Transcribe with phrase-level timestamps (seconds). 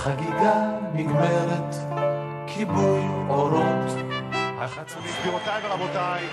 [0.00, 0.54] החגיגה
[0.92, 1.74] נגמרת,
[2.46, 3.90] כיבוי אורות.
[5.20, 6.24] גבירותיי ורבותיי,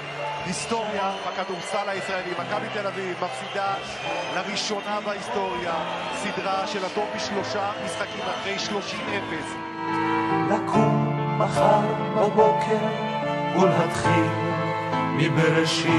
[0.45, 2.31] היסטוריה בכדורסל הישראלי.
[2.31, 3.73] מכבי תל אביב מפסידה
[4.35, 5.73] לראשונה בהיסטוריה
[6.15, 8.71] סדרה של הטוב בשלושה משחקים אחרי 30-0.
[10.51, 11.81] לקום מחר
[12.15, 12.87] בבוקר
[13.59, 14.29] ולהתחיל
[15.17, 15.91] מבראשית.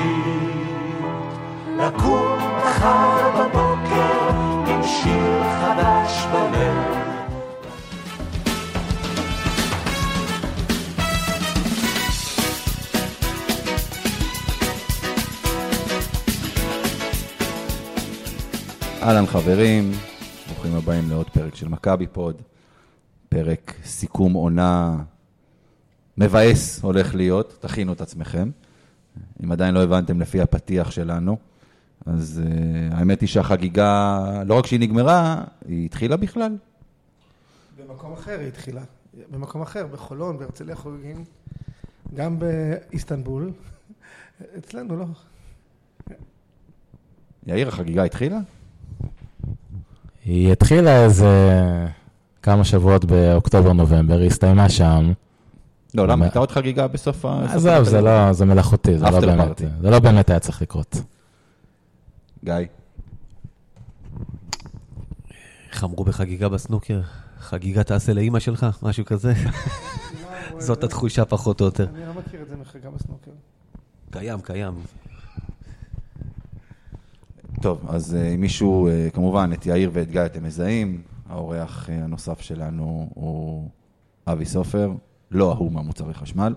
[1.77, 4.29] לקום מחר בבוקר
[4.67, 6.98] עם שיר חדש בלב.
[19.03, 19.91] אהלן חברים,
[20.47, 22.43] ברוכים הבאים לעוד פרק של מכבי פוד.
[23.29, 24.97] פרק סיכום עונה
[26.19, 28.51] מבאס הולך להיות, תכינו את עצמכם.
[29.45, 31.37] אם עדיין לא הבנתם לפי הפתיח שלנו,
[32.07, 36.57] אז uh, האמת היא שהחגיגה, לא רק שהיא נגמרה, היא התחילה בכלל.
[37.79, 38.83] במקום אחר היא התחילה.
[39.31, 41.25] במקום אחר, בחולון, בהרצליה חוגגים,
[42.15, 43.53] גם באיסטנבול.
[44.59, 45.07] אצלנו לא.
[47.47, 48.39] יאיר, החגיגה התחילה?
[50.25, 51.29] היא התחילה איזה
[52.43, 55.13] כמה שבועות באוקטובר-נובמבר, היא הסתיימה שם.
[55.95, 56.25] לא, למה?
[56.25, 57.45] הייתה עוד חגיגה בסוף ה...
[57.45, 59.63] עזוב, זה לא, זה מלאכותי, זה לא באמת.
[59.81, 60.97] זה לא באמת היה צריך לקרות.
[62.45, 62.55] גיא,
[65.73, 67.01] איך אמרו בחגיגה בסנוקר?
[67.41, 68.67] חגיגה תעשה לאימא שלך?
[68.83, 69.33] משהו כזה?
[70.59, 71.87] זאת התחושה פחות או יותר.
[71.95, 73.31] אני לא מכיר את זה מחגה בסנוקר.
[74.11, 74.75] קיים, קיים.
[77.63, 82.05] טוב, אז אה, אם מישהו, אה, כמובן, את יאיר ואת גיא אתם מזהים, האורח אה,
[82.05, 83.69] הנוסף שלנו הוא
[84.27, 84.93] אבי סופר,
[85.31, 86.55] לא ההוא מהמוצרי חשמל.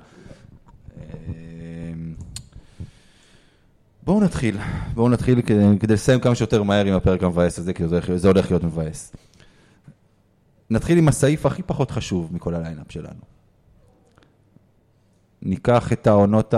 [4.04, 4.58] בואו נתחיל,
[4.94, 8.52] בואו נתחיל כדי, לסיים כמה שיותר מהר עם הפרק המבאס הזה, כי זה, זה הולך
[8.52, 9.16] להיות מבאס.
[10.70, 13.22] נתחיל עם הסעיף הכי פחות חשוב מכל הליינאפ שלנו.
[15.42, 16.54] ניקח את העונות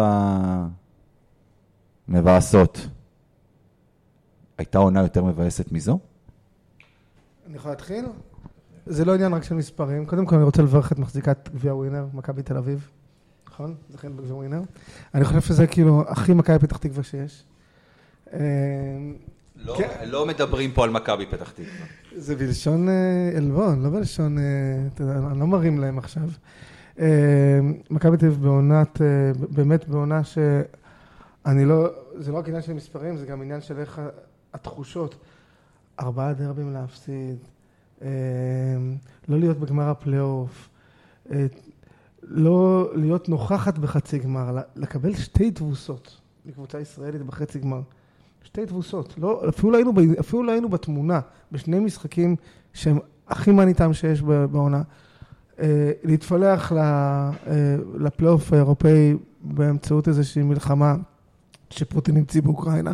[2.07, 2.87] המבאסות.
[4.63, 5.99] הייתה עונה יותר מבאסת מזו?
[7.47, 8.05] אני יכול להתחיל?
[8.85, 10.05] זה לא עניין רק של מספרים.
[10.05, 12.89] קודם כל אני רוצה לברך את מחזיקת גביע ווינר, מכבי תל אביב.
[13.47, 13.75] נכון?
[13.89, 14.61] זכינו בגביע ווינר.
[15.13, 17.45] אני חושב שזה כאילו הכי מכבי פתח תקווה שיש.
[19.55, 20.09] לא, כן.
[20.09, 21.85] לא מדברים פה על מכבי פתח תקווה.
[22.15, 24.43] זה בלשון אה, עלבון, לא בלשון, אה,
[24.93, 26.29] אתה יודע, אני לא מרים להם עכשיו.
[26.99, 27.59] אה,
[27.89, 29.01] מכבי תל אביב בעונת,
[29.49, 34.01] באמת בעונה שאני לא, זה לא רק עניין של מספרים, זה גם עניין של איך
[34.53, 35.15] התחושות.
[35.99, 37.37] ארבעה דרבים להפסיד,
[38.01, 38.07] אה,
[39.27, 40.69] לא להיות בגמר הפלייאוף,
[41.31, 41.45] אה,
[42.23, 47.81] לא להיות נוכחת בחצי גמר, לקבל שתי תבוסות לקבוצה ישראלית בחצי גמר.
[48.43, 51.19] שתי תבוסות, לא, אפילו, לא היינו, אפילו לא היינו בתמונה,
[51.51, 52.35] בשני משחקים
[52.73, 54.81] שהם הכי מניטם שיש בעונה.
[55.59, 57.31] אה, להתפלח אה,
[57.99, 60.95] לפלייאוף האירופאי באמצעות איזושהי מלחמה
[61.69, 62.93] שפוטין המציא באוקראינה,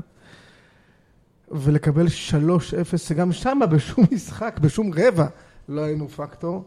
[1.52, 5.26] ולקבל 3-0, שגם שם בשום משחק, בשום רבע,
[5.70, 6.66] לא היינו פקטור.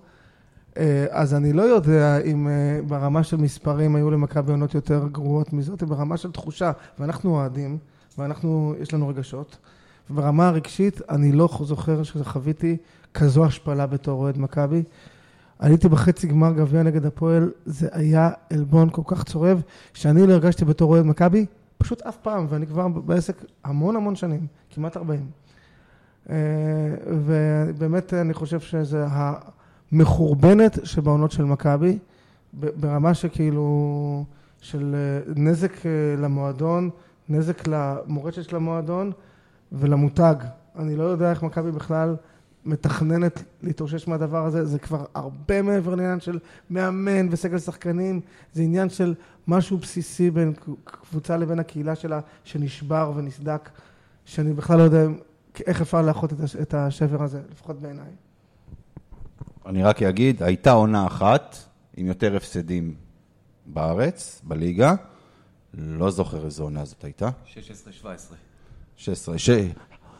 [0.77, 5.53] אה, אז אני לא יודע אם אה, ברמה של מספרים היו למכבי עונות יותר גרועות
[5.53, 7.79] מזאת, ברמה של תחושה, ואנחנו אוהדים,
[8.19, 9.59] ואנחנו, יש לנו רגשות,
[10.11, 12.77] וברמה הרגשית, אני לא זוכר שחוויתי
[13.15, 14.83] כזו השפלה בתור אוהד מכבי.
[15.59, 19.63] עליתי בחצי גמר גביע נגד הפועל, זה היה עלבון כל כך צורב,
[19.95, 21.47] שאני לא הרגשתי בתור אוהד מכבי,
[21.83, 25.27] פשוט אף פעם, ואני כבר בעסק המון המון שנים, כמעט 40.
[26.31, 26.37] אה,
[27.07, 29.07] ובאמת אני חושב שזה
[29.93, 31.99] המחורבנת שבעונות של מכבי,
[32.53, 34.25] ברמה שכאילו,
[34.61, 36.91] של אה, נזק אה, למועדון,
[37.29, 39.13] נזק למורשת של המועדון
[39.73, 40.35] ולמותג.
[40.79, 42.17] אני לא יודע איך מכבי בכלל
[42.65, 46.39] מתכננת להתאושש מהדבר הזה, זה כבר הרבה מעבר לעניין של
[46.71, 48.21] מאמן וסגל שחקנים,
[48.53, 49.15] זה עניין של
[49.47, 50.53] משהו בסיסי בין
[50.85, 53.71] קבוצה לבין הקהילה שלה, שנשבר ונסדק,
[54.25, 55.03] שאני בכלל לא יודע
[55.67, 58.11] איך אפשר לאחות את הש- את השבר הזה, לפחות בעיניי.
[59.67, 61.57] אני רק אגיד, הייתה עונה אחת
[61.97, 62.95] עם יותר הפסדים
[63.67, 64.95] בארץ, בליגה.
[65.75, 67.29] לא זוכר איזו עונה זאת הייתה.
[68.03, 68.07] 16-17.
[68.97, 69.51] 16, ש...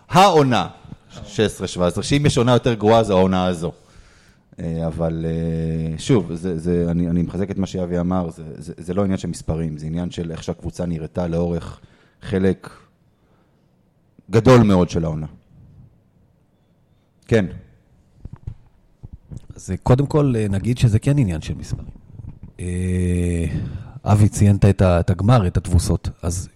[0.09, 0.69] העונה,
[1.13, 3.73] 16-17, שאם יש עונה יותר גרועה זו העונה הזו.
[4.61, 8.73] אה, אבל אה, שוב, זה, זה, אני, אני מחזק את מה שאבי אמר, זה, זה,
[8.77, 11.81] זה לא עניין של מספרים, זה עניין של איך שהקבוצה נראתה לאורך
[12.23, 12.71] חלק
[14.31, 15.27] גדול מאוד של העונה.
[17.27, 17.47] כן,
[19.57, 22.03] אז אה, קודם כל, נגיד שזה כן עניין של מספרים.
[24.05, 26.49] אבי ציינת את הגמר, את התבוסות, אז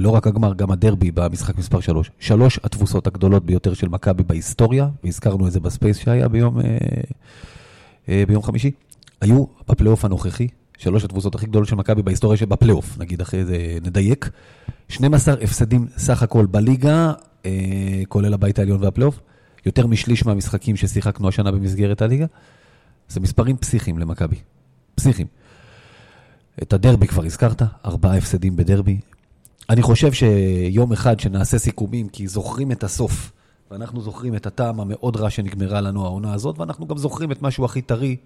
[0.00, 2.10] לא רק הגמר, גם הדרבי במשחק מספר 3.
[2.18, 6.78] שלוש התבוסות הגדולות ביותר של מכבי בהיסטוריה, והזכרנו את זה ב space שהיה ביום, אה,
[8.08, 8.70] אה, ביום חמישי,
[9.20, 10.48] היו בפלייאוף הנוכחי,
[10.78, 14.30] שלוש התבוסות הכי גדולות של מכבי בהיסטוריה שבפלייאוף, נגיד אחרי זה נדייק.
[14.88, 17.12] 12 הפסדים סך הכל בליגה,
[17.46, 17.50] אה,
[18.08, 19.20] כולל הבית העליון והפלייאוף,
[19.66, 22.26] יותר משליש מהמשחקים ששיחקנו השנה במסגרת הליגה.
[23.08, 24.36] זה מספרים פסיכיים למכבי,
[24.94, 25.28] פסיכיים.
[26.62, 28.98] את הדרבי כבר הזכרת, ארבעה הפסדים בדרבי.
[29.68, 33.32] אני חושב שיום אחד שנעשה סיכומים, כי זוכרים את הסוף,
[33.70, 37.64] ואנחנו זוכרים את הטעם המאוד רע שנגמרה לנו העונה הזאת, ואנחנו גם זוכרים את משהו
[37.64, 38.16] הכי טרי,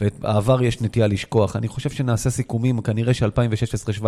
[0.00, 1.56] ואת העבר יש נטייה לשכוח.
[1.56, 4.04] אני חושב שנעשה סיכומים, כנראה ש-2016-2017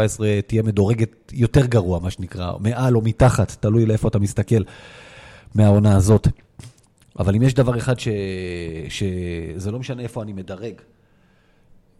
[0.47, 4.63] תהיה מדורגת יותר גרוע, מה שנקרא, מעל או מתחת, תלוי לאיפה אתה מסתכל
[5.55, 6.29] מהעונה הזאת.
[7.19, 8.09] אבל אם יש דבר אחד ש...
[8.89, 10.75] שזה לא משנה איפה אני מדרג,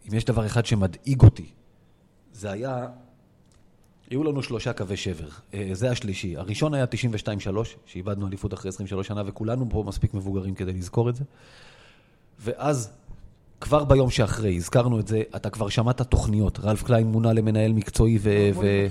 [0.09, 1.45] אם יש דבר אחד שמדאיג אותי,
[2.33, 2.85] זה היה,
[4.09, 6.37] היו לנו שלושה קווי שבר, אה, זה השלישי.
[6.37, 6.87] הראשון היה 92-3,
[7.85, 11.23] שאיבדנו אליפות אחרי 23 שנה, וכולנו פה מספיק מבוגרים כדי לזכור את זה.
[12.39, 12.89] ואז,
[13.61, 16.59] כבר ביום שאחרי, הזכרנו את זה, אתה כבר שמעת תוכניות.
[16.59, 18.49] רלף קליין מונה למנהל מקצועי ו...
[18.61, 18.87] ו...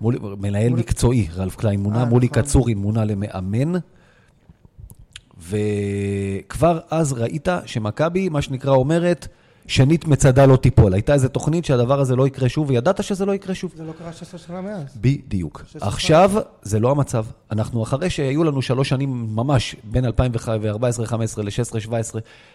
[0.00, 2.42] מולי, מנהל מולי- מקצועי, רלף קליין מונה, אה, מולי נכון.
[2.42, 3.72] קצורין מונה למאמן.
[5.40, 9.28] וכבר אז ראית שמכבי, מה שנקרא, אומרת,
[9.68, 10.94] שנית מצדה לא תיפול.
[10.94, 13.72] הייתה איזו תוכנית שהדבר הזה לא יקרה שוב, וידעת שזה לא יקרה שוב.
[13.76, 14.96] זה לא קרה 16 שנה מאז.
[15.00, 15.64] בדיוק.
[15.80, 16.32] עכשיו,
[16.62, 17.24] זה לא המצב.
[17.52, 20.08] אנחנו, אחרי שהיו לנו שלוש שנים ממש, בין 2014-2015
[21.42, 21.92] ל-16-17,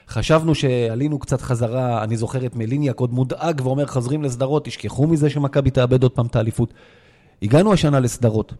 [0.07, 5.29] חשבנו שעלינו קצת חזרה, אני זוכר את מליניאק עוד מודאג ואומר, חוזרים לסדרות, תשכחו מזה
[5.29, 6.73] שמכבי תאבד עוד פעם את האליפות.
[7.41, 8.53] הגענו השנה לסדרות.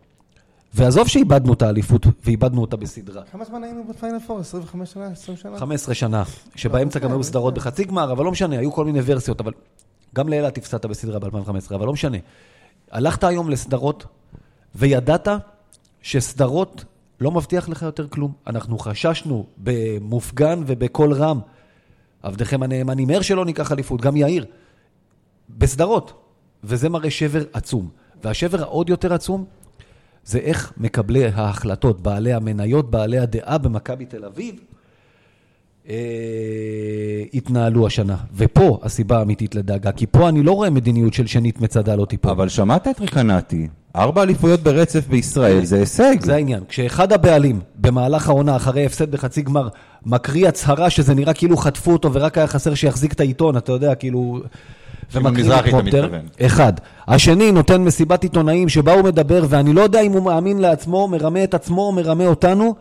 [0.73, 3.23] ועזוב שאיבדנו את האליפות, ואיבדנו אותה בסדרה.
[3.31, 4.39] כמה זמן היינו בפיינל פור?
[4.39, 5.07] 25 שנה?
[5.07, 5.57] 20 שנה?
[5.57, 6.23] 15 שנה,
[6.55, 9.51] שבאמצע גם היו סדרות בחצי גמר, אבל לא משנה, היו כל מיני ורסיות, אבל
[10.15, 12.17] גם לאילת הפסדת בסדרה ב-2015, אבל לא משנה.
[12.91, 14.05] הלכת היום לסדרות,
[14.75, 15.27] וידעת
[16.01, 16.85] שסדרות
[17.21, 18.31] לא מבטיח לך יותר כלום.
[18.47, 21.39] אנחנו חששנו במופגן ובקול רם,
[22.23, 24.45] עבדכם הנאמן הימר שלא ניקח אליפות, גם יאיר,
[25.49, 26.13] בסדרות,
[26.63, 27.89] וזה מראה שבר עצום.
[28.23, 29.45] והשבר העוד יותר עצום,
[30.25, 34.55] זה איך מקבלי ההחלטות, בעלי המניות, בעלי הדעה במכבי תל אביב,
[35.89, 35.95] אה,
[37.33, 38.17] התנהלו השנה.
[38.35, 42.31] ופה הסיבה האמיתית לדאגה, כי פה אני לא רואה מדיניות של שנית מצדה לא תיפול.
[42.31, 46.15] אבל שמעת את ריקנטי, ארבע אליפויות ברצף בישראל, זה הישג.
[46.21, 46.63] זה העניין.
[46.67, 49.67] כשאחד הבעלים במהלך העונה, אחרי הפסד בחצי גמר,
[50.05, 53.95] מקריא הצהרה שזה נראה כאילו חטפו אותו ורק היה חסר שיחזיק את העיתון, אתה יודע,
[53.95, 54.41] כאילו...
[55.21, 56.01] בפרומפטר.
[56.05, 56.21] מתכוון.
[56.45, 56.73] אחד.
[57.07, 61.43] השני נותן מסיבת עיתונאים שבה הוא מדבר, ואני לא יודע אם הוא מאמין לעצמו, מרמה
[61.43, 62.75] את עצמו, מרמה אותנו,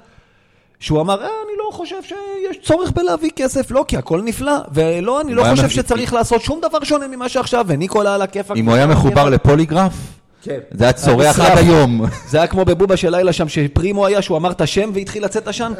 [0.81, 5.20] שהוא אמר, אה, אני לא חושב שיש צורך בלהביא כסף, לא, כי הכל נפלא, ולא,
[5.20, 8.56] אני לא חושב שצריך לעשות שום דבר שונה ממה שעכשיו, וניקולה על הכיפאק.
[8.56, 9.93] אם הוא היה מחובר לפוליגרף,
[10.42, 10.58] כן.
[10.70, 11.58] זה היה צורח עד.
[11.58, 12.04] היום.
[12.28, 15.48] זה היה כמו בבובה של לילה שם, שפרימו היה, שהוא אמר את השם והתחיל לצאת
[15.48, 15.72] עשן.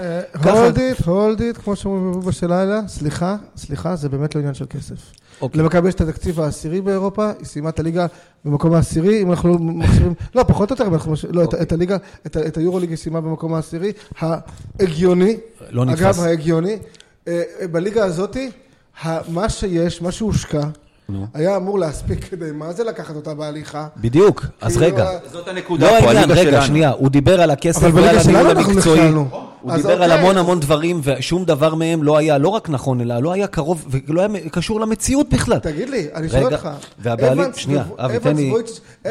[0.45, 4.55] הולד איט, הולד איט, כמו שאומרים בבובה של לילה, סליחה, סליחה, זה באמת לא עניין
[4.55, 4.95] של כסף.
[5.41, 5.61] אוקיי.
[5.61, 8.07] למכבי יש את התקציב העשירי באירופה, היא סיימה את הליגה
[8.45, 11.55] במקום העשירי, אם אנחנו לא מחשיבים, לא, פחות או יותר, אם אנחנו, מש- לא, את-
[11.55, 13.93] את הליגה, את את היורוליג היא סיימה במקום העשירי,
[14.81, 15.37] ההגיוני,
[15.71, 16.01] לא נתפס.
[16.03, 16.77] אגב, ההגיוני,
[17.29, 17.43] אה,
[17.73, 18.51] בליגה הזאתי,
[19.29, 20.61] מה שיש, מה שהושקע,
[21.35, 23.87] היה אמור להספיק כדי, מה זה לקחת אותה בהליכה?
[23.97, 25.11] בדיוק, אז כאילו, רגע.
[25.33, 26.67] זאת הנקודה לא פה, הליגה רגע, שלנו.
[26.67, 29.13] שנייה, הוא דיבר על הכסף אבל ועל בליגה שלנו הניהול אנחנו המקצועי.
[29.63, 30.19] הוא דיבר על אוקיי.
[30.19, 33.87] המון המון דברים, ושום דבר מהם לא היה לא רק נכון, אלא לא היה קרוב,
[34.09, 35.59] ולא היה קשור למציאות בכלל.
[35.59, 38.53] תגיד לי, אני שואל אותך, והבעלים- אבנס שנייה, אבי, תן לי-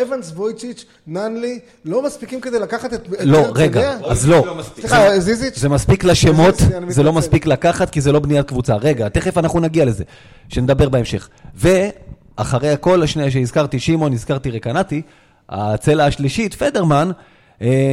[0.01, 3.08] אבנס וויצ'יץ', ננלי, לא מספיקים כדי לקחת את...
[3.13, 3.65] את לא, הרצליה?
[3.67, 4.55] רגע, אז לא.
[4.79, 5.60] סליחה, זיזיץ'?
[5.60, 6.55] זה מספיק לשמות,
[6.88, 7.13] זה- לא.
[7.13, 8.75] מספיק לקחת, כי זה לא בניית קבוצה.
[8.75, 10.03] רגע, תכף אנחנו נגיע לזה,
[10.50, 11.29] שנדבר בהמשך.
[11.55, 15.01] ואחרי הכל, השנייה שהזכרתי שמעון, הזכרתי רקנטי,
[15.50, 17.12] הצלע השלישית, פדרמן,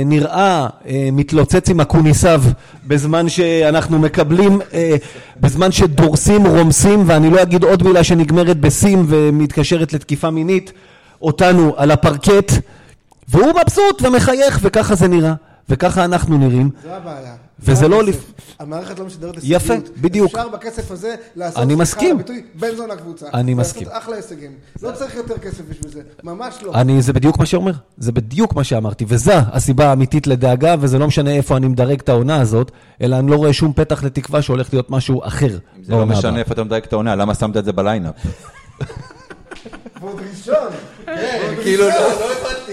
[0.07, 2.43] נראה אה, מתלוצץ עם אקוניסיו
[2.87, 4.97] בזמן שאנחנו מקבלים, אה,
[5.41, 10.73] בזמן שדורסים, רומסים, ואני לא אגיד עוד מילה שנגמרת בסים ומתקשרת לתקיפה מינית,
[11.23, 12.53] אותנו על הפרקט,
[13.29, 15.35] והוא מבסוט ומחייך, וככה זה נראה,
[15.69, 16.71] וככה אנחנו נראים.
[16.83, 17.48] זה הבעיה.
[17.61, 18.03] וזה זה לא.
[18.05, 19.99] לפ- המערכת לא משדרת יפה, הישגיות.
[19.99, 20.27] בדיוק.
[20.35, 22.09] אפשר בכסף הזה לעשות, אני סליחה מסכים.
[22.11, 23.27] על הביטוי, בן זון לקבוצה.
[23.35, 23.89] אני לעשות מסכים.
[23.93, 24.51] אחלה הישגים.
[24.83, 26.01] לא צריך יותר כסף בשביל זה.
[26.23, 26.75] ממש לא.
[26.75, 31.07] אני, זה בדיוק מה שאומר, זה בדיוק מה שאמרתי, וזו הסיבה האמיתית לדאגה, וזה לא
[31.07, 32.71] משנה איפה אני מדרג את העונה הזאת,
[33.03, 35.59] אלא אני לא רואה שום פתח לתקווה שהולך להיות משהו אחר.
[35.83, 36.39] זה לא משנה.
[36.39, 38.15] איפה אתה מדייק את העונה, למה שמת את זה בליינאפ?
[40.01, 40.69] ועוד ראשון.
[41.63, 41.95] כאילו, לא
[42.33, 42.73] הבנתי.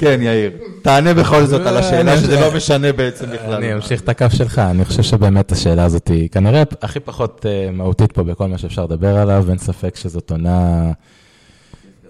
[0.00, 0.50] כן, יאיר.
[0.82, 3.52] תענה בכל זאת על השאלה שזה לא משנה בעצם בכלל.
[3.52, 7.70] אני אמשיך את הקו שלך, אני חושב שבאמת השאלה הזאת היא כנראה הכי פחות אה,
[7.72, 10.90] מהותית פה בכל מה שאפשר לדבר עליו, אין ספק שזאת עונה,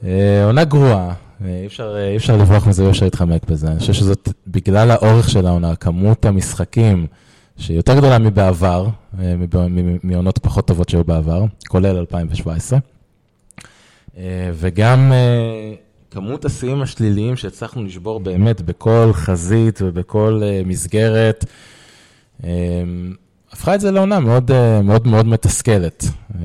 [0.05, 1.13] אה, עונה גרועה.
[1.45, 3.67] אי אפשר, אי אפשר לברוח מזה, אי אפשר להתחמק בזה.
[3.69, 7.07] אני חושב שזאת, בגלל האורך של העונה, כמות המשחקים,
[7.57, 8.87] שהיא יותר גדולה מבעבר,
[9.21, 9.35] אה,
[10.03, 12.79] מעונות פחות טובות שהיו בעבר, כולל 2017.
[14.19, 15.75] אה, וגם אה,
[16.11, 21.45] כמות השיאים השליליים שהצלחנו לשבור באמת בכל חזית ובכל אה, מסגרת,
[22.45, 22.83] אה,
[23.53, 26.41] הפכה את זה לעונה מאוד אה, מאוד, מאוד מתסכלת אה,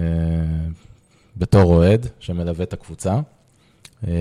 [1.38, 3.20] בתור אוהד שמלווה את הקבוצה.
[4.08, 4.14] אה,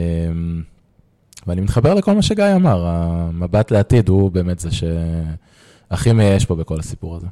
[1.46, 6.80] ואני מתחבר לכל מה שגיא אמר, המבט לעתיד הוא באמת זה שהכי מייאש פה בכל
[6.80, 7.26] הסיפור הזה.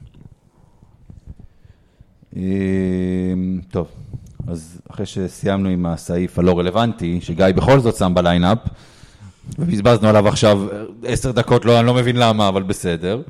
[2.36, 3.88] אמ, טוב,
[4.46, 8.58] אז אחרי שסיימנו עם הסעיף הלא רלוונטי, שגיא בכל זאת שם בליינאפ,
[9.58, 10.66] ובזבזנו עליו עכשיו
[11.04, 13.22] עשר דקות, לא, אני לא מבין למה, אבל בסדר.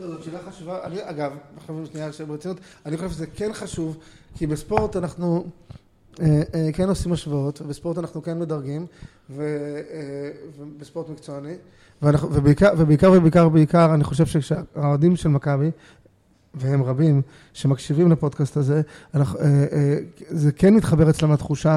[0.00, 0.78] לא, זאת שאלה חשובה.
[0.84, 3.96] אני, אגב, עכשיו שנייה עכשיו ברצינות, אני חושב שזה כן חשוב,
[4.38, 5.44] כי בספורט אנחנו
[6.20, 8.86] אה, אה, כן עושים השוואות, ובספורט אנחנו כן מדרגים,
[9.30, 9.42] ו,
[9.92, 11.54] אה, ובספורט מקצועני,
[12.02, 15.70] ואנחנו, ובעיקר, ובעיקר ובעיקר בעיקר, אני חושב שכשהאוהדים של מכבי,
[16.56, 17.22] והם רבים,
[17.52, 18.82] שמקשיבים לפודקאסט הזה,
[19.14, 19.96] אה, אה,
[20.28, 21.76] זה כן מתחבר אצלם לתחושה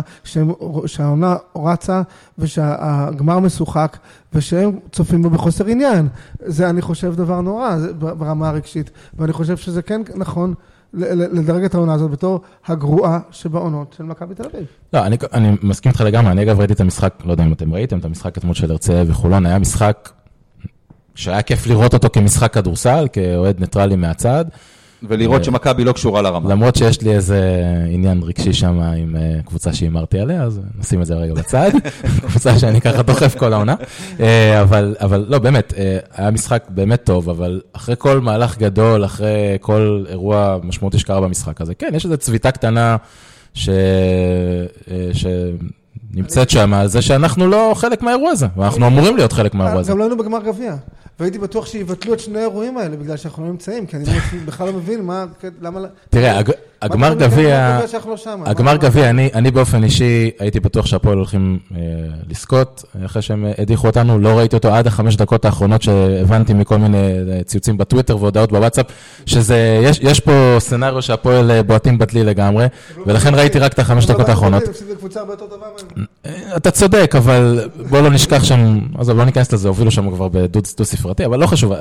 [0.85, 2.01] שהעונה רצה
[2.37, 3.97] ושהגמר משוחק
[4.33, 6.07] ושהם צופים בו בחוסר עניין.
[6.45, 10.53] זה, אני חושב, דבר נורא ברמה הרגשית, ואני חושב שזה כן נכון
[10.93, 14.65] לדרג את העונה הזאת בתור הגרועה שבעונות של מכבי תל אביב.
[14.93, 17.73] לא, אני, אני מסכים איתך לגמרי, אני אגב ראיתי את המשחק, לא יודע אם אתם
[17.73, 20.09] ראיתם, את המשחק אתמול של הרצליה וחולון, היה משחק
[21.19, 24.45] שהיה כיף לראות אותו כמשחק כדורסל, כאוהד ניטרלי מהצד,
[25.03, 26.49] ולראות שמכבי לא קשורה לרמה.
[26.49, 27.41] למרות שיש לי איזה
[27.89, 31.71] עניין רגשי שם עם אה, קבוצה שהימרתי עליה, אז נשים את זה רגע בצד,
[32.27, 33.75] קבוצה שאני ככה דוחף כל העונה.
[34.19, 39.05] אה, אבל, אבל לא, באמת, אה, היה משחק באמת טוב, אבל אחרי כל מהלך גדול,
[39.05, 42.97] אחרי כל אירוע משמעותי שקרה במשחק הזה, כן, יש איזו צביטה קטנה
[43.53, 43.69] ש...
[44.91, 45.09] אה,
[46.13, 49.91] שנמצאת שם, על זה שאנחנו לא חלק מהאירוע הזה, ואנחנו אמורים להיות חלק מהאירוע הזה.
[49.91, 50.75] גם לא היינו בגמר גביע.
[51.19, 54.05] והייתי בטוח שיבטלו את שני האירועים האלה, בגלל שאנחנו לא נמצאים, כי אני
[54.45, 55.25] בכלל לא מבין מה,
[55.61, 55.79] למה...
[56.09, 57.79] תראה, הג- הגמר גביע...
[58.45, 58.49] לא?
[58.51, 61.79] הגמר גביע, אני, באופן אישי הייתי בטוח שהפועל הולכים אה,
[62.29, 66.97] לזכות, אחרי שהם הדיחו אותנו, לא ראיתי אותו עד החמש דקות האחרונות שהבנתי מכל מיני
[66.97, 68.85] אה, ציוצים בטוויטר והודעות בוואטסאפ,
[69.25, 72.65] שזה, יש, פה סצנריו שהפועל אה, בועטים בדלי לגמרי,
[73.05, 74.63] ולכן ראיתי רק את החמש דקות האחרונות.
[76.25, 80.27] אה, אתה צודק, אבל בוא לא נשכח שם, עזוב, לא ניכנס לזה, הובילו שם כבר
[80.27, 81.73] בדו-ספרתי, אבל לא חשוב.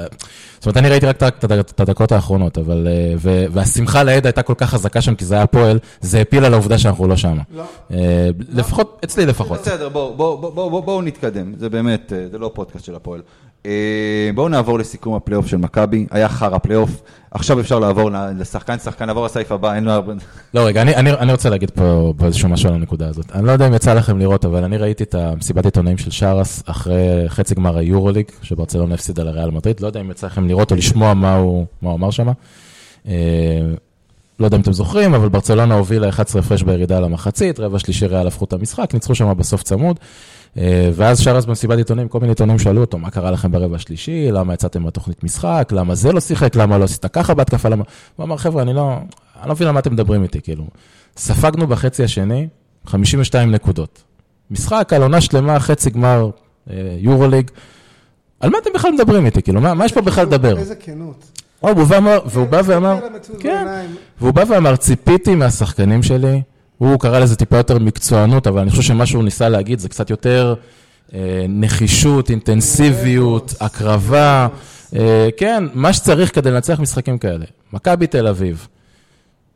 [0.59, 2.89] זאת אומרת, אני ראיתי רק את הדקות האחרונות, אבל...
[2.91, 3.15] אה,
[3.51, 6.79] והשמחה לאיד הייתה כל כך חזקה שם, כי זה היה הפועל, זה הפיל על העובדה
[6.79, 7.39] שאנחנו לא שם.
[7.55, 7.63] לא.
[7.93, 9.61] אה, לפחות, אצלי לפחות.
[9.61, 12.95] בסדר, בואו בוא, בוא, בוא, בוא, בואו נתקדם, זה באמת, אה, זה לא פודקאסט של
[12.95, 13.21] הפועל.
[13.67, 19.05] אה, בואו נעבור לסיכום הפלייאוף של מכבי, היה חרא פלייאוף, עכשיו אפשר לעבור לשחקן שחקן,
[19.05, 20.13] נעבור לסעיף הבא, אין לו הרבה...
[20.55, 23.33] לא, רגע, אני, אני, אני רוצה להגיד פה איזשהו משהו על הנקודה הזאת.
[23.35, 26.63] אני לא יודע אם יצא לכם לראות, אבל אני ראיתי את המסיבת עיתונאים של שאראס
[26.67, 29.81] אחרי חצי גמר היורוליג, שברצלונה הפסידה לריאל מדריד.
[29.81, 32.29] לא יודע אם יצא לכם לראות או לשמוע מה הוא, מה הוא אמר שם.
[34.41, 38.27] לא יודע אם אתם זוכרים, אבל ברצלונה הובילה 11 הפרש בירידה למחצית, רבע שלישי ריאל
[38.27, 40.01] הפכו את המשחק, ניצחו שם בסוף צמוד.
[40.57, 44.31] אה, ואז שרס במסיבת עיתונאים, כל מיני עיתונאים שאלו אותו, מה קרה לכם ברבע השלישי,
[44.31, 47.85] למה יצאתם מהתוכנית משחק, למה זה לא שיחק, למה לא עשית ככה בהתקפה, למה...
[48.17, 48.97] הוא אמר, חבר'ה, אני לא,
[49.41, 50.65] אני לא מבין על מה אתם מדברים איתי, כאילו.
[51.17, 52.49] ספגנו בחצי השני
[52.87, 54.03] 52 נקודות.
[54.51, 56.31] משחק על עונה שלמה, חצי גמר
[56.71, 57.51] אה, יורוליג.
[58.41, 59.43] על מה אתם בכלל מדברים איתי?
[59.43, 60.59] כאילו, מה, מה יש פה בכלל לדבר?
[60.59, 61.38] איזה כנות.
[61.63, 62.99] או, והוא בא ואמר- והוא בא ואמר,
[63.41, 63.67] כן.
[64.21, 66.43] והוא בא ואמר, ציפיתי מהשחקנים שלי,
[66.79, 70.11] הוא קרא לזה טיפה יותר מקצוענות, אבל אני חושב שמה שהוא ניסה להגיד זה קצת
[70.11, 70.55] יותר
[71.15, 74.49] אה, נחישות, אינטנסיביות, הקרבה,
[74.97, 77.45] אה, כן, מה שצריך כדי לנצח משחקים כאלה.
[77.73, 78.69] מכבי תל אביב,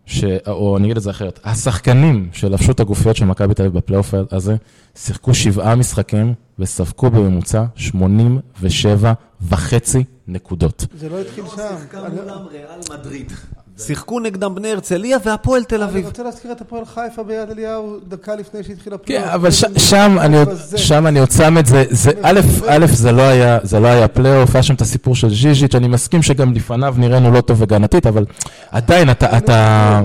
[0.06, 0.24] ש...
[0.46, 4.14] או אני אגיד את זה אחרת, השחקנים שלבשו את הגופיות של מכבי תל אביב בפלייאוף
[4.30, 4.56] הזה,
[4.96, 10.86] שיחקו שבעה משחקים וספגו בממוצע 87 וחצי נקודות.
[10.98, 11.76] זה לא התחיל שם.
[11.94, 12.16] אני-
[12.50, 13.32] ריאל מדריד.
[13.78, 16.06] שיחקו נגדם בני הרצליה והפועל תל אני אביב.
[16.06, 19.28] רוצה להזכיר את הפועל חיפה ביד אליהו דקה לפני שהתחיל כן, הפלייאוף.
[19.34, 20.48] אבל ש- זה שם אני עוד-.
[20.76, 24.08] שם אני עוד שם את זה, זה, א', א', זה לא היה, זה לא היה
[24.08, 28.06] פלייאוף, היה שם את הסיפור של ז'יז'יץ', אני מסכים שגם לפניו נראינו לא טוב הגנתית,
[28.06, 28.24] אבל
[28.70, 29.36] עדיין אתה,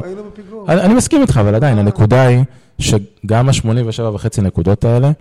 [0.03, 0.65] היינו בפיגור.
[0.69, 2.39] אני, אני מסכים איתך, אבל עדיין, הנקודה היא
[2.79, 5.11] שגם ה-87 וחצי נקודות האלה,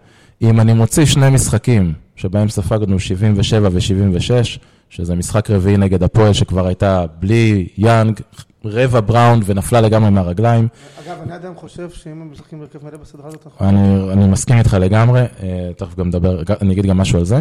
[0.43, 4.59] אם אני מוציא שני משחקים שבהם ספגנו 77 ו-76,
[4.91, 8.21] שזה משחק רביעי נגד הפועל שכבר הייתה בלי יאנג,
[8.65, 10.69] רבע בראון ונפלה לגמרי מהרגליים,
[11.07, 13.69] אגב, אני עדיין חושב שאם הם משחקים בהרכב מלא בסדרה הזאת, אנחנו...
[13.69, 17.41] אני, אני מסכים איתך לגמרי, אה, תכף גם נדבר, אני אגיד גם משהו על זה.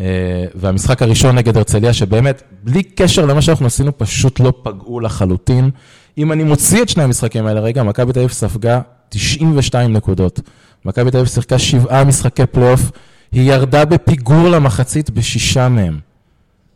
[0.00, 5.70] אה, והמשחק הראשון נגד הרצליה, שבאמת, בלי קשר למה שאנחנו עשינו, פשוט לא פגעו לחלוטין.
[6.18, 10.40] אם אני מוציא את שני המשחקים האלה, רגע, מכבי תל אביב ספגה 92 נקודות.
[10.84, 12.90] מכבי תל אביב שיחקה שבעה משחקי פלייאוף,
[13.32, 16.07] היא ירדה בפיגור למחצית בשישה מהם.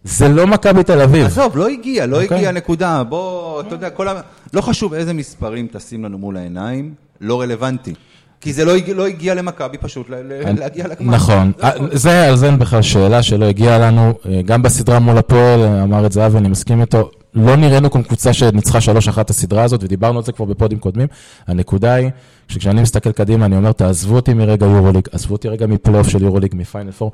[0.05, 1.27] זה לא מכבי תל אביב.
[1.27, 2.37] עזוב, לא הגיע, לא אוקיי.
[2.37, 3.03] הגיע, נקודה.
[3.05, 4.21] בוא, אתה יודע, כל ה...
[4.55, 7.95] לא חשוב איזה מספרים תשים לנו מול העיניים, לא רלוונטי.
[8.41, 11.15] כי זה לא הגיע, לא הגיע למכבי פשוט ל- ל- להגיע לגמר.
[11.15, 11.87] נכון, זה הכל.
[11.97, 15.83] זה, על זה אין בכלל שאלה שלא הגיעה לנו, אה, גם בסדרה מול הפועל, אה,
[15.83, 18.79] אמר את זה אבי, אני מסכים איתו, לא נראינו כמו קבוצה שניצחה
[19.17, 21.09] 3-1 את הסדרה הזאת, ודיברנו על זה כבר בפודים קודמים.
[21.47, 22.11] הנקודה היא,
[22.49, 26.55] שכשאני מסתכל קדימה, אני אומר, תעזבו אותי רגע יורוליג, עזבו אותי רגע מפלייאוף של יורוליג,
[26.57, 27.13] מפיינל פור,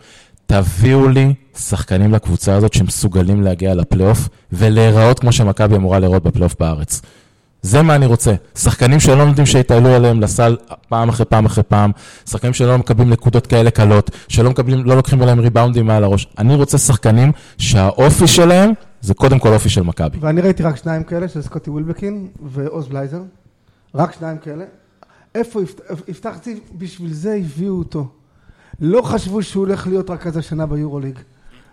[0.52, 7.02] תביאו לי שחקנים לקבוצה הזאת שמסוגלים להגיע לפלייאוף, ולהיראות כמו שמכבי אמורה להיראות בפלייאוף בארץ.
[7.62, 8.34] זה מה אני רוצה.
[8.58, 10.56] שחקנים שלא נותנים שיטיילו עליהם לסל
[10.88, 11.90] פעם אחרי פעם אחרי פעם,
[12.30, 16.26] שחקנים שלא מקבלים נקודות כאלה קלות, שלא מקבלים, לא לוקחים עליהם ריבאונדים מעל הראש.
[16.38, 20.18] אני רוצה שחקנים שהאופי שלהם זה קודם כל אופי של מכבי.
[20.20, 23.20] ואני ראיתי רק שניים כאלה, של סקוטי ווילבקין ועוז בלייזר.
[23.94, 24.64] רק שניים כאלה.
[25.34, 28.06] איפה יפת- יפתח ציב, בשביל זה הביאו אותו.
[28.80, 31.18] לא חשבו שהוא הולך להיות רק כזה שנה ביורוליג.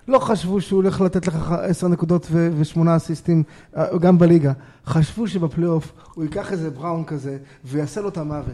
[0.07, 2.27] לא חשבו שהוא הולך לתת לך עשר נקודות
[2.59, 3.43] ושמונה אסיסטים
[3.77, 4.51] אה, גם בליגה.
[4.88, 8.53] חשבו שבפלייאוף הוא ייקח איזה בראון כזה ויעשה לו את המוות.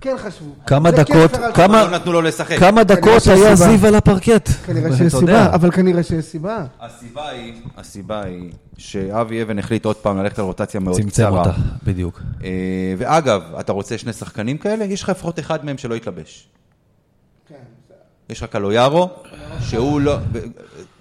[0.00, 0.50] כן חשבו.
[0.66, 1.30] כמה דקות.
[1.54, 2.58] כמה- לא נתנו לו לשחק.
[2.58, 3.76] כמה דקות היה סיבה.
[3.76, 4.48] זיו על הפרקט?
[4.66, 5.14] כנראה שיש.
[5.14, 6.64] סיבה, אבל כנראה שיש סיבה.
[6.80, 11.38] הסיבה היא, הסיבה היא שאבי אבן החליט עוד פעם ללכת על רוטציה מאוד צמצם קצרה.
[11.40, 11.52] אותה,
[11.84, 12.20] בדיוק.
[12.44, 12.50] אה,
[12.98, 14.84] ואגב, אתה רוצה שני שחקנים כאלה?
[14.84, 16.48] יש לך לפחות אחד מהם שלא יתלבש.
[18.30, 19.08] יש לך קלויארו,
[19.60, 20.16] שהוא לא...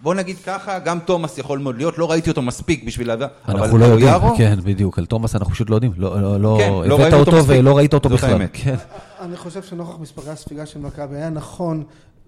[0.01, 3.25] בוא נגיד ככה, גם תומאס יכול מאוד להיות, לא ראיתי אותו מספיק בשביל להביא...
[3.47, 6.39] אבל אנחנו לא יודעים, קלויארו, כן, בדיוק, על תומאס אנחנו פשוט לא יודעים, לא, לא,
[6.39, 7.47] לא, כן, לא הבאת ראינו אותו אותו.
[7.47, 8.33] ולא ראית אותו זאת בכלל.
[8.33, 8.49] האמת.
[8.53, 8.75] כן.
[9.21, 11.83] אני חושב שנוכח מספרי הספיגה של מכבי, היה נכון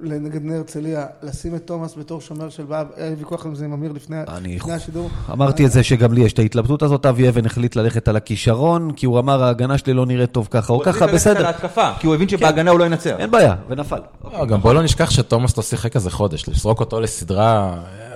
[0.10, 3.66] נגד בני הרצליה לשים את תומאס בתור שומר של באב, היה לי ויכוח על זה
[3.66, 5.10] עם אמיר לפני אני- לפני השידור.
[5.32, 8.92] אמרתי את זה שגם לי יש את ההתלבטות הזאת, אבי אבן החליט ללכת על הכישרון,
[8.92, 11.52] כי הוא אמר ההגנה שלי לא נראית טוב ככה או ככה, בסדר,
[12.00, 13.16] כי הוא הבין שבהגנה הוא לא ינצח.
[13.20, 14.00] אין בעיה, ונפל.
[14.34, 17.74] לא, גם בוא לא נשכח שתומאס לא שיחק איזה חודש, לזרוק אותו לסדרה...
[18.00, 18.14] אה,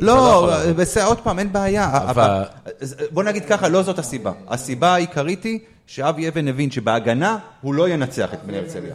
[0.00, 0.76] לא, יכול לעבוד.
[0.76, 2.10] בסדר, עוד פעם, אין בעיה.
[2.10, 2.42] אבל-
[3.12, 4.32] בוא נגיד ככה, לא זאת הסיבה.
[4.48, 8.94] הסיבה העיקרית היא שאבי אבן הבין שבהגנה הוא לא ינצח את בני הרצליה.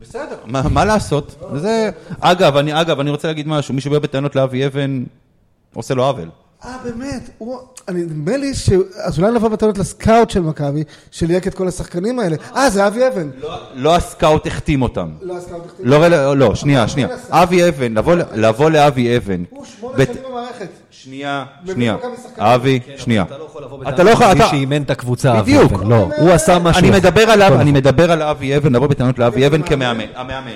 [0.00, 1.42] בסדר, מה לעשות?
[1.56, 1.90] זה...
[2.20, 2.56] אגב,
[3.00, 5.04] אני רוצה להגיד משהו, מי שבא בטענות לאבי אבן,
[5.74, 6.28] עושה לו עוול.
[6.64, 7.30] אה, באמת?
[7.38, 8.70] הוא- אני, נדמה לי ש...
[9.02, 12.36] אז אולי לבוא בטענות לסקאוט של מכבי, שליהק את כל השחקנים האלה.
[12.56, 13.30] אה, זה אבי אבן.
[13.74, 15.08] לא הסקאוט החתים אותם.
[15.22, 15.86] לא הסקאוט החתים.
[15.86, 17.08] לא, רל- לא, שנייה, שנייה.
[17.30, 17.94] אבי אבן,
[18.34, 19.42] לבוא לאבי אבן.
[19.50, 20.68] הוא שמונה שנים במערכת.
[20.90, 21.96] שנייה, שנייה.
[22.38, 23.22] אבי, שנייה.
[23.22, 24.48] אתה לא יכול לבוא אתה לא יכול, מי אתה...
[24.48, 25.72] שאימן את הקבוצה, אבי בדיוק.
[25.72, 26.80] אבן, לא, הוא עשה משהו.
[26.82, 26.90] אני.
[26.90, 30.04] מדבר עליו, אני מדבר על אבי אבן, לבוא בטענות לאבי אבן כמאמן.
[30.14, 30.50] המאמן.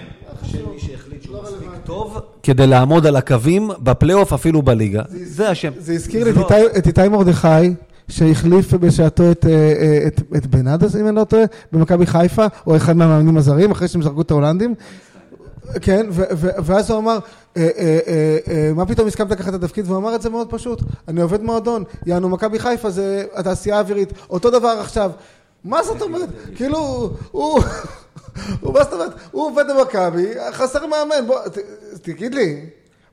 [1.85, 5.71] טוב כדי לעמוד על הקווים בפלייאוף אפילו בליגה, זה השם.
[5.79, 7.49] זה הזכיר לי את לא- איתי- את איתי מרדכי,
[8.09, 12.77] שהחליף בשעתו את, אה, אה, את, את בנאדס, אם אני לא טועה, במכבי חיפה, או
[12.77, 14.75] אחד מהמאמנים הזרים, אחרי שהם זרקו את ההולנדים.
[15.81, 17.19] כן, ו- ו- ואז הוא אמר,
[17.57, 19.85] אה, אה, אה, אה, מה פתאום הסכמת לקחת את התפקיד?
[19.87, 24.13] והוא אמר את זה מאוד פשוט, אני עובד מועדון, יענו מכבי חיפה זה התעשייה האווירית,
[24.31, 25.11] אותו דבר עכשיו.
[25.65, 26.29] מה זאת אומרת?
[26.57, 26.79] כאילו,
[27.31, 27.63] הוא,
[28.61, 29.11] הוא, מה זאת אומרת?
[29.31, 31.39] הוא עובד במכבי, עוזר מאמן, בוא,
[32.03, 32.67] תגיד לי.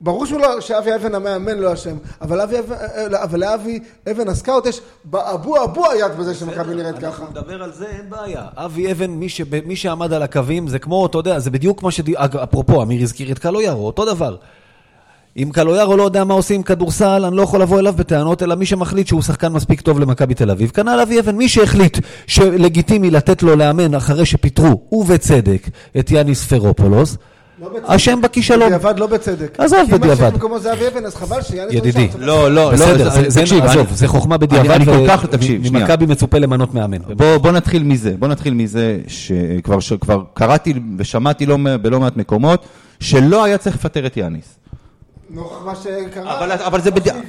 [0.04, 3.80] ברור שהוא לא, שאבי אבן המאמן לא אשם, אבל אבי אה, אבל לאבי
[4.12, 7.08] אבן הסקאוט יש באבו אבוהה יד בזה שמכבי נראית ככה.
[7.08, 8.46] אנחנו נדבר על זה, אין בעיה.
[8.56, 12.14] אבי אבן, מי, שב, מי שעמד על הקווים, זה כמו, אתה יודע, זה בדיוק שדי...
[12.18, 14.36] אג- אפרופו, אמיר הזכיר את קלויארו, אותו דבר.
[15.38, 18.56] אם קלויארו לא יודע מה עושים עם כדורסל, אני לא יכול לבוא אליו בטענות, אלא
[18.56, 20.70] מי שמחליט שהוא שחקן מספיק טוב למכבי תל אביב.
[20.70, 25.68] כנ"ל אבי אבן, מי שהחליט שלגיטימי לתת לו לאמן אחרי שפיטרו, ובצדק,
[26.00, 27.18] את יאניס פרופולוס,
[27.62, 27.90] לא בצדק.
[27.90, 28.66] אשם בכישלון.
[28.74, 29.56] בדיעבד לא בצדק.
[29.60, 30.20] עזוב, כי מה בדיעבד.
[30.24, 32.08] שיש במקומו זה אבי אבן, אז חבל שיאניס ידידי.
[32.20, 34.70] לא, לא, בסדר, לא, זה- זה, תקשיב, עזוב, אני- זה חוכמה אני- בדיעבד.
[34.72, 35.86] אני כל ו- כך, תקשיב, שנייה.
[35.86, 36.98] ממכבי מצופה למנות מאמן.
[37.16, 42.66] בוא, בוא נתחיל מזה, בוא נתחיל מזה שכבר שכבר קראתי ושמעתי לא, בלא מעט מקומות
[43.00, 44.61] שלא היה צריך לפטר את יאניס.
[45.34, 46.38] נוכח מה שקרה.
[46.38, 47.22] אבל, אבל זה בדיעבד.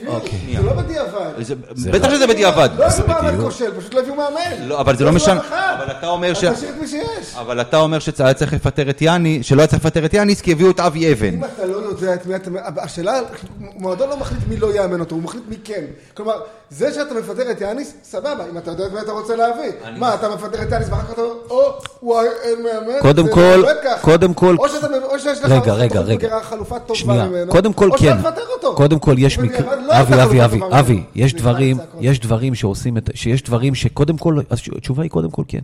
[0.54, 1.30] זה לא בדיעבד.
[1.74, 2.68] זה, בטח שזה בדיעבד.
[2.78, 4.66] לא הביאו מאמן כושל, פשוט לא הביאו מאמן.
[4.68, 5.40] לא, אבל זה לא יש משנה.
[5.50, 6.44] אבל אתה אומר ש...
[6.44, 7.36] אז תשאיר את מי שיש.
[7.36, 10.52] אבל אתה אומר שהיה צריך לפטר את יאני, שלא היה צריך לפטר את יאניס כי
[10.52, 11.34] הביאו את אבי אבן.
[11.34, 12.50] אם אתה לא יודע את מי אתה...
[12.76, 13.20] השאלה,
[13.58, 15.84] מועדון לא מחליט מי לא יאמן אותו, הוא מחליט מי כן.
[16.14, 16.40] כלומר,
[16.74, 19.70] זה שאתה מפטר את יאניס, סבבה, אם אתה יודע את מי אתה רוצה להביא.
[19.98, 21.62] מה, אתה מפטר את יאניס ואחר כך אתה אומר, או,
[22.02, 23.00] וואי, אין מאמן?
[23.02, 24.02] קודם זה לא כל- עובד ככה.
[24.02, 26.40] קודם כל- או שאתה- או שיש לך רגע, רגע, רגע.
[26.42, 27.52] חלופה טובה שנייה, ממנו.
[27.52, 28.74] קודם כל או כן, שאתה מפטר אותו.
[28.76, 31.02] קודם כל יש מקרה, לא אבי, אבי, אבי, אבי.
[31.14, 31.78] יש דברים.
[32.00, 34.38] יש דברים שעושים את, שיש דברים שקודם כל,
[34.76, 35.60] התשובה היא קודם כל כן.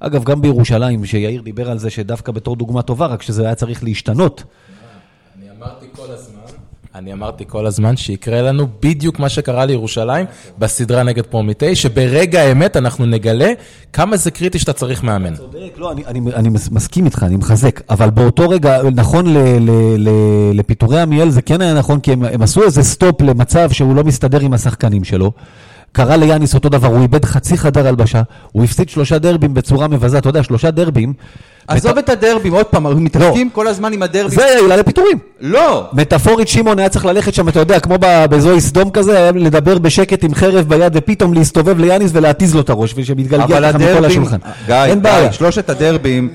[0.00, 3.84] אגב, גם בירושלים, שיאיר דיבר על זה שדווקא בתור דוגמה טובה, רק שזה היה צריך
[3.84, 4.42] להשתנות.
[5.38, 6.35] אני אמרתי כל הזמן,
[6.98, 10.26] אני אמרתי כל הזמן שיקרה לנו בדיוק מה שקרה לירושלים
[10.58, 13.52] בסדרה נגד פרומיטי, שברגע האמת אנחנו נגלה
[13.92, 15.36] כמה זה קריטי שאתה צריך מאמן.
[15.36, 19.26] צודק, לא, אני, אני, אני מס- מסכים איתך, אני מחזק, אבל באותו רגע, נכון
[20.54, 24.04] לפיטורי עמיאל, זה כן היה נכון, כי הם, הם עשו איזה סטופ למצב שהוא לא
[24.04, 25.32] מסתדר עם השחקנים שלו.
[25.96, 30.18] קרה ליאניס אותו דבר, הוא איבד חצי חדר הלבשה, הוא הפסיד שלושה דרבים בצורה מבזה,
[30.18, 31.12] אתה יודע, שלושה דרבים.
[31.68, 34.38] עזוב את הדרבים, עוד פעם, אנחנו מתעסקים כל הזמן עם הדרבים.
[34.38, 35.18] זה היה עילה לפיטורים.
[35.40, 35.88] לא!
[35.92, 37.98] מטאפורית שמעון היה צריך ללכת שם, אתה יודע, כמו
[38.30, 42.70] באזור סדום כזה, היה לדבר בשקט עם חרב ביד ופתאום להסתובב ליאניס ולהתיז לו את
[42.70, 44.38] הראש, ושמתגלגל ככה מכל השולחן.
[44.66, 46.28] גיא, שלושת הדרבים,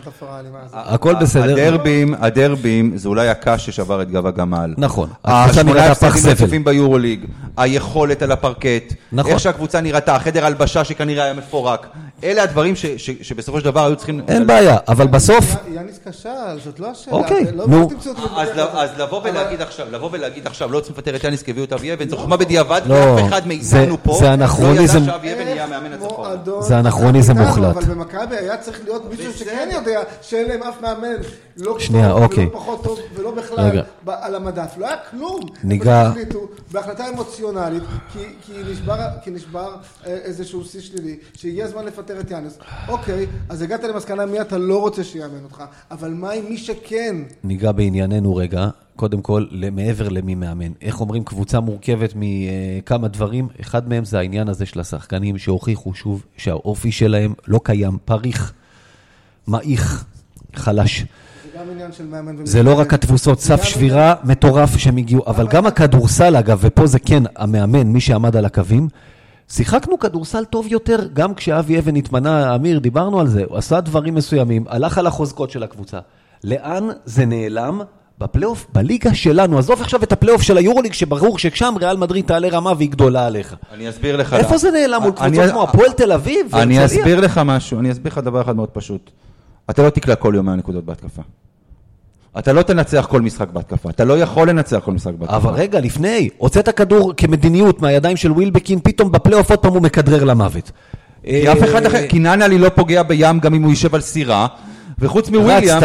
[0.00, 0.78] לא למטאפורה האלימה הזאת.
[0.94, 1.52] הכל בסדר.
[1.52, 4.74] הדרבים, הדרבים, זה אולי הקש ששבר את גב הגמל.
[4.78, 5.08] נכון.
[5.24, 6.32] השמונה הפסדים.
[6.32, 7.20] רצופים ביורוליג,
[7.56, 9.30] היכולת על הפרקט, נכון.
[9.32, 11.86] איך שהקבוצה נראתה, החדר הלבשה שכנראה היה מפורק.
[12.24, 14.20] אלה הדברים ש- ש- שבסופו של דבר היו צריכים...
[14.28, 16.28] אין בעיה, אבל בסוף, יאניס כשל,
[16.64, 17.16] זאת לא השאלה.
[17.16, 17.88] אוקיי, לא- נו.
[18.06, 18.90] לא אז, בדרך ל- אז.
[18.98, 21.72] לבוא אבל- ולהגיד עכשיו, לבוא ולהגיד עכשיו, לא צריכים לפטר את יאניס כי הביאו את
[21.72, 25.02] אבי אבן, זו חוכמה בדיעבד, לא, ואף אחד מאיתנו פה זה לא אנכרוניזם.
[25.02, 26.28] ידע שאבי אבן יהיה המאמן הצפון.
[26.60, 27.76] זה אנכרוניזם מוחלט.
[27.76, 29.89] אבל במכבי היה צריך להיות מישהו שכן יודע
[30.22, 31.14] שאין להם אף מאמן
[31.56, 32.44] לא שנייה, טוב אוקיי.
[32.46, 33.82] ולא פחות טוב ולא בכלל רגע.
[34.04, 34.74] ב- על המדף.
[34.78, 35.40] לא היה כלום.
[35.64, 36.38] ניגע- החליטו
[36.72, 39.74] בהחלטה אמוציונלית, כי- כי נשבר- כי נשבר
[40.06, 42.58] אה, איזשהו שיא שלילי, שהגיע הזמן לפטר את יאנס.
[42.88, 47.16] אוקיי, אז הגעת למסקנה מי אתה לא רוצה שיאמן אותך, אבל מה עם מי שכן?
[47.44, 48.68] ניגע בענייננו רגע.
[48.96, 50.72] קודם כל, מעבר למי מאמן.
[50.82, 53.48] איך אומרים, קבוצה מורכבת מכמה דברים.
[53.60, 58.52] אחד מהם זה העניין הזה של השחקנים שהוכיחו שוב שהאופי שלהם לא קיים, פריך,
[59.50, 60.04] מעיך,
[60.54, 61.00] חלש.
[61.00, 62.46] זה גם עניין של מאמן ומאמן.
[62.46, 66.98] זה לא רק התבוסות, סף שבירה מטורף שהם הגיעו, אבל גם הכדורסל אגב, ופה זה
[66.98, 68.88] כן המאמן, מי שעמד על הקווים,
[69.48, 74.14] שיחקנו כדורסל טוב יותר, גם כשאבי אבן התמנה, אמיר, דיברנו על זה, הוא עשה דברים
[74.14, 75.98] מסוימים, הלך על החוזקות של הקבוצה.
[76.44, 77.80] לאן זה נעלם?
[78.18, 82.72] בפלייאוף, בליגה שלנו, עזוב עכשיו את הפלייאוף של היורוליג, שברור ששם ריאל מדריד תעלה רמה
[82.76, 83.54] והיא גדולה עליך.
[83.74, 84.34] אני אסביר לך.
[84.34, 84.58] איפה למה.
[84.58, 86.54] זה נעלם מול קבוצות כמו הפועל תל אביב?
[86.54, 86.84] אני?
[86.84, 89.10] אסביר לך משהו, אני אסביר לך דבר אחד מאוד פשוט.
[89.70, 91.22] אתה לא תקלע כל יום מהנקודות בהתקפה.
[92.38, 95.36] אתה לא תנצח כל משחק בהתקפה, אתה לא יכול לנצח כל משחק בהתקפה.
[95.36, 100.24] אבל רגע, לפני, הוצאת כדור כמדיניות מהידיים של ווילבקין, פתאום בפלייאוף עוד פעם הוא מכדרר
[100.24, 100.70] למוות.
[101.24, 104.46] כי אף אחד אחר, כי ננלי לא פוגע בים גם אם הוא יישב על סירה,
[104.98, 105.82] וחוץ מוויליאם,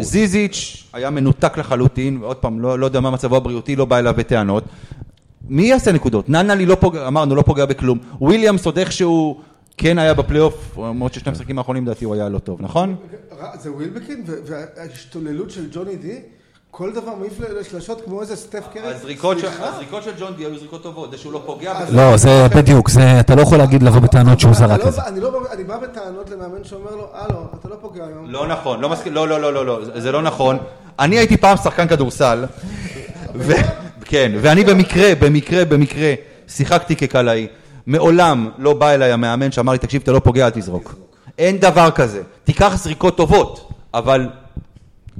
[0.00, 4.14] זיזיץ', היה מנותק לחלוטין, ועוד פעם, לא, לא יודע מה מצבו הבריאותי, לא בא אליו
[4.16, 4.64] בטענות.
[5.48, 6.28] מי יעשה נקודות?
[6.28, 7.98] ננלי לא פוגע, אמרנו, לא פוגע בכלום.
[8.20, 9.40] וויליאמס עוד איכשהו
[9.76, 12.96] כן היה בפלייאוף, למרות ששני המשחקים האחרונים לדעתי הוא היה לא טוב, נכון?
[13.60, 16.18] זה ווילבקין ו- וההשתוללות של ג'וני די,
[16.70, 18.82] כל דבר מעיף לשלשות כמו איזה סטף קרי.
[18.86, 19.68] הזריקות של- סליחה?
[19.68, 21.74] הזריקות של ג'ון די היו זריקות טובות, זה שהוא לא פוגע.
[21.92, 25.02] לא, זה בדיוק, זה, אתה לא יכול להגיד לבוא בטענות שהוא זרק לא את זה.
[25.06, 28.24] אני לא בא- אני בא בטענות למאמן שאומר לו, הלו, אתה לא פוגע היום.
[28.30, 30.56] לא נכון, לא מסכים, לא, לא, לא, לא, לא, זה- זה לא נכון.
[30.98, 32.44] אני הייתי פעם שחקן כדורסל,
[33.34, 33.52] ו-
[34.04, 36.14] כן, ואני במקרה, במקרה, במקרה,
[36.48, 37.46] שיחקתי כקלעי.
[37.86, 40.94] מעולם לא בא אליי המאמן שאמר לי, תקשיב, אתה לא פוגע, אל תזרוק.
[41.38, 42.22] אין דבר כזה.
[42.44, 44.28] תיקח זריקות טובות, אבל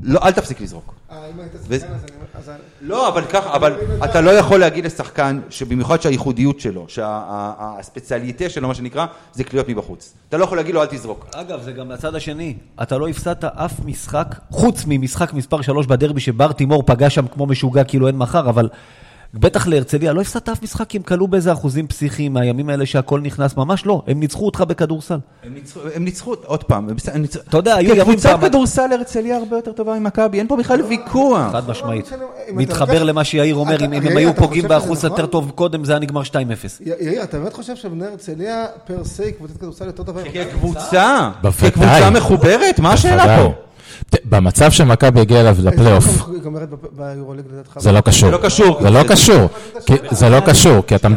[0.03, 0.95] לא, אל תפסיק לזרוק.
[1.13, 2.11] אה, אם היית שחקן אז אני...
[2.35, 8.49] אז אני- לא, אבל ככה, אבל אתה לא יכול להגיד לשחקן שבמיוחד שהייחודיות שלו, שהספציאליטה
[8.49, 10.15] שלו, מה שנקרא, זה קליעות מבחוץ.
[10.29, 11.27] אתה לא יכול להגיד לו, אל תזרוק.
[11.35, 12.55] אגב, זה גם מהצד השני.
[12.83, 17.47] אתה לא הפסדת אף משחק, חוץ ממשחק מספר 3 בדרבי שבר תימור פגע שם כמו
[17.47, 18.69] משוגע כאילו אין מחר, אבל
[19.35, 23.21] בטח להרצליה, לא הפסדת אף משחק כי הם כלו באיזה אחוזים פסיכיים מהימים האלה שהכל
[23.21, 24.03] נכנס, ממש לא.
[24.07, 25.19] הם ניצחו אותך בכדורסל.
[25.45, 27.41] הם ניצחו, הם ניצחו, עוד פעם, הם ניצחו.
[27.49, 30.83] אתה יודע, היו ימים קבוצת פעם- כדורסל הרצליה הרבה יותר טובה ממכבי, אין פה בכלל
[30.83, 31.53] ויכוח.
[31.53, 32.13] חד משמעית.
[32.13, 35.11] לא אתה מתחבר למה שיאיר אומר, אם הם היו פוגעים באחוז נכון?
[35.11, 36.35] יותר טוב קודם, זה היה נגמר 2-0.
[36.81, 40.21] י- יאיר, אתה באמת חושב שבני הרצליה פר סי קבוצת כדורסל יותר טובה?
[40.33, 41.71] כקבוצה, בוודאי.
[41.71, 43.37] כקבוצה מחוברת, מה השאלה.
[43.43, 43.53] פה?
[44.25, 46.05] במצב שמכבי הגיע אליו לפלייאוף?
[47.77, 48.31] זה לא קשור.
[48.31, 48.79] זה לא קשור.
[48.83, 49.49] זה לא קשור.
[49.87, 51.09] כי- זה לא קשור, כי אתה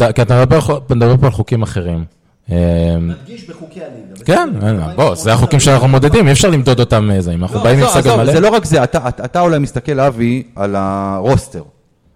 [0.89, 2.05] מדבר פה על חוקים אחרים.
[2.51, 2.57] אה,
[2.99, 4.25] נדגיש בחוקי הליגה.
[4.25, 4.49] כן,
[4.95, 8.01] בוא, זה החוקים שאנחנו מודדים, אי אפשר למדוד אותם איזה, אם אנחנו באים עם עזוב,
[8.01, 8.31] סגל מלא.
[8.33, 11.63] זה לא רק זה, אתה- אולי מסתכל, אבי, על הרוסטר.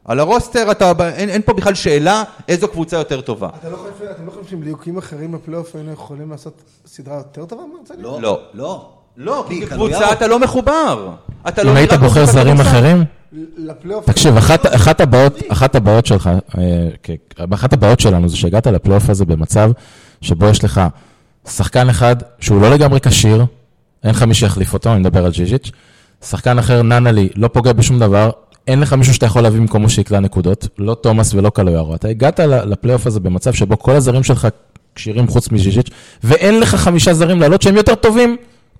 [0.05, 3.49] על הרוסטר, אתה- אין אין פה בכלל שאלה איזו קבוצה יותר טובה.
[3.59, 7.45] אתה לא חושב, אתם לא חושבים שעם ליהוקים אחרים בפלייאוף היינו יכולים לעשות סדרה יותר
[7.45, 7.63] טובה?
[7.99, 8.39] לא.
[8.53, 8.89] לא.
[9.17, 9.45] לא.
[9.49, 10.11] כי כקבוצה?
[10.11, 11.09] אתה לא מחובר.
[11.47, 12.61] אתה לא אם היית בוחר זרים.
[12.61, 13.03] אחרים,
[13.57, 14.05] לפלייאוף...
[14.05, 19.71] תקשיב, אחת, הבעיות, אחת הבעיות שלך, אה, אחת הבעיות שלנו זה שהגעת לפלייאוף הזה במצב
[20.21, 20.81] שבו יש לך
[21.47, 23.45] שחקן אחד שהוא לא לגמרי כשיר,
[24.03, 25.71] אין לך מי שיחליף אותו, אני מדבר על ג'יז'יץ',
[26.25, 28.29] שחקן אחר, ננלי, לא פוגע בשום דבר,
[28.67, 31.95] אין לך מישהו שאתה יכול להביא במקומו שיקלע נקודות, לא תומאס ולא קלויארו.
[31.95, 34.47] אתה הגעת לפלייאוף הזה במצב שבו כל הזרים שלך
[34.95, 35.89] כשירים חוץ מז'יז'יץ',
[36.23, 38.37] ואין לך חמישה זרים לעלות שהם יותר טובים,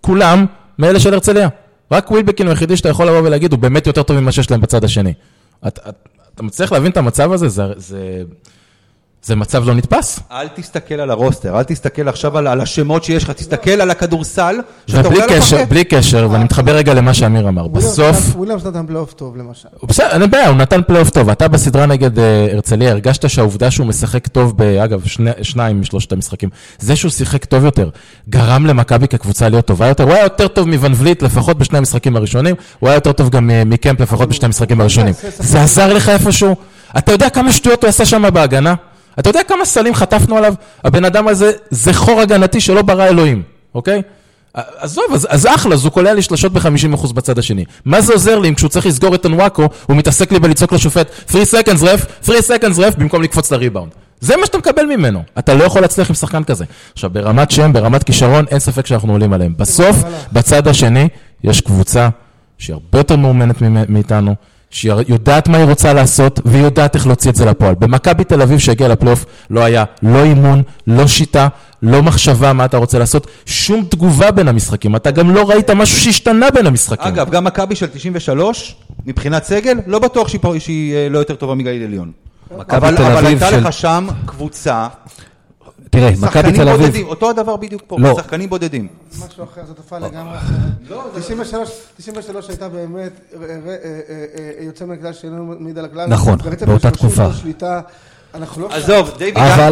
[0.08, 0.46] כולם,
[0.80, 1.50] מאלה של הרצליה.
[1.92, 4.62] רק ווילבקין הוא היחידי שאתה יכול לבוא ולהגיד, הוא באמת יותר טוב ממה שיש להם
[4.62, 5.14] בצד השני.
[5.68, 5.96] את, את,
[6.36, 7.50] אתה מצליח להבין את המצב הזה?
[7.50, 8.24] זה,
[9.24, 10.20] זה, מצב לא נתפס.
[10.32, 14.56] אל תסתכל על הרוסטר, אל תסתכל עכשיו על, על השמות שיש לך, תסתכל על הכדורסל
[14.88, 15.70] שאתה רואה על קשר, הפרקט.
[15.70, 17.68] בלי קשר, ואני מתחבר רגע למה שאמיר אמר.
[17.68, 19.68] בסוף, וויליאמס נתן פלייאוף טוב, למשל.
[19.80, 21.30] הוא בסדר, אין בעיה, הוא נתן פלייאוף טוב.
[21.30, 26.12] אתה בסדרה נגד אה, הרצליה, הרגשת שהעובדה שהוא משחק טוב, ב, אגב, שני, שניים משלושת
[26.12, 26.50] המשחקים,
[26.80, 27.90] זה שהוא שיחק טוב יותר,
[28.30, 30.04] גרם למכבי כקבוצה להיות טובה יותר.
[30.04, 33.50] הוא היה יותר טוב מוון וליט, לפחות בשני המשחקים הראשונים, הוא היה יותר טוב גם
[33.50, 35.14] אה, מקמפ, לפחות בשני המשחקים הראשונים.
[35.38, 36.56] זה עזר לך איפשהו?
[36.98, 38.74] אתה יודע כמה שטויות הוא עשה שם בהגנה?
[39.20, 40.54] אתה יודע כמה סלים חטפנו עליו?
[40.84, 43.44] הבן אדם הזה, זה חור הגנתי שלא ברא אלוהים,
[43.76, 44.02] אוקיי?
[44.54, 47.66] עזוב, אז, אז אחלה, אז הוא קולע לי שלשות ב-50% בצד השני.
[47.86, 51.12] מה זה עוזר לי אם כשהוא צריך לסגור את אנוואקו, הוא מתעסק לי בלצעוק לשופט
[51.32, 53.92] 3 seconds ref, 3 seconds ref, במקום לקפוץ לריבאונד.
[54.20, 55.24] זה מה שאתה מקבל ממנו.
[55.40, 56.66] אתה לא יכול להצליח עם שחקן כזה.
[56.94, 59.54] עכשיו, ברמת שם, ברמת כישרון, אין ספק שאנחנו עולים עליהם.
[59.58, 59.96] בסוף,
[60.32, 61.08] בצד השני,
[61.44, 62.10] יש קבוצה
[62.58, 64.36] שהיא הרבה יותר מאומנת מאיתנו,
[64.70, 67.76] שהיא יודעת מה היא רוצה לעשות, והיא יודעת איך להוציא את זה לפועל.
[67.76, 71.48] במכבי תל אביב שהגיע לפלייאוף, לא היה לא אימון, לא שיטה,
[71.82, 74.96] לא מחשבה מה אתה רוצה לעשות, שום תגובה בין המשחקים.
[74.96, 77.08] אתה גם לא ראית משהו שהשתנה בין המשחקים.
[77.08, 78.76] אגב, גם מכבי של 93,
[79.06, 82.12] מבחינת סגל, לא בטוח שהיא, שהיא אה, לא יותר טובה מגליל עליון.
[82.58, 83.52] מכבי אבל, אבל הייתה.
[83.52, 84.88] לך שם קבוצה,
[85.90, 86.82] תראה, מכבי תל אביב...
[86.82, 88.16] בודדים, אותו הדבר בדיוק פה, לא.
[88.16, 88.88] שחקנים בודדים.
[89.28, 90.58] משהו אחר, זו תופעה לגמרי אחרת.
[91.16, 93.76] 93 93 הייתה באמת אה, אה,
[94.60, 96.08] אה, יוצא מן הכלל שאיננו מעיד על הכלל.
[96.10, 97.80] נכון, באותה של 30 תקופה.
[98.36, 98.70] אנחנו לא...
[98.72, 99.12] עזוב,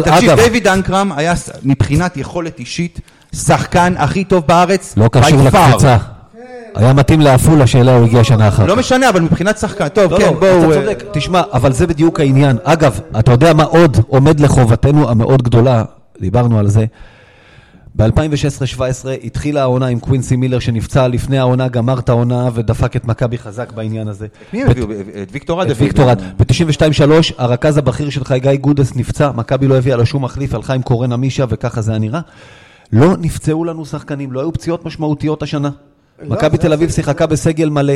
[0.04, 3.00] תקשיב, דיוויד אנקרם היה מבחינת יכולת אישית,
[3.34, 5.38] שחקן הכי טוב בארץ, לא קשור.
[5.44, 5.96] לקבוצה.
[6.74, 8.68] היה מתאים לעפולה שאליה הוא הגיע שנה אחר כך.
[8.68, 10.72] לא משנה, אבל מבחינת שחקן, טוב, לא, כן, לא, בואו...
[10.72, 11.04] אתה צודק.
[11.12, 12.58] תשמע, אבל זה בדיוק העניין.
[12.64, 15.84] אגב, אתה יודע מה עוד עומד לחובתנו המאוד גדולה,
[16.20, 16.84] דיברנו על זה.
[17.96, 18.80] ב-2016-2017
[19.24, 23.72] התחילה העונה עם קווינסי מילר שנפצע לפני העונה, גמר את העונה ודפק את מכבי חזק
[23.72, 24.26] בעניין הזה.
[24.52, 24.86] מי הם הביאו?
[25.22, 26.22] את ויקטור עד את ויקטור עד.
[26.38, 30.82] ב-92-3 הרכז הבכיר שלך, גיא גודס, נפצע, מכבי לא הביאה לו שום מחליף, הלכה עם
[30.82, 32.20] קורן עמישה וככה זה היה נראה.
[32.92, 35.70] לא נפצעו לנו שחקנים, לא היו פציעות משמעותיות השנה.
[36.28, 37.94] מכבי זה תל אביב זה- שיחקה בסגל מלא.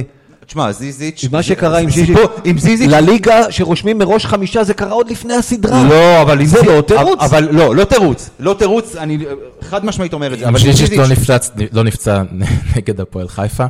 [0.50, 1.24] תשמע, זיזיץ'...
[1.32, 2.90] מה שקרה עם זיזיץ', עם זיזיץ'...
[2.90, 5.84] לליגה שרושמים מראש חמישה, זה קרה עוד לפני הסדרה.
[5.84, 6.46] לא, אבל...
[6.46, 7.20] זה לא תירוץ.
[7.20, 8.30] אבל לא, לא תירוץ.
[8.40, 9.18] לא תירוץ, אני
[9.60, 10.48] חד משמעית אומר את זה.
[10.48, 11.36] עם ז'יז'יץ' לא נפצע,
[11.72, 12.22] לא נפצע
[12.76, 13.64] נגד הפועל חיפה,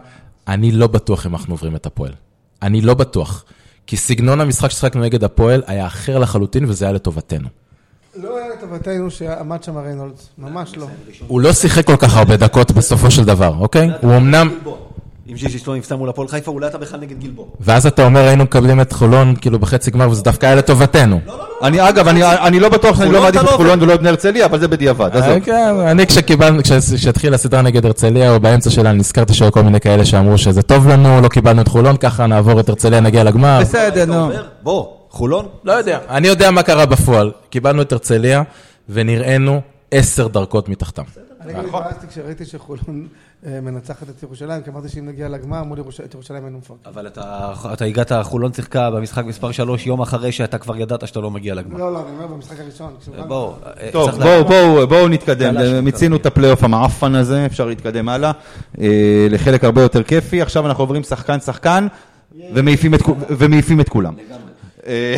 [0.49, 2.13] אני לא בטוח אם אנחנו עוברים את הפועל.
[2.63, 3.45] אני לא בטוח.
[3.87, 7.49] כי סגנון המשחק ששחקנו נגד הפועל היה אחר לחלוטין וזה היה לטובתנו.
[8.17, 10.87] לא היה לטובתנו שעמד שם ריינולדס, ממש לא.
[11.27, 13.91] הוא לא שיחק כל כך הרבה דקות בסופו של דבר, אוקיי?
[14.03, 14.49] הוא אמנם...
[15.31, 17.45] אם ז'יז'יץ' לא נפצע מול הפועל חיפה, אולי אתה בכלל נגד גלבוע.
[17.61, 21.21] ואז אתה אומר היינו מקבלים את חולון כאילו בחצי גמר וזה דווקא היה לטובתנו.
[21.63, 23.95] אני, אגב, אני- אני לא בטוח שאני לא חולון מעדיף אתה את לא חולון ולא
[23.95, 25.29] את בני הרצליה, אבל זה בדיעבד, עזוב.
[25.31, 29.63] אה, כן, אני כשקיבלנו, כש- כשהתחילה הסדרה נגד הרצליה, או באמצע שלה, נזכרתי שהיו כל
[29.63, 33.25] מיני כאלה שאמרו שזה טוב לנו, לא קיבלנו את חולון, ככה נעבור את הרצליה, נגיע
[33.25, 33.59] לגמר.
[33.61, 34.31] בסדר, נו.
[34.63, 35.47] בוא, חולון?
[35.65, 37.31] לא יודע, אני יודע מה קרה בפועל.
[37.51, 38.43] קיבלנו את הרצליה,
[38.89, 41.03] ונראינו עשר דרגות מתחתם.
[41.41, 43.07] אני התבאסתי כשראיתי שחולון
[43.47, 46.83] מנצחת את ירושלים, כי אמרתי שאם נגיע לגמר מול ירוש- את ירושלים היינו מפרקים.
[46.87, 47.23] אבל אתה,
[47.73, 51.55] אתה הגעת, חולון שיחקה במשחק מספר 3 יום אחרי שאתה כבר ידעת שאתה לא מגיע
[51.55, 51.79] לגמר.
[51.79, 52.95] לא, לא, אני אומר במשחק הראשון.
[53.01, 55.55] כשהוא- בוא, אה, טוב, בואו, בואו, בואו נתקדם.
[55.55, 58.33] חלאס מיצינו את הפלייאוף המעפן הזה, אפשר להתקדם הלאה.
[58.81, 58.87] אה,
[59.31, 60.43] לחלק הרבה יותר כיפי.
[60.43, 61.87] עכשיו אנחנו עוברים שחקן-שחקן,
[62.55, 64.15] ומעיפים את כו- ומעיפים את כולם.
[64.87, 65.17] אה,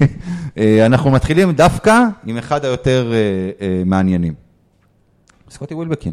[0.58, 3.18] אה, אנחנו מתחילים דווקא עם אחד היותר אה,
[3.66, 4.34] אה, מעניינים.
[5.50, 6.12] סקוטי ווילבקין.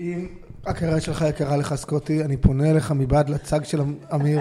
[0.00, 0.26] אם
[0.66, 3.80] הקריירה שלך יקרה לך, סקוטי, אני פונה אליך מבעד לצג של
[4.14, 4.40] אמיר.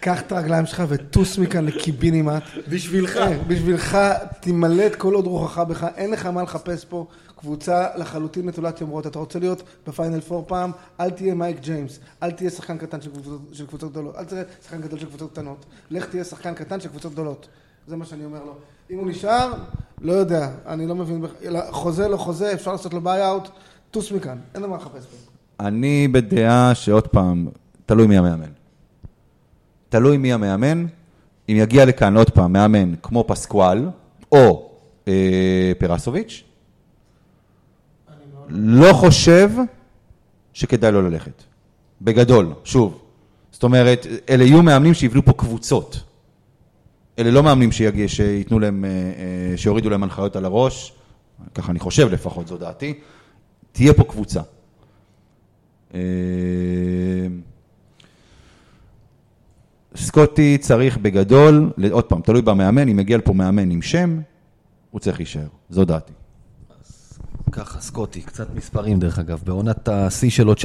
[0.00, 2.42] קח את הרגליים שלך וטוס מכאן לקיבינימט.
[2.68, 3.18] בשבילך.
[3.46, 3.98] בשבילך,
[4.40, 7.06] תימלט כל עוד רוחך בך, אין לך מה לחפש פה.
[7.36, 9.06] קבוצה לחלוטין נטולת יומרות.
[9.06, 11.98] אתה רוצה להיות בפיינל פור פעם, אל תהיה מייק ג'יימס.
[12.22, 14.16] אל תהיה שחקן קטן של קבוצות, של קבוצות גדולות.
[14.16, 15.66] אל תהיה שחקן גדול של קבוצות קטנות.
[15.90, 17.48] לך תהיה שחקן קטן של קבוצות גדולות.
[17.86, 18.54] זה מה שאני אומר לו.
[18.90, 19.52] אם הוא נשאר,
[20.00, 20.50] לא יודע.
[20.66, 21.24] אני לא מבין.
[21.70, 23.48] חוזה לא חוזה, אפשר לעשות לו buyout.
[23.94, 24.38] טוס מכאן.
[24.54, 25.16] אין לו מה לחפש פה.
[25.66, 27.48] אני בדעה שעוד פעם,
[27.86, 28.50] תלוי מי המאמן.
[29.88, 30.86] תלוי מי המאמן.
[31.48, 33.88] אם יגיע לכאן עוד פעם מאמן כמו פסקואל,
[34.32, 34.70] או
[35.08, 36.42] אה, פרסוביץ',
[38.48, 39.50] לא חושב
[40.52, 41.42] שכדאי לו ללכת.
[42.02, 43.00] בגדול, שוב.
[43.52, 46.02] זאת אומרת, אלה יהיו מאמנים שיבנו פה קבוצות.
[47.18, 50.92] אלה לא מאמנים שיגיע, שייתנו להם, אה, אה, שיורידו להם הנחיות על הראש,
[51.54, 52.94] ככה אני חושב לפחות, זו דעתי.
[53.74, 54.40] תהיה פה קבוצה.
[55.94, 56.00] אה,
[59.96, 64.20] סקוטי צריך בגדול, עוד פעם, תלוי במאמן, אם מגיע לפה מאמן עם שם,
[64.90, 66.12] הוא צריך להישאר, זו דעתי.
[67.52, 69.42] ככה, סקוטי, קצת מספרים דרך אגב.
[69.44, 70.56] בעונת השיא שלו 19-20,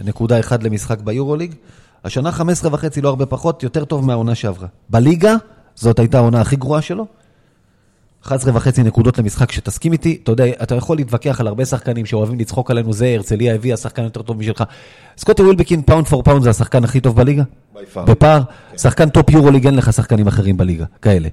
[0.00, 1.54] 16.1 למשחק ביורוליג.
[2.04, 4.68] השנה 15 וחצי, לא הרבה פחות, יותר טוב מהעונה שעברה.
[4.90, 5.34] בליגה,
[5.74, 7.06] זאת הייתה העונה הכי גרועה שלו.
[8.26, 12.38] 11 וחצי נקודות למשחק, שתסכים איתי, אתה יודע, אתה יכול להתווכח על הרבה שחקנים שאוהבים
[12.38, 14.64] לצחוק עלינו, זה הרצליה הביא השחקן יותר טוב משלך.
[15.18, 17.42] סקוטי ווילבקין, pound for pound, זה השחקן הכי טוב בליגה?
[18.04, 18.42] בפער,
[18.76, 21.28] שחקן טופ יורוליג, אין לך שחקנים אחרים בליגה, כאלה.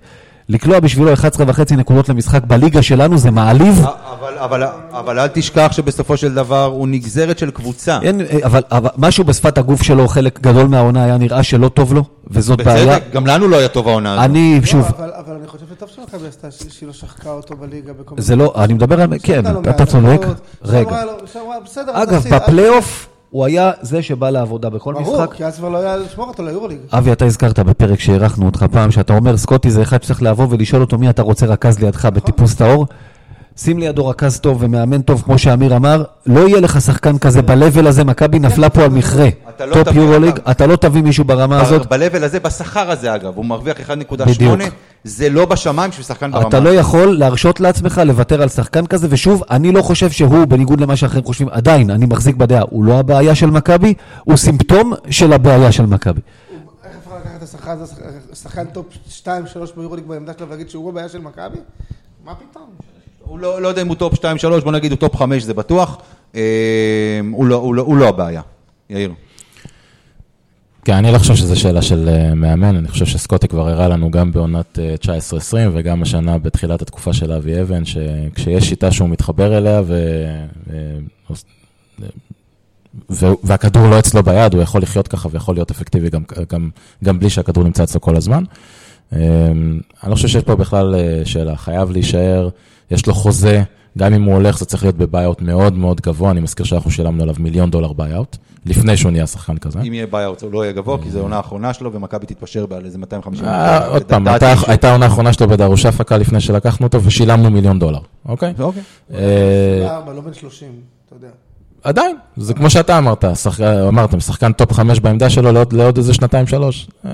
[0.52, 3.86] לקלוע בשבילו 11 וחצי נקודות למשחק בליגה שלנו זה מעליב.
[4.20, 8.00] אבל, אבל, אבל אל תשכח שבסופו של דבר הוא נגזרת של קבוצה.
[8.02, 12.04] אין, אבל, אבל משהו בשפת הגוף שלו, חלק גדול מהעונה היה נראה שלא טוב לו,
[12.28, 12.86] וזאת בעיה.
[13.00, 14.26] בצדק, גם לנו לא היה טוב העונה הזאת.
[14.26, 17.94] אני, לא, שוב, אבל- אבל אני חושב שטוב שמכבי עשתה, שהיא לא שחקה אותו בליגה
[17.94, 20.22] בכל זה לא, אני מדבר על, כן, אתה צודק,
[20.66, 20.98] רגע.
[21.34, 25.34] שם היה- בסדר, אגב, בפלייאוף הוא היה זה שבא לעבודה בכל ברור, משחק.
[25.34, 26.78] כי אז כבר לא היה לשמור אותו ליורוליג.
[26.92, 30.82] אבי, אתה הזכרת בפרק שאירחנו אותך פעם, שאתה אומר, סקוטי זה אחד שצריך לבוא ולשאול
[30.82, 32.86] אותו מי אתה רוצה רכז לידך בטיפוס טהור.
[33.58, 37.88] שים לידו רכז טוב ומאמן טוב, כמו שאמיר אמר, לא יהיה לך שחקן כזה ב-level
[37.88, 39.30] הזה, מכבי נפלה פה על מכרה.
[39.60, 40.52] לא טופ יורוליג, אותם.
[40.52, 41.88] אתה לא תביא מישהו ברמה הזאת.
[41.88, 44.60] ב-level הזה, בשכר הזה אגב, הוא מרוויח 1.8, בדיוק.
[45.04, 46.48] זה לא בשמיים של שחקן ברמה.
[46.48, 50.82] אתה לא יכול להרשות לעצמך לוותר על שחקן כזה, ושוב, אני לא חושב שהוא, בניגוד
[50.82, 55.34] למה שאחרים חושבים, עדיין, אני מחזיק בדעה, הוא לא הבעיה של מכבי, הוא סימפטום של
[55.34, 56.22] הבעיה של מכבי.
[56.84, 57.96] איך אפשר לקחת את השחקן הזה,
[58.34, 58.86] שחקן טופ
[59.24, 59.28] 2-3
[59.78, 61.58] ביורוליג בעמדה שלו ולהגיד שהוא הבעיה של מכבי?
[62.26, 62.91] מה פתאום?
[63.24, 64.20] הוא לא, לא יודע אם הוא טופ 2-3,
[64.64, 65.98] בוא נגיד הוא טופ 5 זה בטוח.
[66.36, 68.42] אה, הוא, לא, הוא, לא, הוא לא הבעיה.
[68.90, 69.12] יאיר.
[70.86, 74.12] כן, אני לא חושב שזו שאלה של אה, מאמן, אני חושב שסקוטי כבר הראה לנו
[74.12, 79.58] גם בעונת אה, 19-20 וגם השנה בתחילת התקופה של אבי אבן, שכשיש שיטה שהוא מתחבר
[79.58, 79.96] אליה ו...
[83.44, 86.70] והכדור לא אצלו ביד, הוא יכול לחיות ככה ויכול להיות אפקטיבי גם, גם,
[87.04, 88.44] גם בלי שהכדור נמצא אצלו כל הזמן.
[89.14, 89.20] אה,
[90.04, 92.50] אני לא חושב שיש פה בכלל אה, שאלה, חייב להישאר,
[92.92, 93.64] יש לו חוזה,
[93.98, 96.92] גם אם הוא הולך זה צריך להיות ב buyout מאוד מאוד גבוה, אני מזכיר שאנחנו
[96.92, 99.80] שילמנו עליו מיליון דולר buyout, לפני שהוא נהיה שחקן כזה.
[99.82, 102.78] אם יהיה בעיה, הוא לא יהיה גבוה, כי זו העונה האחרונה שלו, ומכבי תתפשר בה
[102.78, 104.28] על איזה 250 אה, עוד פעם,
[104.68, 108.54] הייתה- העונה האחרונה שלו בדרושאפקה לפני שלקחנו אותו ושילמנו מיליון דולר, אוקיי?
[108.60, 108.82] אוקיי.
[109.14, 110.68] אה, לא בן 30,
[111.08, 111.28] אתה יודע.
[111.84, 113.26] עדיין, זה כמו שאתה אמרת,
[113.88, 116.88] אמרתם, שחקן טופ חמש בעמדה שלו לעוד- איזה שנתיים שלוש.
[117.06, 117.12] אה,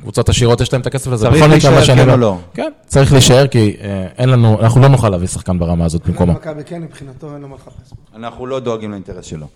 [0.00, 1.26] קבוצות עשירות יש להם את הכסף הזה.
[1.30, 2.38] צריך להישאר, כן אומר- או לא?
[2.54, 6.32] כן, צריך להישאר כי אה, אין לנו, אנחנו לא נוכל להביא שחקן ברמה הזאת במקומו.
[6.32, 7.92] מכבי כן, מבחינתו אין לו מה לחפש.
[8.16, 9.46] אנחנו לא דואגים לאינטרס שלו.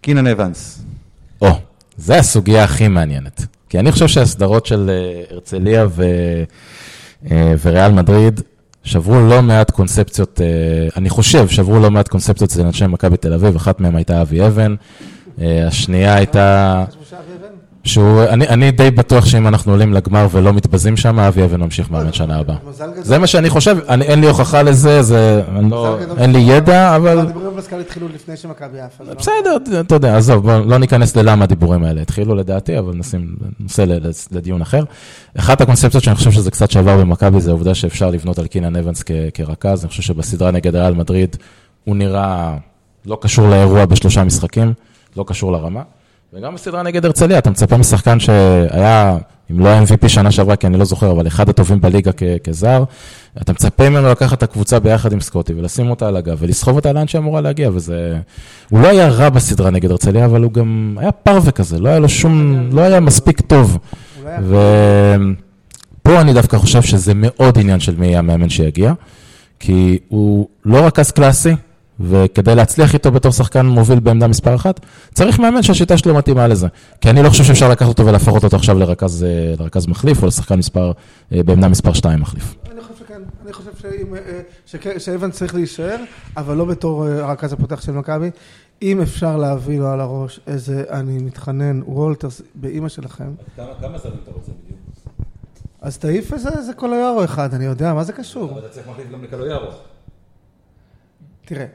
[0.00, 0.82] קינן אבנס.
[1.42, 1.48] או,
[1.96, 3.46] זה הסוגיה הכי מעניינת.
[3.68, 6.04] כי אני חושב שהסדרות של אה, הרצליה ו...
[7.30, 8.40] אה, וריאל מדריד
[8.84, 10.40] שברו לא מעט קונספציות,
[10.96, 14.46] אני חושב, שברו לא מעט קונספציות אצל אנשי מכבי תל אביב, אחת מהן הייתה אבי
[14.46, 14.74] אבן,
[15.38, 16.84] השנייה הייתה...
[17.84, 21.90] שהוא, אני, אני די בטוח שאם אנחנו עולים לגמר ולא מתבזים שם, אבי אבן ממשיך
[21.90, 22.56] מאמן שנה הבאה.
[23.00, 25.98] זה מה שאני חושב, אני, אין לי הוכחה לזה, זה, לא.
[26.18, 28.78] אין לי ידע, אבל הדיבורים במזכ"ל התחילו לפני שמכבי.
[28.98, 32.94] זה לא- בסדר, אתה יודע, עזוב, בוא לא ניכנס ללמה הדיבורים האלה התחילו לדעתי, אבל
[32.94, 33.84] נשים נושא
[34.32, 34.84] לדיון אחר.
[35.38, 39.02] אחת הקונספציות שאני חושב שזה קצת שבר במכבי, זה העובדה שאפשר לבנות על קינן אבנס
[39.34, 39.82] כרכז.
[39.82, 41.36] אני חושב שבסדרה נגד ריאל מדריד,
[41.84, 42.56] הוא נראה
[43.06, 44.72] לא קשור לאירוע בשלושה משחקים,
[45.16, 45.82] לא קשור לרמה.
[46.34, 49.16] וגם בסדרה נגד הרצליה, אתה מצפה משחקן שהיה,
[49.50, 52.10] אם לא MVP שנה שעברה, כי אני לא זוכר, אבל אחד הטובים בליגה
[52.44, 52.84] כזר,
[53.42, 56.92] אתה מצפה ממנו לקחת את הקבוצה ביחד עם סקוטי ולשים אותה על הגב ולסחוב אותה
[56.92, 58.18] לאן שאמורה להגיע, וזה...
[58.70, 61.98] הוא לא היה רע בסדרה נגד הרצליה, אבל הוא גם היה פרווה כזה, לא היה
[61.98, 62.68] לו שום...
[62.72, 63.78] לא היה מספיק טוב.
[64.42, 68.92] ופה אני דווקא חושב שזה מאוד עניין של מי יהיה המאמן שיגיע,
[69.60, 71.54] כי הוא לא רכז קלאסי,
[72.02, 74.80] וכדי להצליח איתו בתור שחקן מוביל בעמדה מספר אחת,
[75.14, 76.66] צריך מאמן שהשיטה שלו מתאימה לזה.
[77.00, 80.26] כי אני לא חושב שאפשר לקחת אותו ולהפוך אותו עכשיו לרכז, אה, לרכז מחליף, או
[80.26, 80.92] לשחקן מספר,
[81.32, 82.54] אה, בעמדה מספר 2 מחליף.
[82.72, 85.96] אני חושב שכן, אני חושב שאם, אה, שאבן צריך להישאר,
[86.36, 88.30] אבל לא בתור הרכז הפותח של מכבי.
[88.82, 94.30] אם אפשר להביא לו על הראש איזה, אני מתחנן, וולטרס, באימא שלכם, כמה זרים אתה
[94.30, 94.80] רוצה בדיוק?
[95.80, 98.58] אז תעיף איזה קולויארו אחד, אני יודע, מה זה קשור?
[98.58, 99.70] אתה צריך מחליף גם לקלויארו.
[101.44, 101.66] תראה,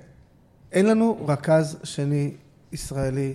[0.77, 2.31] אין לנו רכז שני
[2.71, 3.33] ישראלי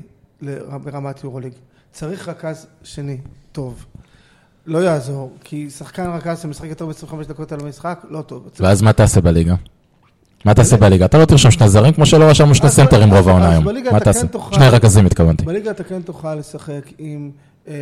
[0.85, 1.53] ברמת יורוליג.
[1.93, 3.19] צריך רכז שני,
[3.53, 3.87] טוב.
[4.67, 8.49] לא יעזור, כי שחקן רכז שמשחק יותר מ-25 דקות על המשחק, לא טוב.
[8.61, 9.55] ואז מה תעשה בליגה?
[10.45, 11.05] מה תעשה בליגה?
[11.05, 13.65] אתה לא תרשום שני זרים, כמו שלא רשמנו שני סנטרים רוב העונה היום.
[13.93, 14.29] מה תעשה?
[14.29, 15.45] כן שני רכזים התכוונתי.
[15.45, 17.31] בליגה אתה כן תוכל לשחק עם...
[17.69, 17.75] אה,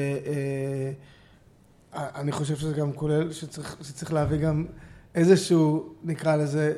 [1.96, 4.64] אה, אני חושב שזה גם כולל שצריך להביא גם
[5.14, 6.72] איזשהו, נקרא לזה,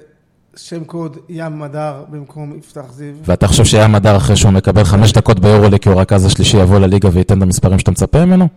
[0.56, 3.14] שם קוד ים מדר במקום יפתח זיו.
[3.26, 6.78] ואתה חושב שים מדר אחרי שהוא מקבל חמש דקות ביורוליג כי הוא הרכז השלישי יבוא
[6.78, 8.48] לליגה וייתן את המספרים שאתה מצפה ממנו?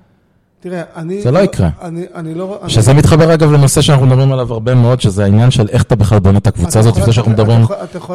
[0.59, 1.21] תראה, אני...
[1.21, 1.69] זה לא יקרה.
[1.81, 2.59] אני, אני לא...
[2.61, 5.95] אני- שזה מתחבר אגב לנושא שאנחנו מדברים עליו הרבה מאוד, שזה העניין של איך אתה
[5.95, 7.61] בכלל בונה את הקבוצה הזאת, לפני שאנחנו מדברים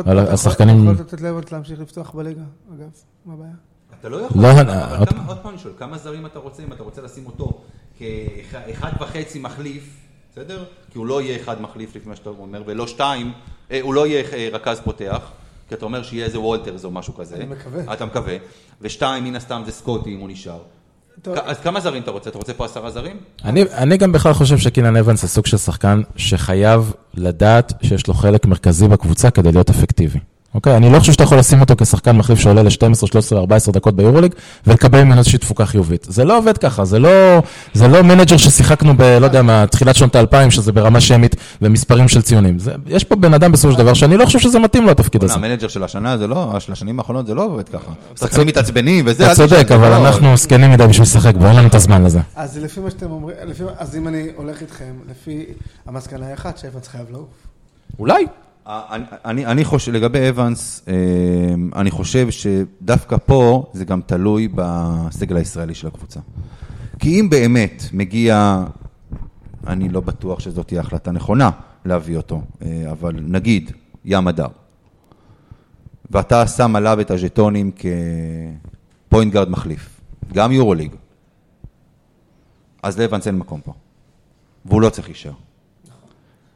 [0.07, 0.83] על השחקנים.
[0.83, 2.41] אתה יכול לתת לאבנט להמשיך לפתוח בליגה,
[2.79, 2.89] אגב,
[3.27, 3.51] מה הבעיה?
[4.01, 4.69] אתה לא יכול, לא, אבל
[4.99, 7.61] עוד- כמה- עוד פעם אני שואל, כמה זרים אתה רוצה אם אתה רוצה לשים אותו
[7.99, 9.97] כאחד וחצי מחליף,
[10.33, 10.65] בסדר?
[10.91, 13.33] כי הוא לא יהיה אחד מחליף לפי מה שאתה אומר, ולא שתיים,
[13.71, 15.31] אה, הוא לא יהיה אה, רכז פותח,
[15.69, 17.37] כי אתה אומר שיהיה איזה וולטרס או משהו כזה.
[17.37, 17.93] אני מקווה.
[17.93, 18.37] אתה מקווה.
[18.81, 20.59] ושתיים, מן הסתם זה סקוטי אם הוא נשאר.
[21.27, 22.31] אז כמה זרים אתה רוצה?
[22.31, 23.17] אתה רוצה פה עשרה זרים?
[23.45, 28.15] אני, אני גם בכלל חושב שקינן אבנס זה סוג של שחקן שחייב לדעת שיש לו
[28.15, 30.19] חלק מרכזי בקבוצה כדי להיות אפקטיבי.
[30.55, 30.77] אוקיי?
[30.77, 34.35] אני לא חושב שאתה יכול לשים אותו כשחקן מחליף שעולה ל-12, 13, 14 דקות ביורוליג
[34.67, 36.07] ולקבל ממנו איזושהי תפוקה חיובית.
[36.09, 37.43] זה לא עובד ככה, זה לא,
[37.75, 39.03] זה לא מנג'ר ששיחקנו ב...
[39.03, 42.59] לא יודע מה, תחילת שנות האלפיים, שזה ברמה שמית ומספרים של ציונים.
[42.59, 45.25] זה, יש פה בן אדם בסופו של דבר שאני לא חושב שזה מתאים לו התפקיד
[45.25, 45.35] הזה.
[45.35, 47.93] המנג'ר של השנה זה לא, של השנים האחרונות זה לא עובד ככה.
[48.21, 49.27] שחקנים מתעצבנים וזה.
[49.27, 52.21] אתה צודק, אבל לא- אנחנו זקנים מדי בשביל לשחק בו, אין לנו את הזמן לזה.
[52.37, 55.45] אז לפי מה שאתם אומרים, לפי, אז אם אני הולך איתכם, לפי
[55.87, 57.29] המסקנה היא אחת, שאבנס חייב לעוף.
[57.99, 58.27] אולי.
[58.67, 60.95] אני, אני, חושב, לגבי אבנס, אה,
[61.81, 66.21] אני חושב שדווקא פה זה גם תלוי בסגל הישראלי של הקבוצה.
[66.99, 68.65] כי אם באמת מגיע,
[69.67, 71.51] אני לא בטוח שזאת תהיה החלטה נכונה
[71.85, 73.73] להביא אותו, אה, אבל נגיד,
[74.05, 74.49] ים הדר,
[76.11, 77.71] ואתה שם עליו את הז'טונים
[79.09, 80.01] כפוינט גארד מחליף,
[80.33, 80.95] גם יורוליג,
[82.83, 83.73] אז לאבנס אין מקום פה,
[84.65, 85.33] והוא לא צריך להישאר.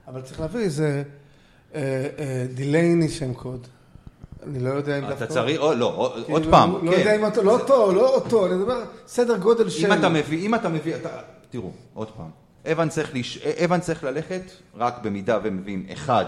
[0.08, 1.02] אבל צריך להביא איזה
[2.54, 3.66] דילייני שם קוד.
[4.46, 6.98] אני לא יודע אם אתה צריך, או, לא, עוד פעם, לא כן.
[6.98, 9.86] יודע אם אותו, לא אותו, לא אותו, אני מדבר סדר גודל של...
[9.86, 11.08] אם אתה מביא, אם אתה מביא, אתה,
[11.50, 12.30] תראו, עוד פעם,
[12.72, 13.38] אבנס צריך, לש...
[13.38, 14.42] אבנס צריך ללכת
[14.76, 16.24] רק במידה ומביאים אחד,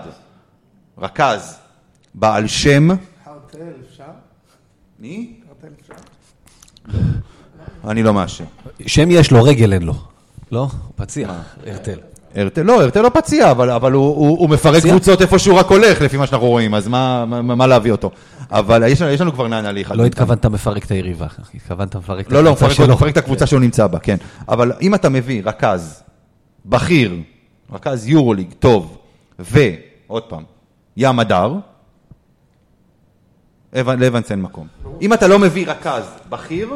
[0.99, 1.57] רכז,
[2.15, 2.89] בעל שם,
[3.25, 4.05] הורטל אפשר?
[4.99, 5.41] מי?
[5.49, 5.95] הורטל אפשר?
[7.85, 8.45] אני לא מאשר.
[8.87, 9.95] שם יש לו, רגל אין לו.
[10.53, 10.69] לא?
[10.97, 11.99] פציע, הרטל.
[12.37, 14.91] הרטל, לא, הרטל לא פציע, אבל, אבל הוא, הוא, הוא מפרק פציע?
[14.91, 18.11] קבוצות איפה שהוא רק הולך, לפי מה שאנחנו רואים, אז מה, מה, מה להביא אותו?
[18.51, 19.97] אבל יש, יש לנו כבר נענה אחד.
[19.97, 22.95] לא התכוונת מפרק את היריבה, התכוונת מפרק את לא, לא, הקבוצה מפרק, שלו.
[22.95, 24.17] מפרק את הקבוצה שהוא נמצא בה, כן.
[24.49, 26.03] אבל אם אתה מביא רכז,
[26.67, 27.17] בכיר,
[27.73, 28.99] רכז יורוליג טוב,
[29.39, 30.43] ועוד פעם,
[30.97, 31.55] ים הדר,
[33.73, 34.67] לאבנס אין מקום.
[35.03, 36.71] אם אתה לא מביא רכז בכיר,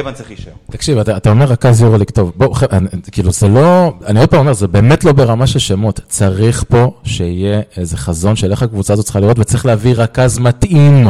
[0.00, 0.52] אבן צריך להישאר.
[0.70, 2.56] תקשיב, אתה, אתה אומר רכז יורוליג טוב, בוא,
[3.12, 6.92] כאילו זה לא, אני עוד פעם אומר, זה באמת לא ברמה של שמות, צריך פה
[7.04, 11.06] שיהיה איזה חזון של איך הקבוצה הזאת צריכה לראות, וצריך להביא רכז מתאים.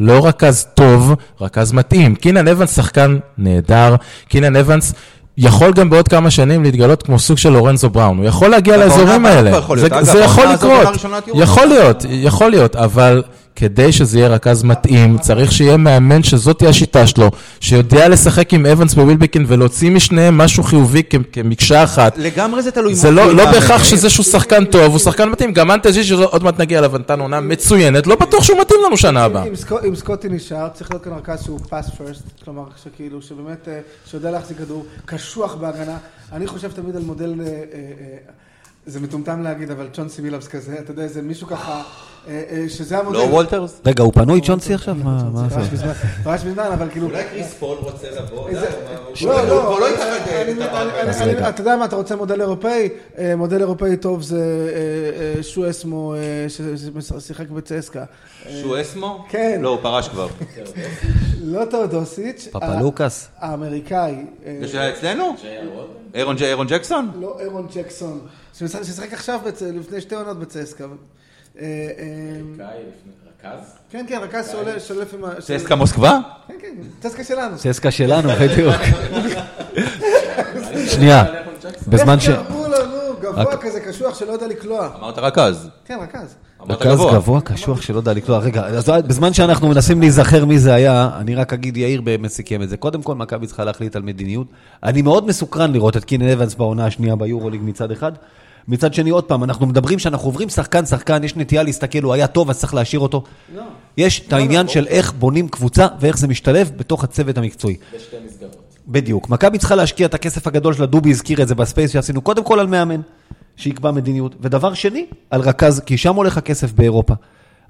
[0.00, 2.14] לא רכז טוב, רכז מתאים.
[2.14, 3.94] קינן אבנס שחקן נהדר,
[4.28, 4.92] קינן אבנס
[5.38, 9.26] יכול גם בעוד כמה שנים להתגלות כמו סוג של לורנזו בראון, הוא יכול להגיע לאזורים
[9.26, 9.60] האלה.
[10.02, 10.88] זה, יכול לקרות.
[11.34, 13.22] יכול להיות, יכול להיות, אבל
[13.60, 17.30] כדי שזה יהיה רכז מתאים, צריך שיהיה מאמן שזאת תהיה השיטה שלו,
[17.60, 22.14] שיודע לשחק עם אבנס ווילבקין ולהוציא משניהם משהו חיובי כ- כמקשה אחת.
[22.18, 22.94] לגמרי זה תלוי.
[22.94, 23.44] זה לא, לא.
[23.52, 25.52] בהכרח שזה שהוא שחקן טוב, הוא שחקן מתאים.
[25.52, 28.96] גם אנטה ז'יז' שעוד מעט נגיע אליו, נתן עונה מצוינת, לא בטוח שהוא מתאים לנו
[28.96, 29.44] שנה הבאה.
[29.44, 33.68] אם סקו- אם סקוטי נשאר, צריך להיות כאן רכז שהוא פאס פרסט, כלומר, שכאילו, שבאמת,
[33.68, 33.78] אה,
[34.10, 35.96] שיודע להחזיק כדור, קשוח בהגנה.
[36.32, 37.52] אני חושב תמיד על מודל, אה, אה,
[38.86, 41.82] זה מטומטם להגיד, אבל צ'ונסי בילאפס כזה, אתה יודע, זה מישהו ככה,
[42.28, 43.18] אה, אה, שזה המודל.
[43.18, 43.80] לא וולטרס?
[43.86, 44.94] רגע, הוא פנוי צ'ונסי עכשיו?
[44.94, 45.86] מה מה ממש זה?
[46.26, 47.06] ממש מזמן, אבל כאילו...
[47.06, 48.50] אולי קריס פול רוצה לבוא?
[49.22, 51.48] לא, לא, לא רגע.
[51.48, 52.88] אתה יודע מה, אתה רוצה מודל אירופאי?
[53.18, 54.42] אה, מודל אירופאי טוב זה
[55.42, 56.46] שו אסמו אה,
[57.18, 58.04] ששיחק בצסקה.
[58.60, 59.24] שהוא אסמו?
[59.28, 59.58] כן.
[59.62, 60.28] לא, הוא פרש כבר.
[61.42, 62.48] לא תאודוסיץ'.
[62.52, 63.28] פפלוקס?
[63.38, 64.14] האמריקאי.
[64.60, 65.36] זה שהיה אצלנו?
[66.14, 67.10] אירון ג'קסון?
[67.20, 68.20] לא אירון ג'קסון.
[68.68, 69.40] ששיחק עכשיו,
[69.74, 70.84] לפני שתי עונות בצסקה.
[71.58, 73.50] אה, אה,
[73.90, 75.40] כן, כן, רכז שעולה, שולף עם ה...
[75.40, 76.18] צסקה מוסקבה?
[76.48, 77.56] כן, כן, צסקה שלנו.
[77.56, 78.74] צסקה שלנו, בדיוק.
[80.94, 81.24] שנייה,
[81.88, 82.28] בזמן ש...
[82.28, 84.88] איך קראו לו, נו, גבוה כזה, קשוח, שלא יודע לקלוע.
[84.98, 85.68] אמרת רכז.
[85.84, 86.34] כן, רכז.
[86.68, 88.38] רכז גבוה, קשוח שלא יודע לקלוע.
[88.38, 92.62] רגע, אז בזמן שאנחנו מנסים להיזכר מי זה היה, אני רק אגיד, יאיר באמת סיכם
[92.62, 92.76] את זה.
[92.76, 94.46] קודם כל, מכבי צריכה להחליט על מדיניות.
[94.82, 98.12] אני מאוד מסוקרן לראות את קינן אבנס בעונה השנייה ביורוליג מצד אחד.
[98.68, 102.50] מצד שני, עוד פעם, אנחנו מדברים שאנחנו עוברים שחקן-שחקן, יש נטייה להסתכל, הוא היה טוב,
[102.50, 103.22] אז צריך להשאיר אותו.
[103.56, 103.62] לא.
[103.96, 107.76] יש את העניין של איך בונים קבוצה ואיך זה משתלב בתוך הצוות המקצועי.
[108.88, 109.28] בדיוק.
[109.28, 112.60] מכבי צריכה להשקיע את הכסף הגדול שלה, דובי הזכיר את זה בספייס שעשינו, קודם כל
[112.60, 113.00] על מאמן,
[113.56, 117.14] שיקבע מדיניות, ודבר שני, על רכז, כי שם הולך הכסף באירופה.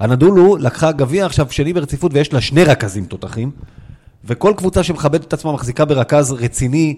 [0.01, 3.51] הנדולו לקחה גביע עכשיו שני ברציפות ויש לה שני רכזים תותחים,
[4.25, 6.97] וכל קבוצה שמכבדת את עצמה מחזיקה ברכז רציני,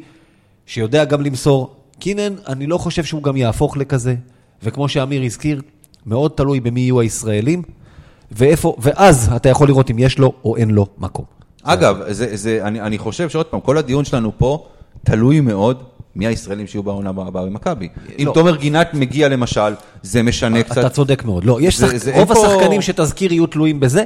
[0.66, 1.81] שיודע גם למסור.
[2.02, 4.14] קינן, אני לא חושב שהוא גם יהפוך לכזה,
[4.62, 5.62] וכמו שאמיר הזכיר,
[6.06, 7.62] מאוד תלוי במי יהיו הישראלים,
[8.32, 11.24] ואיפה, ואז אתה יכול לראות אם יש לו או אין לו מקום.
[11.62, 14.66] אגב, זה, זה, אני, אני חושב שעוד פעם, כל הדיון שלנו פה
[15.04, 15.82] תלוי מאוד
[16.16, 17.88] מי הישראלים שיהיו בעונה הבאה במכבי.
[18.18, 18.32] אם לא.
[18.32, 20.78] תומר גינת מגיע למשל, זה משנה קצת.
[20.78, 21.44] אתה צודק מאוד.
[21.44, 21.82] לא, יש
[22.14, 24.04] רוב השחקנים שתזכיר יהיו תלויים בזה.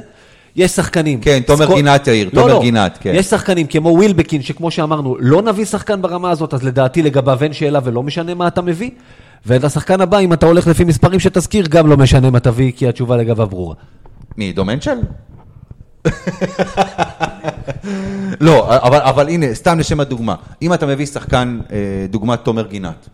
[0.57, 1.21] יש שחקנים.
[1.21, 2.61] כן, תומר גינת, יאיר, לא, תומר לא.
[2.61, 3.11] גינת, כן.
[3.15, 7.53] יש שחקנים כמו ווילבקין, שכמו שאמרנו, לא נביא שחקן ברמה הזאת, אז לדעתי לגביו אין
[7.53, 8.89] שאלה ולא משנה מה אתה מביא.
[9.45, 12.87] ואת השחקן הבא, אם אתה הולך לפי מספרים שתזכיר, גם לא משנה מה תביא, כי
[12.87, 13.75] התשובה לגביו ברורה.
[14.37, 14.97] מי, דומנצ'ל?
[18.41, 20.35] לא, אבל, אבל הנה, סתם לשם הדוגמה.
[20.61, 21.77] אם אתה מביא שחקן, אה,
[22.09, 23.09] דוגמת תומר גינת,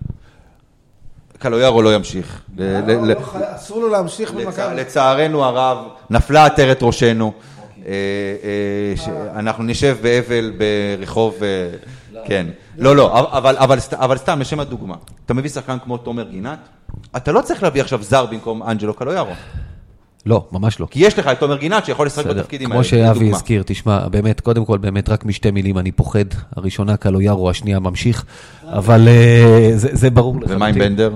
[1.43, 2.41] קלויארו לא ימשיך.
[2.57, 3.15] ל- ל- ל-
[3.55, 4.75] אסור לו להמשיך במכבי.
[4.75, 5.77] לצערנו הרב,
[6.09, 7.33] נפלה עטרת ראשנו.
[7.85, 7.91] אה,
[8.43, 11.69] אה, ש- אנחנו נשב באבל ברחוב, אה,
[12.25, 12.45] כן.
[12.77, 13.29] לא, לא,
[13.91, 14.95] אבל סתם, לשם הדוגמה.
[15.25, 16.59] אתה מביא שחקן כמו תומר גינת,
[17.17, 19.31] אתה לא צריך להביא עכשיו זר במקום אנג'לו קלויארו.
[20.25, 20.87] לא, ממש לא.
[20.91, 22.25] כי יש לך את תומר גינת שיכול לשחק.
[22.25, 22.83] בתפקידים האלה.
[22.83, 23.35] כמו שאבי לדוגמה.
[23.35, 26.25] הזכיר, תשמע, באמת, קודם כל, באמת, רק משתי מילים אני פוחד.
[26.55, 28.25] הראשונה קלויארו, השנייה ממשיך,
[28.65, 30.55] אבל אה, זה זה ברור לחלוטין.
[30.55, 31.13] ומה עם בנדר?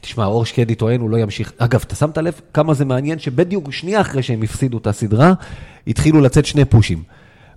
[0.00, 1.52] תשמע, אור שקדי טוען, הוא לא ימשיך.
[1.58, 5.32] אגב, אתה שמת לב כמה זה מעניין שבדיוק שנייה אחרי שהם הפסידו את הסדרה,
[5.86, 7.02] התחילו לצאת שני פושים.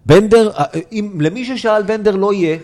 [0.05, 2.57] בנדר, אה, אם למי ששאל בנדר לא יהיה,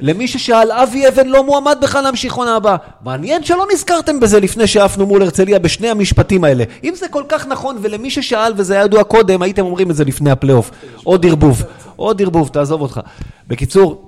[0.00, 2.76] למי ששאל אבי אבן לא מועמד בכלל להמשיך עונה הבאה.
[3.04, 6.64] מעניין שלא נזכרתם בזה לפני שעפנו מול הרצליה בשני המשפטים האלה.
[6.84, 10.04] אם זה כל כך נכון, ולמי ששאל וזה היה ידוע קודם, הייתם אומרים את זה
[10.04, 10.70] לפני הפלייאוף.
[11.04, 11.62] עוד ערבוב,
[11.96, 13.00] עוד ערבוב, תעזוב אותך.
[13.48, 14.06] בקיצור,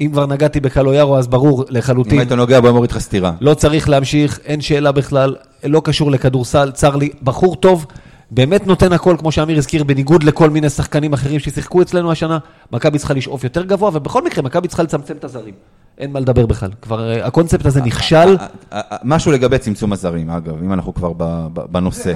[0.00, 2.18] אם כבר נגעתי בקלויארו, אז ברור אם לחלוטין.
[2.18, 3.32] היית נוגע בו, מוריד לך סטירה.
[3.40, 5.34] לא צריך להמשיך, אין שאלה בכלל,
[5.64, 7.86] לא קשור לכדורסל, צר לי, בחור טוב,
[8.34, 12.38] באמת נותן הכל, כמו שאמיר הזכיר, בניגוד לכל מיני שחקנים אחרים ששיחקו אצלנו השנה,
[12.72, 15.54] מכבי צריכה לשאוף יותר גבוה, ובכל מקרה, מכבי צריכה לצמצם את הזרים.
[15.98, 16.70] אין מה לדבר בכלל.
[16.82, 18.16] כבר אה, הקונספט הזה נכשל.
[18.16, 21.12] אה, אה, אה, משהו לגבי צמצום הזרים, אגב, אם אנחנו כבר
[21.52, 22.12] בנושא.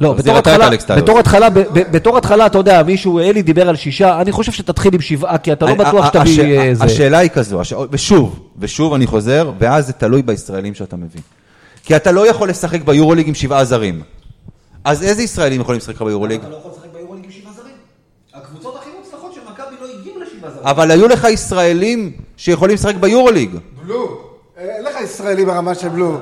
[0.00, 0.70] לא, בתור התחלה.
[0.96, 1.50] בתור התחלה,
[1.90, 5.66] בתור אתה יודע, מישהו, אלי דיבר על שישה, אני חושב שתתחיל עם שבעה, כי אתה
[5.66, 6.84] לא בטוח שתביא הש- אה, זה.
[6.84, 11.20] השאלה היא כזו, ושוב, ושוב אני חוזר, ואז זה תלוי בישראלים שאתה מביא.
[11.84, 14.02] כי אתה לא יכול לשחק ביורוליג עם שבעה זרים.
[14.84, 16.40] אז איזה ישראלים יכולים לשחק לך ביורוליג?
[16.50, 17.74] לא יכול לשחק ביורוליג עם שבעה זרים.
[18.34, 20.66] הקבוצות הכי מוצלחות של מכבי לא הגיעו לשבעה זרים.
[20.66, 23.50] אבל היו לך ישראלים שיכולים לשחק ביורוליג.
[23.84, 24.18] בלו.
[24.56, 26.18] אין לך ישראלי ברמה של בלו.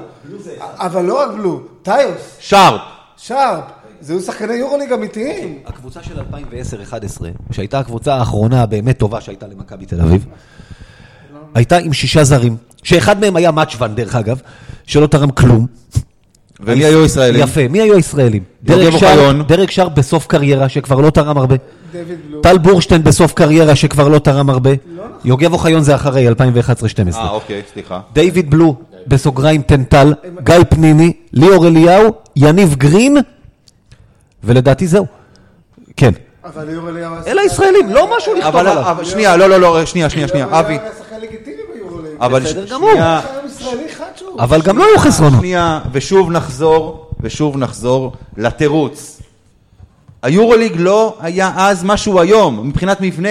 [0.61, 2.80] אבל לא רק בלו, טיוס, שרפ.
[3.16, 3.64] שרפ.
[4.00, 5.58] זהו שחקני יורוליג אמיתיים.
[5.66, 10.26] הקבוצה של 2010-2011, שהייתה הקבוצה האחרונה הבאמת טובה שהייתה למכבי תל אביב,
[11.54, 14.40] הייתה עם שישה זרים, שאחד מהם היה מאצ'וון דרך אגב,
[14.86, 15.66] שלא תרם כלום.
[16.62, 17.42] ומי היו ישראלים?
[17.42, 18.42] יפה, מי היו הישראלים?
[18.62, 19.32] דרק שר-.
[19.46, 21.56] דרק שר בסוף קריירה, שכבר לא תרם הרבה.
[22.42, 24.70] טל בורשטיין בסוף קריירה, שכבר לא תרם הרבה.
[25.24, 26.32] יוגב אוחיון זה אחרי 2011-2012.
[27.14, 28.00] אה, אוקיי, סליחה.
[28.12, 33.16] דיוויד בלו, בסוגריים טנטל, גיא פניני, ליאור אליהו, יניב גרין,
[34.44, 35.06] ולדעתי זהו.
[35.96, 36.11] כן.
[36.44, 37.14] אבל ליאור אליהו...
[37.26, 38.90] אלה ישראלים, לא משהו לכתוב אבל עליו.
[38.90, 40.78] אבל שנייה, לא, לא, לא, שנייה, שנייה, שנייה, ליאור אבי.
[42.44, 42.90] בסדר גמור.
[44.41, 45.41] אבל גם לא היו חסרונות.
[45.41, 49.20] שנייה, ושוב נחזור, ושוב נחזור לתירוץ.
[50.22, 53.28] היורוליג לא היה אז מה שהוא היום, מבחינת מבנה.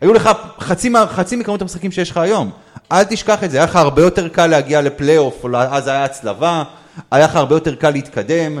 [0.00, 2.50] היו לך חצי, חצי מכמות המשחקים שיש לך היום.
[2.92, 6.62] אל תשכח את זה, היה לך הרבה יותר קל להגיע לפלייאוף, אז היה הצלבה,
[7.10, 8.58] היה לך הרבה יותר קל להתקדם.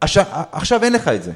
[0.00, 1.32] עכשיו, עכשיו אין לך את זה.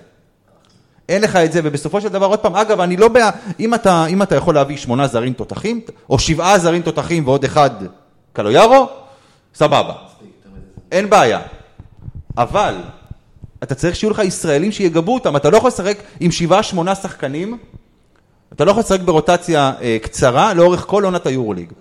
[1.09, 4.07] אין לך את זה, ובסופו של דבר, עוד פעם, אגב, אני לא בעד, אם אתה,
[4.07, 5.81] אם אתה יכול להביא שמונה זרים תותחים,
[6.11, 7.71] או שבעה זרים תותחים ועוד אחד
[8.33, 9.02] קלויארו,
[9.55, 9.95] סבבה.
[10.93, 11.41] אין בעיה.
[12.39, 12.75] אבל,
[13.63, 17.59] אתה צריך שיהיו לך ישראלים שיגבו אותם, אתה לא יכול לשחק עם שבעה, שמונה שחקנים,
[18.53, 21.73] אתה לא יכול לשחק ברוטציה אה, קצרה לאורך כל עונת היורוליג.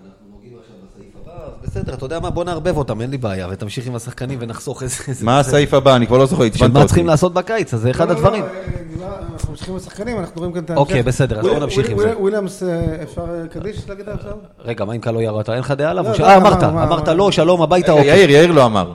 [1.62, 2.30] בסדר, אתה יודע מה?
[2.30, 4.96] בוא נערבב אותם, אין לי בעיה, ותמשיך עם השחקנים ונחסוך איזה...
[5.22, 5.96] מה הסעיף הבא?
[5.96, 6.86] אני כבר לא זוכר, עצבנת מה אותי.
[6.88, 8.44] צריכים לעשות בקיץ, אז זה אחד לא, לא, הדברים.
[8.44, 11.08] לא, אה, אנחנו ממשיכים בשחקנים, אנחנו רואים כאן את אוקיי, ההמשך.
[11.08, 12.18] בסדר, אז בוא נמשיך עם זה.
[12.18, 14.32] וויליאמס, אה, אפשר אה, קדיש להגיד עכשיו?
[14.64, 15.40] רגע, מה עם קלויארו?
[15.40, 16.06] אתה אין לך דעה עליו?
[16.06, 17.14] אה, אמר, אמרת, אמר, אמרת אמר.
[17.16, 18.06] לא, שלום, הביתה, אוקיי.
[18.06, 18.92] יאיר, יאיר לא אמר.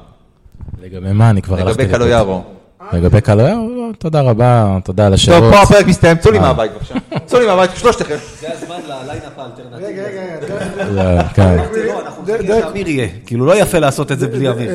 [0.81, 1.71] לגבי מה, אני כבר הלכתי...
[1.71, 1.97] לגבי לפה.
[1.97, 2.56] קלויארו.
[2.93, 5.39] לגבי קלויארו, לא, תודה רבה, תודה על השאלות.
[5.43, 6.93] טוב, פה הפרק מסתיים, צאו לי מהבית בבקשה.
[7.25, 8.15] צאו לי מהבית, שלושתכם.
[8.41, 9.83] זה הזמן ל lineup האלטרנטיבי.
[9.85, 10.21] רגע, רגע,
[10.85, 11.15] רגע.
[11.17, 11.57] לא, כן.
[11.87, 13.07] לא, אנחנו שאמיר יהיה.
[13.25, 14.71] כאילו, לא יפה לעשות את זה בלי אמיר.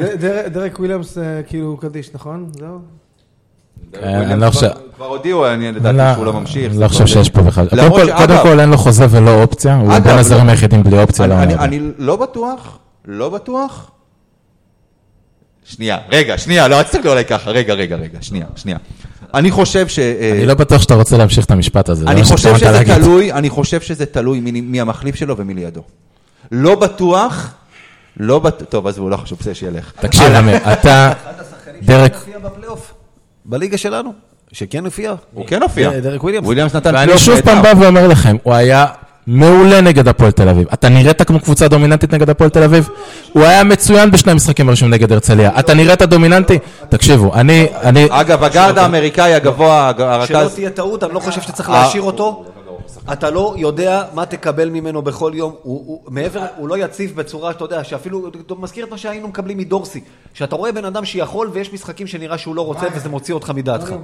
[0.00, 2.50] אה, דרק וויליאמס אה, כאילו קדיש, נכון?
[2.58, 2.78] זהו?
[4.02, 4.68] אני לא חושב...
[4.96, 6.72] כבר הודיעו, אני לדעתי לא- שהוא לא ממשיך.
[6.72, 7.68] אני לא חושב שיש פה בכלל.
[7.68, 11.24] קודם כל- אין לו חוזה ולא אופציה, הוא בין הזרים לא- היחידים בלי אופציה.
[11.42, 11.54] אני-.
[11.54, 13.90] אני לא בטוח, לא בטוח.
[15.64, 18.78] שנייה, רגע, שנייה, לא, אל תסתכלו עליי ככה, רגע, רגע, רגע, שנייה, שנייה.
[19.34, 19.98] אני חושב ש...
[19.98, 22.04] אה, אני לא בטוח שאתה רוצה להמשיך את המשפט הזה.
[22.04, 22.94] זה אני מה חושב שהתכוונת שזה להגיד.
[22.94, 25.82] תלוי, אני חושב שזה תלוי מי, מי המחליף שלו ומי לידו.
[26.52, 27.54] לא בטוח,
[28.16, 29.92] לא בטוח, טוב, עזבו, לא חשוב, בסדר, שילך.
[30.00, 31.12] תקשיב, אמיר, אתה...
[31.82, 32.16] דרק...
[32.44, 32.94] בפלייאוף.
[33.44, 34.12] בליגה שלנו,
[34.52, 35.14] שכן הופיע.
[35.32, 36.00] הוא כן הופיע.
[36.00, 36.46] דרק וויליאמס.
[36.46, 37.62] וויליאמס נתן ואני שוב פעם.
[37.62, 38.86] בא ואומר לכם, הוא היה
[39.26, 40.66] מעולה נגד הפועל תל אביב.
[40.74, 42.88] אתה נראית כמו קבוצה דומיננטית נגד הפועל תל אביב?
[43.32, 45.50] הוא היה מצוין בשני המשחקים הראשונים נגד הרצליה.
[45.58, 46.58] אתה נראית דומיננטי?
[46.88, 47.66] תקשיבו, אני...
[47.82, 48.06] אני...
[48.10, 50.54] אגב, הגארד האמריקאי הגבוה, שלא הרכז...
[50.54, 52.44] תהיה טעות, אני לא חושב שאתה צריך אה, להשאיר אותו.
[53.12, 55.54] אתה לא יודע מה תקבל ממנו בכל יום.
[55.62, 59.28] הוא, הוא, מעבר, הוא לא יציב בצורה שאתה יודע, שאפילו, אתה מזכיר את מה שהיינו
[59.28, 60.00] מקבלים מדורסי.
[60.34, 63.94] שאתה רואה בן אדם שיכול ויש משחקים שנראה שהוא לא רוצה וזה מוציא אותך מדעתך.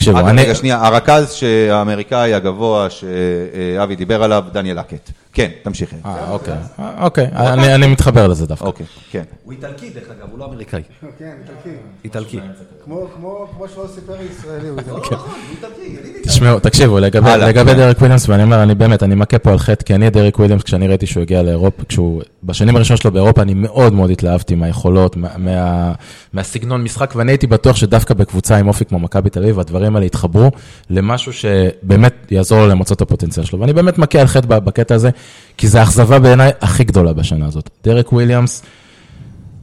[0.00, 0.42] תקשיבו, אני...
[0.42, 1.36] רגע, שנייה, הרכז
[1.70, 5.10] האמריקאי הגבוה שאבי דיבר עליו, דניאל האקט.
[5.32, 5.94] כן, תמשיך.
[6.04, 6.54] אה, אוקיי.
[7.00, 8.64] אוקיי, אני אני מתחבר לזה דווקא.
[8.64, 9.22] אוקיי, כן.
[9.44, 10.82] הוא איטלקי דרך אגב, הוא לא אמריקאי.
[11.18, 11.76] כן, איטלקי.
[12.04, 12.40] איטלקי.
[12.84, 14.98] כמו- כמו כמו שהוא סיפר ישראלי, הוא איטלקי.
[15.14, 17.30] נכון, הוא איטלקי, יליד תשמעו, תקשיבו, לגבי,
[17.74, 20.62] דרק וויליאמס, ואני אומר, אני באמת, אני מכה פה על חטא, כי אני דרק וויליאמס,
[20.62, 25.16] כשאני ראיתי שהוא הגיע לאירופה, כשהוא, בשנים הראשונות שלו באירופה, אני מאוד מאוד התלהבתי מהיכולות,
[25.16, 25.92] מה, מה,
[26.32, 30.06] מהסגנון משחק, ואני הייתי בטוח שדווקא בקבוצה עם אופי כמו מכבי תל אביב, הדברים האלה
[30.06, 30.50] יתחברו
[30.90, 33.60] למשהו שבאמת יעזור לו למצות את הפוטנציאל שלו.
[33.60, 35.10] ואני באמת מכה על חטא בקטע הזה,
[35.56, 37.70] כי זו האכזבה בעיניי הכי גדולה בשנה הזאת.
[37.84, 38.62] דרק וויליאמס,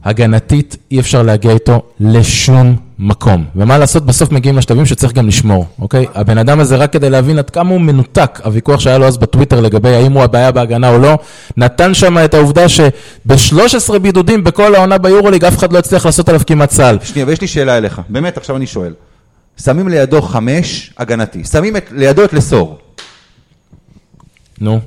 [0.04, 3.44] הגנתית, אי אפשר להגיע איתו לשום מקום.
[3.56, 6.06] ומה לעשות, בסוף מגיעים לשלבים שצריך גם לשמור, אוקיי?
[6.14, 9.60] הבן אדם הזה, רק כדי להבין עד כמה הוא מנותק, הוויכוח שהיה לו אז בטוויטר
[9.60, 11.18] לגבי האם הוא הבעיה בהגנה או לא,
[11.56, 16.40] נתן שם את העובדה שב-13 בידודים בכל העונה ביורוליג, אף אחד לא הצליח לעשות עליו
[16.46, 16.98] כמעט סל.
[17.02, 18.00] שנייה, ויש לי שאלה אליך.
[18.08, 18.94] באמת, עכשיו אני שואל.
[19.64, 22.78] שמים לידו חמש הגנתי, שמים את, לידו את לסור.
[24.60, 24.80] נו,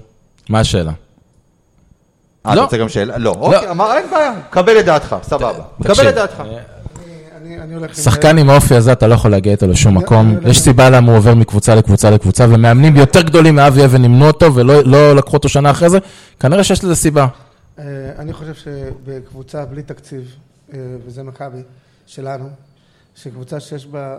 [0.51, 0.91] מה השאלה?
[0.91, 2.63] אה, אתה לא.
[2.63, 3.17] רוצה גם שאלה?
[3.17, 3.35] לא.
[3.39, 5.63] אוקיי, אמר, אין בעיה, קבל את דעתך, סבבה.
[5.83, 6.43] קבל את דעתך.
[7.93, 10.37] שחקן עם האופי הזה, אתה לא יכול להגיע איתו לשום מקום.
[10.45, 14.55] יש סיבה למה הוא עובר מקבוצה לקבוצה לקבוצה, ומאמנים יותר גדולים מאבי אבן אימנו אותו
[14.55, 15.97] ולא לא לקחו אותו שנה אחרי זה,
[16.39, 17.27] כנראה שיש לזה סיבה.
[17.79, 17.85] אה,
[18.19, 20.35] אני חושב שבקבוצה בלי תקציב,
[20.73, 21.61] אה, וזה מכבי
[22.05, 22.49] שלנו,
[23.15, 24.17] שקבוצה שיש בה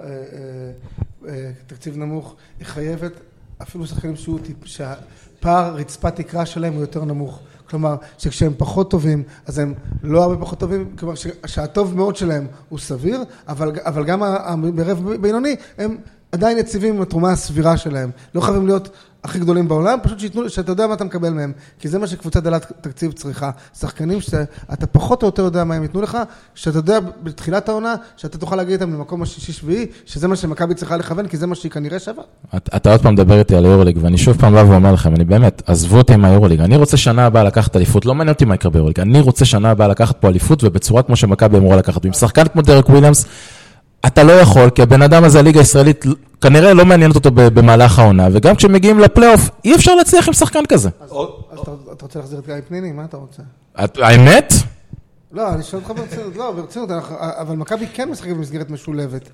[1.28, 1.35] אה,
[1.66, 3.12] תקציב נמוך, היא חייבת,
[3.62, 4.57] אפילו שחקנים שהוא טיפ,
[5.43, 7.40] שהפער רצפת תקרה שלהם הוא יותר נמוך.
[7.70, 11.14] כלומר, שכשהם פחות טובים, אז הם לא הרבה פחות טובים, כלומר,
[11.47, 14.22] שהטוב מאוד שלהם הוא סביר, אבל, אבל גם
[14.74, 15.97] ברבע בינוני, הם
[16.32, 18.11] עדיין יציבים עם התרומה הסבירה שלהם.
[18.34, 18.88] לא חייבים להיות
[19.25, 21.53] הכי גדולים בעולם, פשוט שייתנו, שאתה יודע מה אתה מקבל מהם.
[21.79, 23.51] כי זה מה שקבוצה דלת תקציב צריכה.
[23.79, 26.18] שחקנים שאתה פחות או יותר יודע מה הם ייתנו לך,
[26.55, 31.29] שאתה יודע בתחילת העונה, שאתה תוכל להגיע איתם למקום השישי-שביעי, שזה מה שמכבי צריכה לכוון,
[31.29, 32.25] כי זה מה שהיא כנראה שווה.
[32.57, 35.25] אתה אתה עוד פעם מדבר איתי על היורוליג, ואני שוב פעם בא ואומר לכם, אני
[35.25, 38.55] באמת, עזבו אותי עם היורוליג, אני רוצה שנה הבאה לקחת אליפות, לא מעניין אותי מה
[38.55, 42.05] יקרה ביורוליג, אני רוצה שנה הבאה לקחת פה אליפות, ובצורה כמו שמכבי אמורה לקחת.
[42.05, 43.27] ועם שחקן כמו דרק וויליאמס,
[44.07, 46.05] אתה לא יכול, כי הבן אדם הזה, הליגה הישראלית,
[46.41, 50.89] כנראה לא מעניינת אותו במהלך העונה, וגם כשמגיעים לפלייאוף, אי אפשר להצליח עם שחקן כזה.
[51.01, 51.11] אז
[51.63, 52.93] אתה, אתה רוצה להחזיר את גיא פניני?
[52.93, 53.43] מה אתה רוצה?
[53.85, 54.53] את- האמת,
[55.33, 56.91] לא, אני שואל אותך ברצינות, לא, ברצינות,
[57.21, 59.29] אבל מכבי כן משחקת במסגרת משולבת.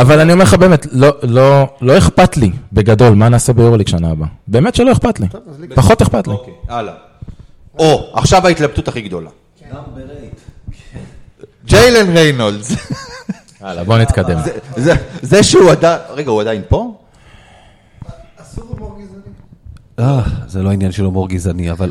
[0.00, 4.10] אבל אני אומר לך באמת, לא, לא, לא אכפת לי, בגדול, מה נעשה ביורוליג שנה
[4.10, 4.28] הבאה.
[4.48, 5.26] באמת שלא אכפת לי.
[5.74, 6.32] פחות אכפת לי.
[6.34, 6.94] אוקיי, הלאה.
[7.78, 9.30] או, עכשיו ההתלבטות הכי גדולה.
[11.66, 12.72] ג'יילן ריינולדס.
[13.62, 14.38] יאללה, בוא נתקדם.
[15.22, 16.94] זה- שהוא עדיין, רגע, הוא עדיין פה?
[18.42, 19.22] אסור הומור גזעני.
[19.98, 21.90] אה, זה לא עניין של הומור גזעני, אבל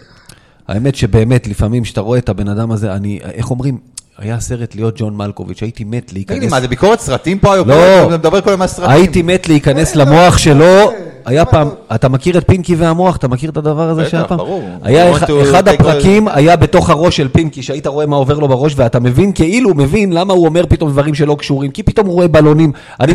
[0.68, 3.78] האמת שבאמת, לפעמים כשאתה רואה את הבן אדם הזה, אני, איך אומרים,
[4.18, 6.52] היה סרט להיות ג'ון מלקוביץ', הייתי מת תגיד לי, להיכנס...
[6.52, 7.70] מה, זה ביקורת סרטים פה היום?
[7.70, 8.06] לא.
[8.08, 8.92] אתה מדבר כל הזמן על סרטים.
[8.92, 10.92] הייתי מת להיכנס למוח שלו,
[11.26, 13.16] היה פעם, אתה מכיר את פינקי והמוח?
[13.16, 14.38] אתה מכיר את הדבר הזה בטח, שהיה פעם?
[14.38, 14.64] ברור.
[14.84, 19.00] היה אחד- הפרקים היה בתוך הראש של פינקי, שהיית רואה מה עובר לו בראש, ואתה
[19.00, 22.28] מבין, כאילו הוא מבין למה הוא אומר פתאום דברים שלא קשורים, כי פתאום הוא רואה
[22.28, 22.72] בלונים.
[23.00, 23.14] אני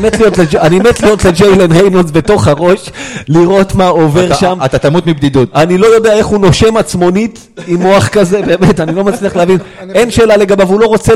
[0.78, 2.90] מת להיות לג'יילן ריינולדס בתוך הראש,
[3.28, 4.58] לראות מה עובר שם.
[4.64, 5.48] אתה תמות מבדידות.
[5.54, 9.58] אני לא יודע איך הוא נושם עצמונית עם מוח כזה, באמת, אני לא מצליח להבין.
[9.94, 11.12] אין שאלה לגביו, הוא לא רוצה,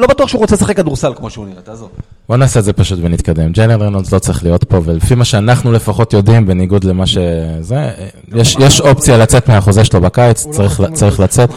[0.00, 1.88] לא בטוח שהוא רוצה לשחק כדורסל כמו שהוא נראה, תעזוב.
[2.28, 3.52] בוא נעשה את זה פשוט ונתקדם.
[3.52, 7.90] ג'יילן רנולדס לא צריך להיות פה, ולפי מה שאנחנו לפחות יודעים, בניגוד למה שזה,
[8.34, 11.22] יש, יש אופציה לצאת מהחוזה שלו בקיץ, צריך, על צריך זה.
[11.22, 11.50] לצאת.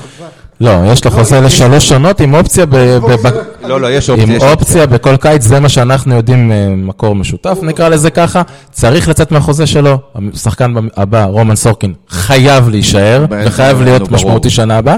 [0.62, 2.76] לא, יש לו חוזה לשלוש שנות עם אופציה ב...
[2.76, 3.32] ב- ב-
[3.68, 4.26] לא, לא, יש אופציה.
[4.36, 8.42] עם אופציה בכל קיץ, זה מה שאנחנו יודעים, אה, מקור משותף, נקרא לזה ככה.
[8.72, 9.98] צריך לצאת מהחוזה שלו.
[10.34, 14.12] השחקן הבא, רומן סורקין, חייב להישאר, וחייב להיות.
[14.12, 14.96] משמעותי שנה הבאה.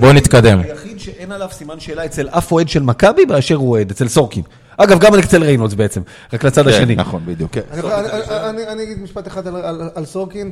[0.00, 0.60] בואו נתקדם.
[0.60, 4.42] היחיד שאין עליו סימן שאלה אצל אף אוהד של מכבי באשר הוא אוהד, אצל סורקין.
[4.76, 6.00] אגב, גם אצל ריינולדס בעצם,
[6.32, 6.94] רק לצד כן, השני.
[6.94, 7.50] נכון, בדיוק.
[7.52, 7.60] כן.
[7.70, 10.50] אני יכול- אני- אני- אני אגיד משפט אחד על- על- על סורקין.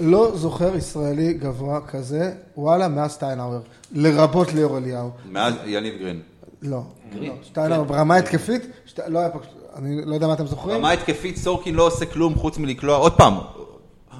[0.00, 3.60] לא זוכר ישראלי גבוה כזה, וואלה, מאז סטיינאוור.
[3.92, 5.10] לרבות ליאור אליהו.
[5.32, 6.20] מאז יניב גרין.
[6.62, 6.82] לא.
[7.20, 7.32] לא.
[7.48, 9.38] סטיינאוור ברמה התקפית, שת- לא היה פה,
[9.76, 10.76] אני לא יודע מה אתם זוכרים.
[10.76, 12.96] ברמה התקפית סורקין לא עושה כלום חוץ מלקלוע.
[12.96, 13.34] עוד פעם,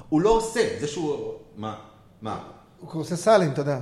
[0.09, 1.15] הוא לא עושה, זה שהוא...
[1.57, 1.73] מה?
[2.21, 2.37] מה?
[2.81, 3.77] הוא עושה סלים, אתה יודע.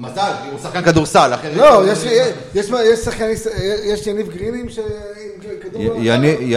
[0.00, 1.56] מזל, הוא שחקן כדורסל, אחרת...
[1.56, 1.82] לא,
[2.54, 3.24] יש- שחקן,
[3.84, 6.54] יש יניב גרינים ש- עם כדור י-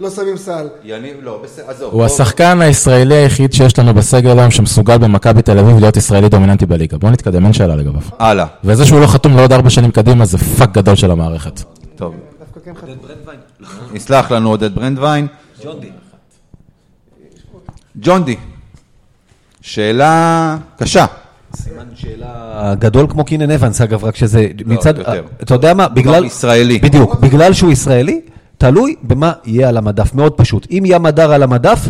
[0.00, 0.68] לא- שמים סל.
[0.84, 1.94] יניב, לא, בסדר, עזוב.
[1.94, 6.66] הוא השחקן הישראלי היחיד שיש לנו בסגל היום שמסוגל במכבי תל אביב להיות ישראלי דומיננטי
[6.66, 6.98] בליגה.
[6.98, 8.02] בוא נתקדם, אין שאלה לגביו.
[8.18, 11.60] הלאה, וזה שהוא לא חתום לעוד ארבע שנים קדימה זה פאק גדול של המערכת.
[11.96, 12.14] טוב.
[12.64, 12.72] כן.
[13.94, 15.26] יסלח לנו עודד ברנדווין.
[18.00, 18.36] ג'ון די.
[19.60, 21.06] שאלה קשה.
[21.56, 24.98] סימן שאלה גדול כמו קינן אבנס, אגב, רק שזה מצד...
[24.98, 25.22] יותר.
[25.42, 26.24] אתה יודע מה, בגלל...
[26.24, 26.78] ישראלי.
[26.78, 28.20] בדיוק, בגלל שהוא ישראלי,
[28.58, 30.66] תלוי במה יהיה על המדף, מאוד פשוט.
[30.70, 31.88] אם ים הדר על המדף,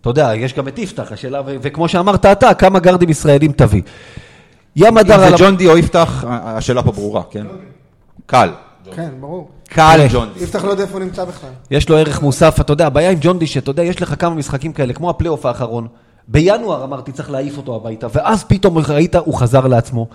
[0.00, 3.82] אתה יודע, יש גם את יפתח, השאלה, ו- וכמו שאמרת אתה, כמה גרדים ישראלים תביא.
[4.76, 5.32] ים אם הדר זה על...
[5.32, 7.46] המ- ג'ון די או יפתח, השאלה פה ברורה, כן?
[8.26, 8.50] קל.
[8.94, 9.48] כן, ברור.
[9.68, 10.44] קל ג'ון די.
[10.44, 11.50] יפתח לא יודע איפה הוא נמצא בכלל.
[11.70, 14.72] יש לו ערך מוסף, אתה יודע, הבעיה עם ג'ונדי, שאתה יודע, יש לך כמה משחקים
[14.72, 15.86] כאלה, כמו הפלייאוף האחרון.
[16.28, 20.06] בינואר אמרתי, צריך להעיף אותו הביתה, ואז פתאום ראית, הוא חזר לעצמו.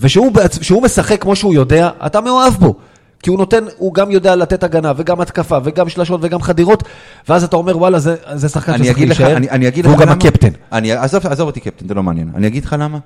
[0.00, 2.74] ושהוא בעצ- כשהוא משחק כמו שהוא יודע, אתה מאוהב בו.
[3.22, 6.82] כי הוא נותן, הוא גם יודע לתת הגנה, וגם התקפה, וגם שלשות, וגם חדירות,
[7.28, 10.12] ואז אתה אומר, וואלה, זה, זה שחקן שצריך להישאר, אני, אני אגיד לך והוא למה.
[10.14, 10.48] גם הקפטן.
[10.72, 12.30] אני, עזוב, עזוב אותי קפטן, זה לא מעניין.
[12.34, 12.98] אני אגיד לך למה.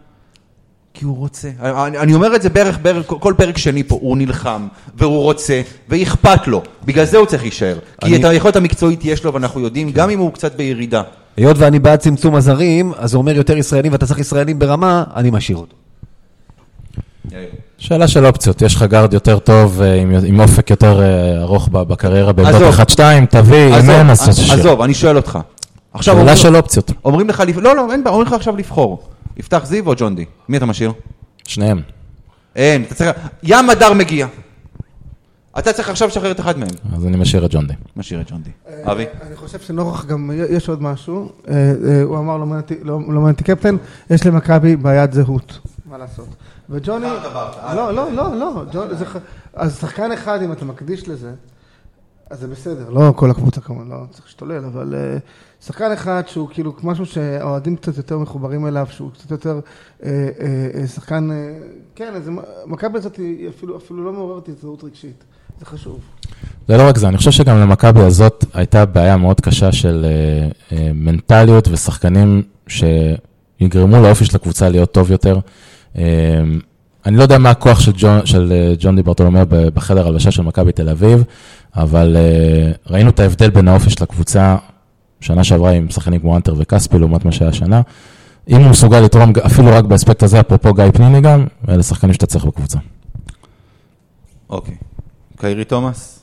[0.95, 1.51] כי הוא רוצה.
[1.61, 5.23] אני, אני אומר את זה בערך, בערך, כל, כל פרק שני פה, הוא נלחם, והוא
[5.23, 6.63] רוצה, ואכפת לו.
[6.85, 7.79] בגלל זה הוא צריך להישאר.
[8.01, 11.03] כי אני- את היכולת המקצועית יש לו, ואנחנו יודעים, גם אם הוא קצת בירידה.
[11.37, 15.31] היות ואני בעד צמצום הזרים, אז הוא אומר יותר ישראלים, ואתה צריך ישראלים ברמה, אני
[15.31, 15.77] משאיר אותו.
[17.79, 21.69] שאלה של אופציות, יש לך גארד יותר טוב, אה, עם, עם אופק יותר אה, ארוך
[21.69, 22.81] בקריירה בעמדות עזוב.
[22.81, 24.61] 1-2, תביא, אם אין, אז תשאיר.
[24.61, 25.39] עזוב, אני שואל אותך.
[25.93, 29.03] עכשיו שאלה של אופציות, אומרים לך, לא, לא, אין בעיה, אומרים לך עכשיו לבחור.
[29.37, 30.25] יפתח זיו או ג'ון די?
[30.49, 30.93] מי אתה משאיר?
[31.47, 31.81] שניהם.
[32.57, 33.11] אין, אתה צריך...
[33.43, 34.27] ים הדר מגיע.
[35.59, 36.69] אתה צריך עכשיו לשחרר את אחד מהם.
[36.97, 37.75] אז אני משאיר את ג'ון די.
[37.97, 38.51] משאיר את ג'ון די.
[38.85, 39.05] אבי?
[39.27, 41.55] אני חושב שנוכח גם, יש עוד משהו, אה,
[41.89, 43.77] אה, הוא אמר לא מעניין אותי- לא לא קפטן,
[44.11, 45.59] יש למכבי בעיית זהות,
[45.91, 46.27] מה לעשות.
[46.71, 47.07] וג'וני,
[47.75, 48.65] לא, לא, לא, לא,
[49.55, 51.33] אז שחקן אחד, אם אתה מקדיש לזה,
[52.31, 55.19] אז זה בסדר, לא כל הקבוצה כמובן, לא צריך להשתולל, אבל אה,
[55.67, 59.61] שחקן אחד שהוא כאילו משהו שהאוהדים קצת יותר מחוברים אליו, שהוא קצת יותר
[60.05, 60.09] אה,
[60.41, 61.59] אה, אה, שחקן, אה,
[61.95, 62.31] כן, אז
[62.67, 63.21] מכבי הזאת
[63.79, 65.25] אפילו לא מעוררת הזדהות רגשית,
[65.61, 65.99] זה חשוב.
[66.69, 70.49] זה לא רק זה, אני חושב שגם למכבי הזאת הייתה בעיה מאוד קשה של אה,
[70.79, 75.39] אה, מנטליות ושחקנים שיגרמו לאופי של הקבוצה להיות טוב יותר.
[75.99, 76.03] אה,
[77.07, 80.31] אני לא יודע מה הכוח של ג'ון, של אה, ג'ון די ברטולומיאו ב- בחדר הלבשה
[80.31, 81.25] של מכבי תל אביב,
[81.77, 84.57] אבל אה, ראינו את ההבדל בין האופי של הקבוצה
[85.21, 87.81] שנה שעברה עם שחקנים כמו אנטר וכספי לעומת מה שהיה השנה.
[88.49, 92.27] אם הוא מסוגל לתרום אפילו רק באספקט הזה, אפרופו גיא פניני גם, אלה שחקנים שאתה
[92.27, 92.79] צריך בקבוצה.
[94.51, 94.75] אוקיי.
[95.41, 96.21] קיירי תומאס?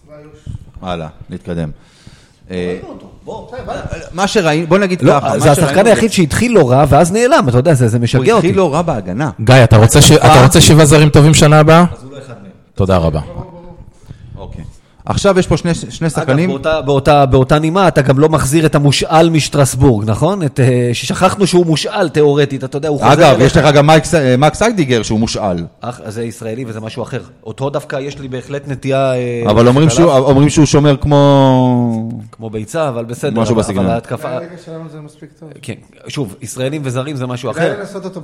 [0.81, 1.69] הלאה, נתקדם.
[2.51, 2.79] אה,
[4.11, 5.39] מה שראינו, בוא נגיד לא, ככה.
[5.39, 8.47] זה השחקן היחיד שהתחיל לא רע, ואז נעלם, אתה יודע, זה זה הוא משגע אותי.
[8.47, 9.29] התחיל לא רע בהגנה.
[9.41, 10.11] גיא, אתה רוצה, ש...
[10.11, 11.85] אתה רוצה שבעה זרים טובים שנה הבאה?
[12.75, 13.19] תודה רבה.
[14.37, 14.63] אוקיי.
[15.05, 16.49] עכשיו יש פה שני, שני אגב, שחקנים.
[16.49, 20.43] באותה, באותה, באותה נימה, אתה גם לא מחזיר את המושאל משטרסבורג, נכון?
[20.43, 23.37] את, אה, ששכחנו שהוא מושאל תיאורטית, אתה יודע, הוא חוזר אגב.
[23.41, 25.65] יש לך גם מייק אה, מקס איידיגר שהוא מושאל.
[25.81, 27.21] אח, זה ישראלי וזה משהו אחר.
[27.43, 29.13] אותו דווקא יש לי בהחלט נטייה...
[29.13, 32.09] אה, אבל אומרים שהוא, אומרים שהוא שומר כמו...
[32.31, 33.41] כמו ביצה, אבל בסדר.
[33.41, 33.85] משהו אבל- בסגנון.
[33.85, 34.29] אבל ההתקפה...
[34.29, 35.49] הליגה שלנו זה מספיק טוב.
[35.61, 35.73] כן,
[36.07, 37.75] שוב, ישראלים וזרים זה משהו אחר.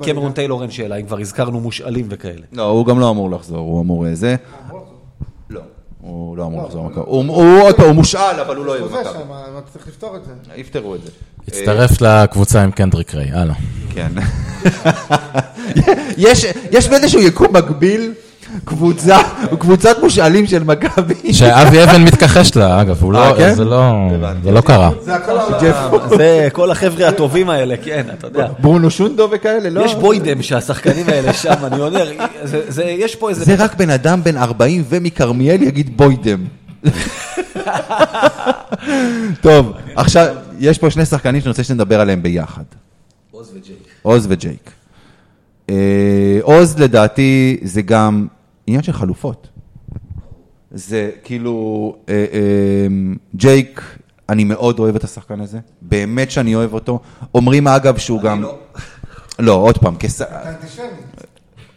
[0.01, 2.41] קמרון טיילור אין שאלה, אם כבר הזכרנו מושאלים וכאלה.
[2.53, 4.35] לא, הוא גם לא אמור לחזור, הוא אמור אה, זה.
[6.07, 7.01] לא, הוא לא אמור לחזור למכבי.
[7.05, 9.13] הוא הוא הוא מושאל, אבל הוא לא יהיה הוא במכבי.
[9.13, 10.31] שם, אבל צריך לפתור את זה.
[10.55, 11.09] יפתרו את זה.
[11.47, 13.55] הצטרף לקבוצה עם קנדריק ריי, הלאה.
[13.89, 14.11] כן.
[16.17, 18.13] יש, יש באיזשהו יקום מקביל
[18.65, 19.17] קבוצה,
[19.59, 21.33] קבוצת מושאלים של מכבי.
[21.33, 23.53] שאבי אבן מתכחש לה, אגב, הוא אה, לא, כן?
[23.55, 23.93] זה לא,
[24.43, 24.89] זה לא קרה.
[26.17, 28.47] זה כל החבר'ה הטובים האלה, כן, אתה יודע.
[28.59, 29.81] ברונו שונדו וכאלה, לא?
[29.85, 32.09] יש בוידם שהשחקנים האלה שם, אני אומר,
[32.43, 33.45] זה- זה- יש פה איזה...
[33.45, 36.39] זה רק בן אדם בן 40 ומכרמיאל יגיד בוידם.
[39.41, 42.63] טוב, עכשיו, יש פה שני שחקנים שאני רוצה שנדבר עליהם ביחד.
[43.31, 43.77] עוז וג'ייק.
[44.01, 44.71] עוז וג'ייק.
[45.69, 45.75] אה,
[46.41, 48.27] עוז לדעתי זה גם
[48.67, 49.47] עניין של חלופות.
[50.71, 52.87] זה כאילו, אה, אה,
[53.35, 53.81] ג'ייק,
[54.29, 56.99] אני מאוד אוהב את השחקן הזה, באמת שאני אוהב אותו.
[57.35, 58.41] אומרים אגב שהוא גם...
[58.41, 58.57] לא.
[59.39, 60.21] לא, עוד פעם, כס...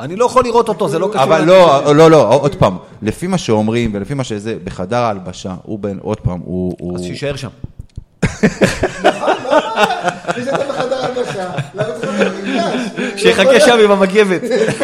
[0.01, 1.23] אני לא יכול לראות אותו, זה לא קשור.
[1.23, 5.79] אבל לא, לא, לא, עוד פעם, לפי מה שאומרים ולפי מה שזה, בחדר ההלבשה, הוא
[5.79, 6.97] בן, עוד פעם, הוא...
[6.99, 7.49] אז שיישאר שם.
[10.37, 12.40] מי שאתה בחדר הלבשה, למה צריך להיות במגרש?
[13.17, 14.41] שיחכה שם עם המגבת.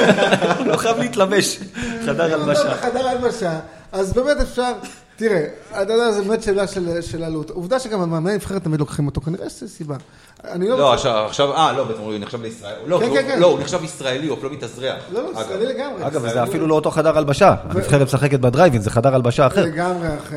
[0.58, 1.58] הוא לא חייב להתלבש.
[2.06, 2.70] חדר הלבשה.
[2.74, 3.58] בחדר הלבשה,
[3.92, 4.72] אז באמת אפשר,
[5.16, 5.42] תראה,
[5.82, 7.50] אתה יודע, זו באמת שאלה של של עלות.
[7.50, 9.96] עובדה שגם המאמן הנבחרת תמיד לוקחים אותו, כנראה שזו סיבה.
[10.44, 10.78] אני לא...
[10.78, 12.74] לא, עכשיו, עכשיו, אה, לא, בעצם הוא נחשב לישראל.
[12.86, 13.38] לא, כן, הוא- כן, כן.
[13.40, 14.94] לא, הוא נחשב ישראלי, הוא אפילו מתאזרח.
[15.12, 15.30] לא, לא.
[15.40, 16.06] ישראלי לגמרי.
[16.06, 17.54] אגב, זה אפילו לא אותו חדר הלבשה.
[17.70, 19.62] הנבחרת משחקת בדרייבין, זה חדר הלבשה אחר.
[19.64, 20.36] לגמרי אחר.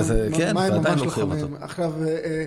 [0.00, 1.30] זה- כן, ועדיין לוקחים.
[1.32, 1.46] אותו.
[1.60, 2.44] עכשיו, אה, אה,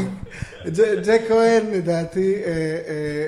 [0.66, 2.52] ג'ק- כהן, לדעתי, אה, אה,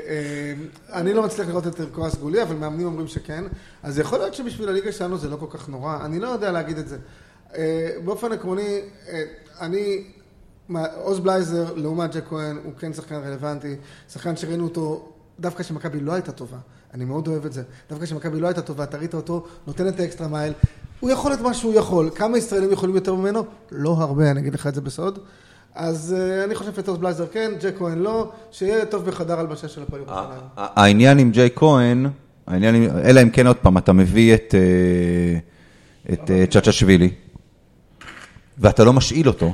[0.09, 0.53] אה,
[1.01, 3.45] אני לא מצליח לראות את ערכו הסגולי, אבל מאמנים אומרים שכן.
[3.83, 5.99] אז יכול להיות שבשביל הליגה שלנו זה לא כל כך נורא.
[6.05, 6.97] אני לא יודע להגיד את זה.
[8.05, 8.81] באופן עקרוני,
[9.61, 10.05] אני...
[10.97, 13.77] עוז בלייזר, לעומת ג'ק כהן, הוא כן שחקן רלוונטי.
[14.13, 15.09] שחקן שראינו אותו,
[15.41, 16.57] דווקא כשמכבי לא הייתה טובה.
[16.95, 17.63] אני מאוד אוהב את זה.
[17.91, 20.53] דווקא כשמכבי לא הייתה טובה, אתה ראית אותו, נותן את ה extra mile.
[21.01, 22.11] הוא יכול את מה שהוא יכול.
[22.15, 23.45] כמה ישראלים יכולים יותר ממנו?
[23.71, 25.19] לא הרבה, אני אגיד לך את זה בסוד.
[25.75, 29.83] אז אה, אני חושב שעוז בלייזר כן, ג'ייק כהן לא, שיהיה טוב בחדר הלבשה של
[29.83, 30.21] הפועל ירושלים.
[30.57, 32.07] ה- העניין עם ג'ייק כהן,
[32.47, 35.39] העניין עם, אלא אם כן עוד פעם, אתה מביא את, אה,
[36.13, 37.11] את אה, צ'צ'שווילי,
[38.59, 39.53] ואתה לא משאיל אותו,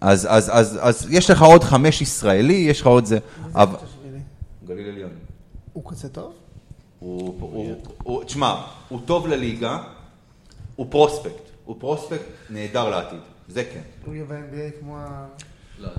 [0.00, 3.18] אז, אז, אז, אז יש לך עוד חמש ישראלי, יש לך עוד זה,
[3.54, 3.76] אבל...
[4.66, 5.10] גליל עליון.
[5.72, 6.32] הוא כזה טוב?
[6.98, 8.54] הוא, הוא, הוא, תשמע,
[8.88, 9.78] הוא טוב לליגה,
[10.76, 13.18] הוא פרוספקט, הוא פרוספקט נהדר לעתיד,
[13.48, 13.80] זה כן.
[14.06, 15.26] הוא יהיה ב-NBA כמו ה...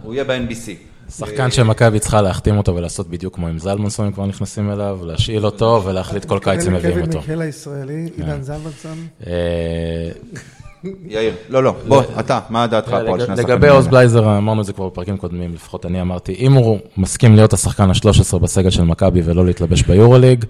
[0.03, 0.71] הוא יהיה ב-NBC.
[1.09, 5.45] שחקן שמכבי צריכה להחתים אותו ולעשות בדיוק כמו עם זלמנסון, אם כבר נכנסים אליו, להשאיל
[5.45, 7.19] אותו ולהחליט כל קיץ אם מביאים אותו.
[7.19, 9.07] מיקל הישראלי, עידן זלמנסון.
[9.27, 10.09] אה,
[11.07, 13.67] יאיר, לא, לא, בוא, אתה, מה דעתך פה על שני השחקנים לגבי?
[13.69, 17.53] עוז בלייזר, אמרנו את זה כבר בפרקים קודמים, לפחות אני אמרתי, אם הוא מסכים להיות
[17.53, 20.45] השחקן ה-13 בסגל של מכבי ולא להתלבש ביורוליג,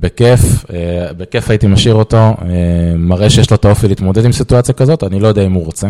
[0.00, 0.40] בכיף,
[0.70, 2.34] אה, בכיף הייתי משאיר אותו, אה,
[2.96, 5.88] מראה שיש לו את האופי להתמודד עם סיטואציה כזאת, אני לא יודע אם הוא רוצה.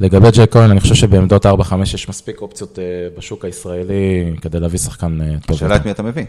[0.00, 2.84] לגבי ג'ק כהן, אני חושב שבעמדות 4-5 יש מספיק אופציות אה,
[3.18, 5.56] בשוק הישראלי כדי להביא שחקן טוב.
[5.56, 6.24] השאלה את מי אתה מביא.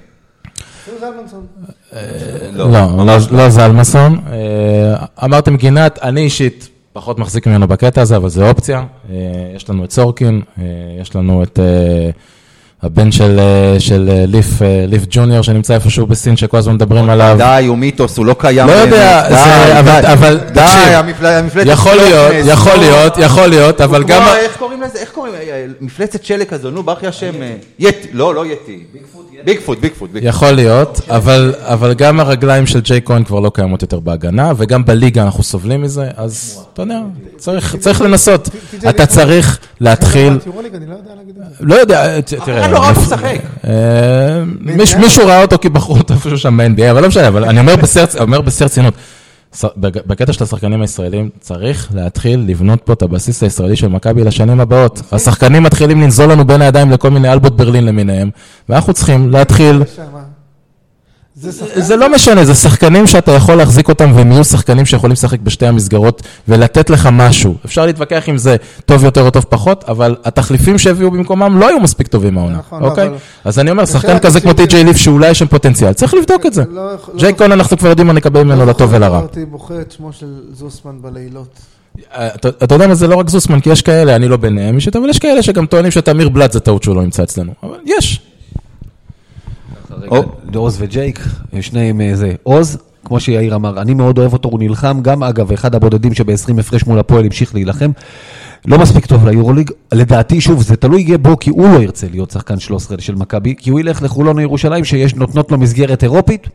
[0.86, 1.46] הוא זלמנסון.
[2.54, 4.22] לא, לא, לא זלמסון.
[5.24, 8.86] אמרתם גינת, אני אישית פחות מחזיק ממנו בקטע הזה, אבל זה אופציה.
[9.56, 10.42] יש לנו את סורקין,
[11.02, 11.60] יש לנו את
[12.86, 17.10] הבן של, אה, של אה, ליף, אה, ליף ג'וניור שנמצא איפשהו בסין, שכל הזמן מדברים
[17.10, 17.36] עליו.
[17.38, 18.68] די, הוא מיתוס, הוא לא קיים.
[18.68, 19.40] לא יודע, באמת.
[19.40, 20.08] זה- די, אבל- די.
[20.14, 24.22] אבל די, תקשיב, המפל- המפלצת יכול שלו, להיות, יכול להיות, יכול להיות, אבל גם...
[24.36, 25.00] איך קוראים לזה?
[25.00, 25.50] איך קוראים?
[25.50, 27.42] אה, אה, מפלצת שלג כזו, נו, ברח לי השם.
[27.42, 28.84] אה, יטי, לא, לא יטי.
[29.46, 30.10] ביגפוט, ביגפוט.
[30.22, 34.86] יכול להיות, אבל, אבל גם הרגליים של ג'יי כהן כבר לא קיימות יותר בהגנה, וגם
[34.86, 37.00] בליגה אנחנו סובלים מזה, אז אתה יודע,
[37.38, 38.50] צריך, צריך לנסות.
[38.90, 40.34] אתה צריך להתחיל,
[41.60, 42.16] לא יודע.
[42.18, 43.36] לא תראה, לא לפ- משחק.
[43.68, 43.72] אה,
[44.62, 47.60] מיש- מישהו ראה אותו כי בחרו אותו איפשהו שם ב-NBA, אבל לא משנה, אבל אני
[47.60, 47.76] אומר
[48.42, 48.94] בשיא הרצינות.
[49.78, 55.02] בקטע של השחקנים הישראלים, צריך להתחיל לבנות פה את הבסיס הישראלי של מכבי לשנים הבאות.
[55.12, 58.30] השחקנים מתחילים לנזול לנו בין הידיים לכל מיני אלבוט ברלין למיניהם,
[58.70, 59.84] ואנחנו צריכים להתחיל.
[61.36, 61.82] זה שחקן.
[61.82, 65.66] זה לא משנה, זה שחקנים שאתה יכול להחזיק אותם והם יהיו שחקנים שיכולים לשחק בשתי
[65.68, 67.56] המסגרות ולתת לך משהו.
[67.66, 68.56] אפשר להתווכח אם זה
[68.86, 72.82] טוב יותר או טוב פחות, אבל התחליפים שהביאו במקומם לא היו מספיק טובים העונה, נכון,
[72.82, 73.08] לא, אוקיי?
[73.08, 73.16] אבל-
[73.46, 76.54] אז אני אומר, שחקן כזה כמו טי.ג'יי ליף שאולי יש שם פוטנציאל, צריך לבדוק את
[76.54, 76.64] זה.
[76.70, 79.20] לא לא ג'יי יכול- קון אנחנו כבר יודעים מה נקבל ממנו לא לטוב ולרע.
[79.22, 81.48] אותי בוחר את שמו של זוסמן בלילות.
[82.16, 84.76] אה, אתה אתה יודע מה, זה לא רק זוסמן, כי יש כאלה, אני לא ביניהם
[84.76, 87.52] אישית, אבל יש כאלה שגם טוענים שתמיר בלאט זה טעות שהוא לא נמצא אצלנו.
[87.64, 88.20] אבל יש.
[90.02, 91.20] רגע, עוז וג'ייק,
[91.62, 92.34] שניהם אה, זה.
[92.44, 96.60] עוז, כמו שיאיר אמר, אני מאוד אוהב אותו, הוא נלחם, גם אגב, אחד הבודדים שב-20
[96.60, 97.92] הפרש מול הפועל המשיך להילחם.
[98.66, 102.32] לא מספיק טוב ליורוליג, לדעתי, שוב, זה תלוי יהיה בו, כי הוא לא ירצה להיות
[102.32, 106.48] שחקן 13 של מכבי, כי הוא ילך לחולון או ירושלים, שנותנות לו מסגרת אירופית,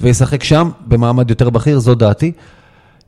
[0.00, 2.32] וישחק שם במעמד יותר בכיר, זו דעתי.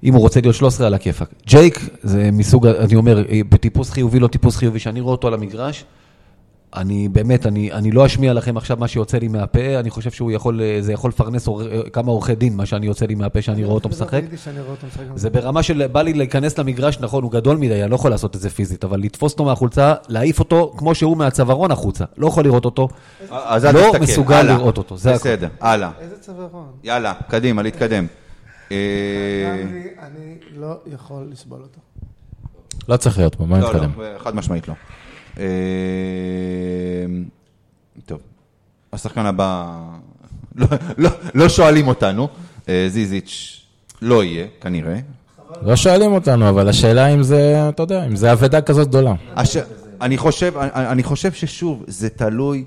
[0.05, 1.29] אם הוא רוצה להיות 13 על הכיפאק.
[1.47, 5.35] ג'ייק זה מסוג, אני אומר, אה, בטיפוס חיובי, לא טיפוס חיובי, שאני רואה אותו על
[5.35, 5.85] המגרש,
[6.77, 10.33] אני באמת, אני, אני לא אשמיע לכם עכשיו מה שיוצא לי מהפה, אני חושב שהוא
[10.33, 13.43] יכול, אה, זה יכול לפרנס עור, אה, כמה עורכי דין, מה שאני יוצא לי מהפה
[13.43, 14.23] שאני רואה אותו משחק.
[15.14, 18.37] זה ברמה של, בא לי להיכנס למגרש, נכון, הוא גדול מדי, אני לא יכול לעשות
[18.37, 22.05] את זה פיזית, אבל לתפוס אותו מהחולצה, להעיף אותו כמו שהוא מהצווארון החוצה.
[22.16, 22.89] לא יכול לראות אותו.
[23.31, 24.55] לא תסתכל, מסוגל הלאה.
[24.57, 25.19] לראות אותו, זה הכל.
[25.19, 25.91] בסדר, הלאה.
[26.01, 26.66] איזה צווארון.
[26.85, 28.07] יאללה, קדימה, להתקדם.
[28.73, 28.77] אה,
[29.62, 31.81] אני אני לא יכול לסבול אותו.
[32.89, 33.91] לא צריך להיות פה, לא, נתקדם.
[33.99, 34.75] לא, חד משמעית לא.
[35.39, 35.45] אה,
[38.07, 38.20] טוב,
[38.93, 39.78] השחקן הבא,
[40.57, 40.66] לא-
[40.99, 42.28] לא- לא שואלים אותנו,
[42.68, 43.61] אה, זיזיץ'
[44.03, 44.99] לא יהיה, כנראה.
[45.62, 49.14] לא שואלים אותנו, אבל השאלה אם זה, אתה יודע, אם זה אבדה כזאת גדולה.
[50.01, 52.64] אני, חושב, אני, אני חושב ששוב, זה תלוי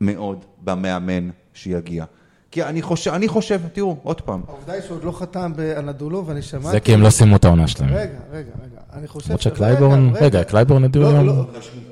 [0.00, 2.04] מאוד במאמן שיגיע.
[2.50, 6.26] כי אני חושב, אני חושב, תראו, עוד פעם, העובדה היא שהוא עוד לא חתם באנאדולו,
[6.26, 6.70] ואני שמעתי...
[6.70, 7.90] זה כי הם לא סיימו את העונה שלהם.
[7.90, 8.80] רגע, רגע, רגע.
[8.92, 9.28] אני חושב...
[9.28, 11.26] למרות שקלייבורן, רגע, קלייבורן הדיעו לא, היום.
[11.26, 11.46] לא.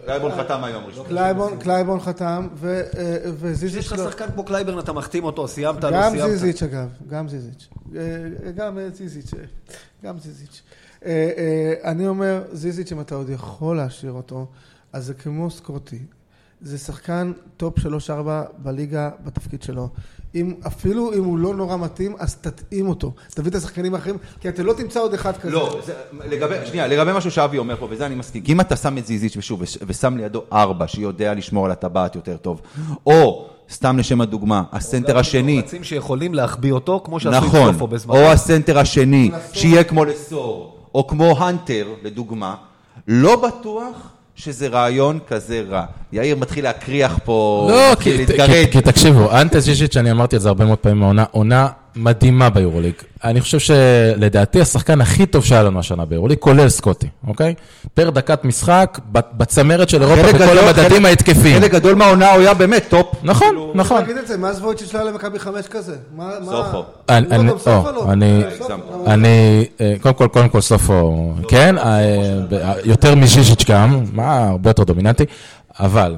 [0.06, 1.06] קלייבורן חתם היום ראשון.
[1.06, 4.04] קלייבורן, קלייבורן חתם, ו- אה, וזיזיץ' יש לך לא.
[4.10, 6.30] שחקן כמו קלייבורן, אתה מחתים אותו, סיימת, לא גם סיימת.
[6.30, 7.68] זיזיץ' אגב, גם זיזיץ'.
[7.96, 8.02] אה,
[8.56, 9.30] גם אה, זיזיץ',
[10.04, 10.62] גם זיזיץ'.
[11.06, 14.46] אה, אה, אני אומר, זיזיץ', אם אתה עוד יכול להשאיר אותו,
[14.92, 15.98] אז זה כמו סקוטי.
[16.60, 17.82] זה שחקן טופ 3-4
[18.58, 19.88] בליגה בתפקיד שלו.
[20.34, 23.12] אם, אפילו אם הוא לא נורא מתאים, אז תתאים אותו.
[23.30, 25.50] תביא את השחקנים האחרים, כי אתה לא תמצא עוד אחד כזה.
[25.52, 25.92] לא, זה,
[26.24, 29.06] לגבי, שנייה, לגבי משהו שאבי אומר פה, וזה אני מסכים, כי אם אתה שם את
[29.06, 32.60] זיזיץ' ושוב, וש- ושם לידו ארבע, שיודע לשמור על הטבעת יותר טוב,
[33.06, 37.86] או, סתם לשם הדוגמה, הסנטר השני, רצים שיכולים להחביא אותו, כמו שעשו עם נכון, סופו
[37.86, 38.14] בזמן.
[38.16, 42.54] או הסנטר השני, שיהיה כמו לסור, או כמו הנטר, לדוגמה,
[43.08, 43.96] לא בטוח
[44.38, 45.84] שזה רעיון כזה רע.
[46.12, 48.48] יאיר מתחיל להקריח פה, לא, מתחיל כי, להתגרד.
[48.50, 51.68] כי, כי תקשיבו, אנטס ז'יז'יץ', אני אמרתי את זה הרבה מאוד פעמים, העונה, עונה
[52.02, 52.92] מדהימה ביורוליג.
[53.24, 57.54] אני חושב שלדעתי השחקן הכי טוב שהיה לנו השנה ביורוליג, כולל סקוטי, אוקיי?
[57.94, 61.60] per דקת משחק, ב- בצמרת של אירופה, בכל המדדים ההתקפיים.
[61.60, 63.06] חלק גדול מהעונה הוא היה באמת טופ.
[63.22, 64.02] נכון, כאילו, נכון.
[64.04, 65.96] תגיד את זה, מה וויצ'יץ' לא היה למכבי חמש כזה?
[66.44, 66.84] סופו.
[67.08, 68.42] אני-
[69.06, 69.26] לא,
[69.80, 72.00] אה, קודם כל, קודם כל סופו, כן, אה,
[72.50, 75.24] ב- יותר מזיזיץ' גם, מה, הרבה יותר דומיננטי,
[75.80, 76.16] אבל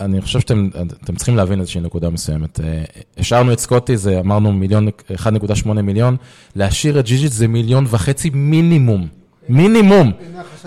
[0.00, 0.68] אני חושב שאתם
[1.04, 2.60] אתם צריכים להבין איזושהי נקודה מסוימת.
[2.60, 2.82] אה,
[3.18, 6.16] השארנו את סקוטי, זה אמרנו מיליון, 1.8 מיליון,
[6.56, 9.06] להשאיר את זיזיץ' זה מיליון וחצי מינימום.
[9.48, 10.12] מינימום.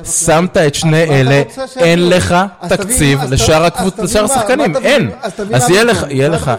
[0.03, 1.43] שמת את שני אלה?
[1.77, 2.35] אין לך
[2.69, 3.67] תקציב לשאר?
[4.23, 4.75] השחקנים?
[4.75, 5.09] אין.
[5.53, 5.69] אז?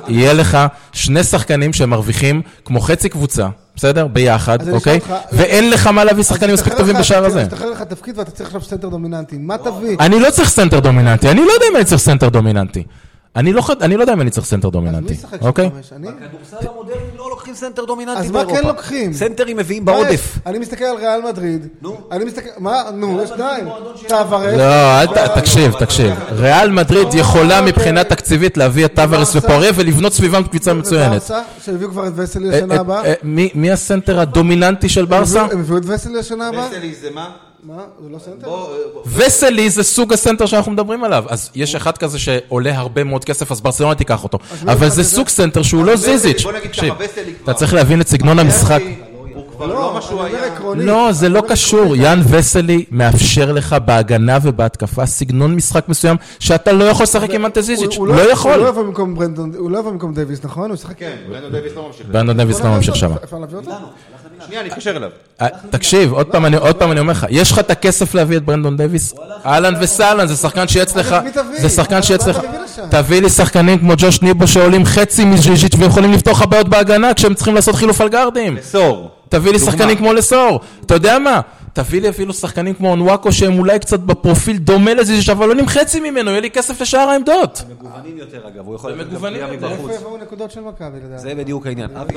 [0.08, 0.58] יהיה לך
[0.92, 4.06] שני שחקנים שמרוויחים כמו חצי קבוצה, בסדר?
[4.06, 5.00] ביחד, אז אוקיי?
[5.32, 7.44] ואין לך מה להביא שחקנים אז מספיק טובים בשאר הזה.
[7.44, 9.36] תשתחרר לך תפקיד ואתה צריך עכשיו סנטר דומיננטי.
[9.38, 9.96] מה תביא?
[10.00, 12.84] אני לא צריך סנטר דומיננטי, אני לא יודע אם אני צריך סנטר דומיננטי.
[13.36, 15.70] אני לא אני לא יודע אם אני צריך סנטר אז מי דומיננטי, ישחק שם אוקיי?
[15.70, 15.92] חמש?
[15.92, 16.08] אני?
[16.08, 18.56] בכדורסל המודרני לא לוקחים סנטר דומיננטי אז מה באירופה.
[18.60, 19.12] כן לוקחים?
[19.12, 20.12] סנטרים מביאים בעודף.
[20.36, 20.40] יש?
[20.46, 21.68] אני מסתכל על ריאל מדריד.
[21.82, 21.96] נו.
[22.12, 22.48] אני מסתכל...
[22.58, 22.82] מה?
[22.94, 23.68] נו, יש שניים.
[24.08, 24.56] טבארס.
[24.56, 25.38] לא, אל ת...
[25.38, 26.14] תקשיב, תקשיב.
[26.30, 31.10] ריאל מדריד יכולה מבחינה תקציבית להביא את טבארס ופורייה ולבנות סביבם קבוצה מצוינת.
[31.10, 33.04] וברסה, שהביאו כבר את וסלי אה, לשנה אה, הבאה.
[33.04, 33.14] אה,
[33.54, 35.46] מי הסנטר הדומיננטי של ברסה?
[35.52, 36.68] הם הביאו את וסלי לשנה הבאה?
[36.70, 37.30] וסלי זה מה?
[37.66, 37.74] מה?
[38.02, 38.46] זה לא סנטר?
[38.48, 38.68] בוא.
[39.06, 41.24] וסלי זה סוג הסנטר שאנחנו מדברים עליו.
[41.28, 44.38] אז יש אחד כזה שעולה הרבה מאוד כסף, אז ברצלונה תיקח אותו.
[44.66, 45.04] אבל זה?
[45.04, 46.42] סוג סנטר שהוא לא זיזיץ'.
[46.42, 47.44] בוא נגיד ככה, וסלי כבר.
[47.44, 48.80] אתה צריך להבין את סגנון המשחק.
[49.34, 50.38] הוא כבר לא מה שהוא היה.
[50.76, 51.96] לא, זה לא קשור.
[51.96, 57.63] יאן וסלי מאפשר לך בהגנה ובהתקפה סגנון משחק מסוים שאתה לא יכול לשחק עם אנטה
[57.63, 57.96] זיזיץ'.
[57.96, 58.60] הוא- לא הוא הוא לא יכול.
[58.60, 60.70] יבוא במקום ברנדון, הוא לא יבוא במקום דייוויס, נכון?
[60.70, 60.98] הוא ישחק...
[60.98, 62.06] כן, ברנדון דייוויס לא ממשיך.
[62.10, 63.10] ברנדון דייוויס לא ממשיך שם.
[63.24, 63.70] אפשר להביא אותו?
[64.46, 65.10] שנייה, אני אתקשר אליו.
[65.42, 68.36] אה, תקשיב, עוד פעם אני- עוד פעם אני אומר לך, יש לך את הכסף להביא
[68.36, 69.14] את ברנדון דייוויס?
[69.46, 71.16] אהלן וסהלן, זה שחקן שיהיה אצלך?
[71.58, 72.38] זה שחקן שיהיה אצלך,
[72.90, 77.34] תביא לי שחקנים כמו ג'וש ניבו שעולים חצי מז'יז'יץ' ויכולים לפתור לך בעיות בהגנה כשהם
[77.34, 78.56] צריכים לעשות חילוף על גארדים.
[78.62, 79.10] סור.
[79.28, 79.58] תביא לי.
[79.58, 81.40] שחקנים כמו לסור, אתה יודע מה?
[81.76, 86.00] תביא לי אפילו שחקנים כמו אונוואקו שהם אולי קצת בפרופיל דומה לז'יז'יץ' אבל עולים חצי
[86.10, 87.62] ממנו, יהיה לי כסף לשאר העמדות.
[87.70, 89.68] מגוונים יותר אגב, הוא יכול לתת גם מגוונים פנייה יותר.
[89.68, 89.90] מבחוץ.
[89.90, 91.22] איפה יבואו נקודות של מכבי לדעתי?
[91.22, 91.90] זה בדיוק העניין.
[91.96, 92.14] אבי,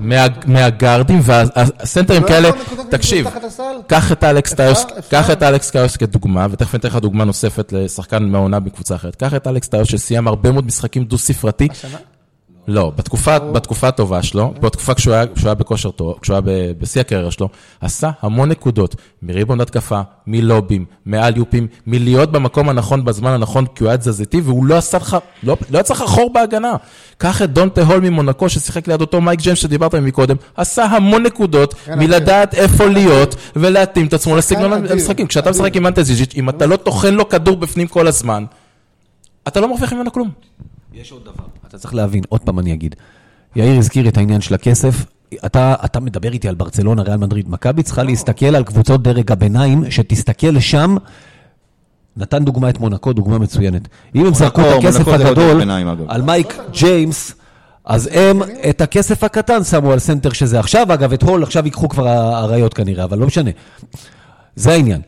[0.00, 2.50] מה- מהגארדים והסנטרים לא כאלה,
[2.90, 4.54] תקשיב, את אלכס?
[5.10, 9.16] קח את אלכס טיוס כדוגמה, ותכף אני אתן לך דוגמה נוספת לשחקן מהעונה בקבוצה אחרת.
[9.16, 11.68] קח את אלכס טיוס שסיים הרבה מאוד משחקים דו-ספרתי.
[12.70, 17.00] לא, בתקופה, בתקופה הטובה שלו, בתקופה כשהוא היה, כשהוא היה בכושר טוב, כשהוא היה בשיא
[17.00, 17.48] הקריירה שלו,
[17.80, 23.98] עשה המון נקודות, מריבון התקפה, מלובים, מאליופים, מלהיות במקום הנכון בזמן הנכון, כי הוא היה
[23.98, 26.72] תזזיתי, והוא לא עשה לך, לא, לא יצא לך חור בהגנה.
[27.18, 31.74] קח את דונטה הול ממונקו, ששיחק ליד אותו מייק ג'יימס שדיברת מקודם, עשה המון נקודות,
[31.74, 35.26] כן, מלדעת איפה להיות, ולהתאים את עצמו לסגנון המשחקים.
[35.26, 35.50] כשאתה.
[35.50, 38.44] משחק עם אנטזיז'יץ', אם אתה לא טוחן לו כדור בפנים כל הזמן,
[39.48, 40.30] אתה לא מרוויח ממנו כלום.
[41.00, 41.44] יש עוד דבר.
[41.68, 42.96] אתה צריך להבין, עוד פעם אני אגיד.
[43.56, 45.04] יאיר הזכיר את העניין של הכסף.
[45.46, 47.50] אתה, אתה מדבר איתי על ברצלונה, ריאל מדריד.
[47.50, 50.96] מכבי צריכה להסתכל על קבוצות דרג הביניים, שתסתכל לשם.
[52.16, 53.88] נתן דוגמה את מונקו, דוגמה מצוינת.
[54.14, 55.62] אם הם זרקו את הכסף לא הגדול.
[56.08, 57.34] על מייק ג'יימס,
[57.84, 60.94] אז הם את הכסף הקטן שמו על סנטר שזה עכשיו.
[60.94, 63.50] אגב, את הול עכשיו ייקחו כבר האריות כנראה, אבל לא משנה.
[64.56, 65.00] זה העניין.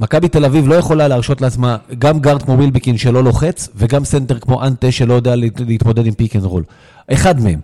[0.00, 4.38] מכבי תל אביב לא יכולה להרשות לעצמה גם גארד כמו ווילבקין שלא לוחץ, וגם סנטר
[4.38, 6.62] כמו אנטה שלא יודע להת- להתמודד עם פיק אנד רול.
[7.12, 7.60] אחד מהם.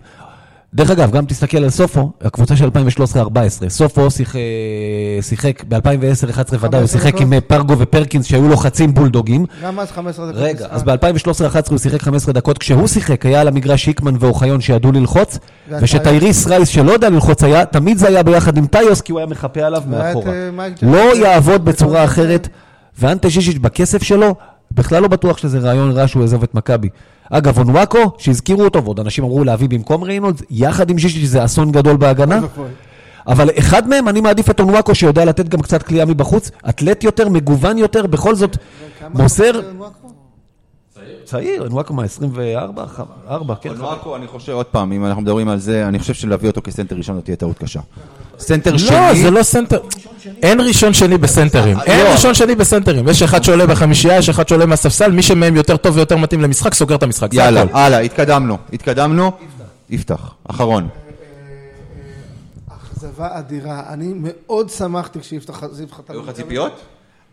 [0.73, 2.69] דרך אגב, גם תסתכל על סופו, הקבוצה של
[3.15, 3.69] 2013-2014.
[3.69, 4.07] סופו אה,
[5.21, 7.21] שיחק ב-2010-2011 ודאי, הוא שיחק?
[7.21, 9.45] עם אה, פרגו ופרקינס שהיו לוחצים בולדוגים.
[9.63, 10.41] גם אז 15 דקות.
[10.41, 10.67] רגע.
[10.69, 12.57] אז ב-2013-2011 הוא שיחק 15 דקות.
[12.57, 17.65] כשהוא שיחק, היה על המגרש היקמן ואוחיון שידעו ללחוץ, וכשטייריס רייס שלא יודע ללחוץ היה,
[17.65, 20.31] תמיד זה היה ביחד עם טיוס, כי הוא היה מחפה עליו מאחורה.
[20.31, 20.67] אה.
[20.81, 22.47] לא יעבוד בצורה אחרת,
[22.99, 24.35] ואנטה זיזיץ' בכסף שלו,
[24.71, 26.89] בכלל לא בטוח שזה רעיון רע שהוא יעזוב את מכבי.
[27.33, 31.71] אגב, אונואקו, שהזכירו אותו, ועוד אנשים אמרו להביא במקום ריינולדס, יחד עם זיזיץ' זה אסון
[31.71, 32.39] גדול בהגנה.
[33.27, 37.29] אבל אחד מהם, אני מעדיף את אונואקו שיודע לתת גם קצת קליעה מבחוץ, אתלט יותר,
[37.29, 38.57] מגוון יותר, בכל זאת,
[39.13, 39.51] מוסר?
[41.31, 42.85] צעיר, אונואקו 24,
[43.27, 43.69] 4, כן.
[43.69, 46.95] אונואקו, אני חושב, עוד פעם, אם אנחנו מדברים על זה, אני חושב שלהביא אותו כסנטר
[46.95, 47.79] ראשון זאת תהיה טעות קשה.
[48.39, 48.97] סנטר שני...
[48.97, 49.79] לא, זה לא סנטר.
[50.41, 51.79] אין ראשון שני בסנטרים.
[51.79, 52.11] אין לא.
[52.11, 53.07] ראשון שני בסנטרים.
[53.07, 56.73] יש אחד שעולה בחמישייה, יש אחד שעולה מהספסל, מי שמהם יותר טוב ויותר מתאים למשחק,
[56.73, 57.33] סוגר את המשחק.
[57.33, 57.63] יאללה.
[57.73, 58.57] הלאה, התקדמנו.
[58.73, 59.31] התקדמנו.
[59.89, 60.87] יפתח, אחרון.
[62.67, 63.83] אכזבה אדירה.
[63.89, 65.63] אני מאוד שמחתי כשיפתח.
[66.09, 66.81] היו לך ציפיות?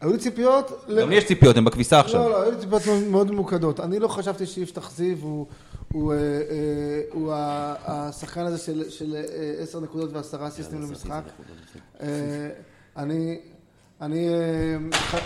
[0.01, 0.85] היו לי ציפיות.
[1.01, 2.21] גם לי יש ציפיות, הן בכביסה עכשיו.
[2.21, 3.81] לא, לא, היו לי ציפיות מאוד- ממוקדות.
[3.81, 5.47] אני לא חשבתי שיפתח זיו הוא-
[6.13, 7.39] אה, אה,
[7.87, 8.59] השחקן הזה
[8.91, 9.23] של- אה,
[9.63, 11.23] עשר נקודות ועשרה אסיסטים למשחק.
[14.01, 14.29] אני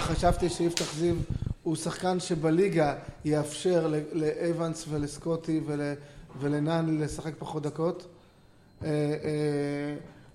[0.00, 1.14] חשבתי שיפתח זיו
[1.62, 2.94] הוא שחקן שבליגה
[3.24, 5.92] יאפשר לאבנס ולסקוטי ול-
[6.40, 8.06] ולנאן לשחק פחות דקות.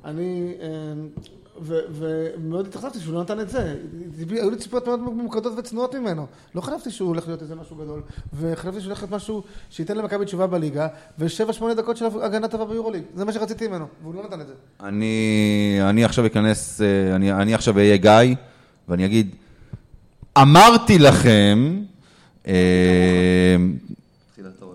[0.06, 0.54] אני,
[1.62, 3.76] ומאוד התאכזבתי שהוא לא נתן את זה.
[4.30, 6.26] היו לי ציפיות מאוד ממוקדות וצנועות ממנו.
[6.56, 8.02] לא חשבתי שהוא הולך להיות איזה משהו גדול,
[8.34, 10.88] וחשבתי שהוא הולך להיות משהו שייתן למכבי תשובה בליגה,
[11.20, 13.04] ושבע שמונה דקות של הגנה טובה ביורוליג.
[13.16, 14.54] זה מה שרציתי ממנו, והוא לא נתן את זה.
[14.84, 18.36] אני, אני עכשיו אכנס, אה, אני, אני עכשיו אהיה גיא,
[18.88, 19.36] ואני אגיד,
[20.38, 21.84] אמרתי לכם,
[22.48, 23.56] אה,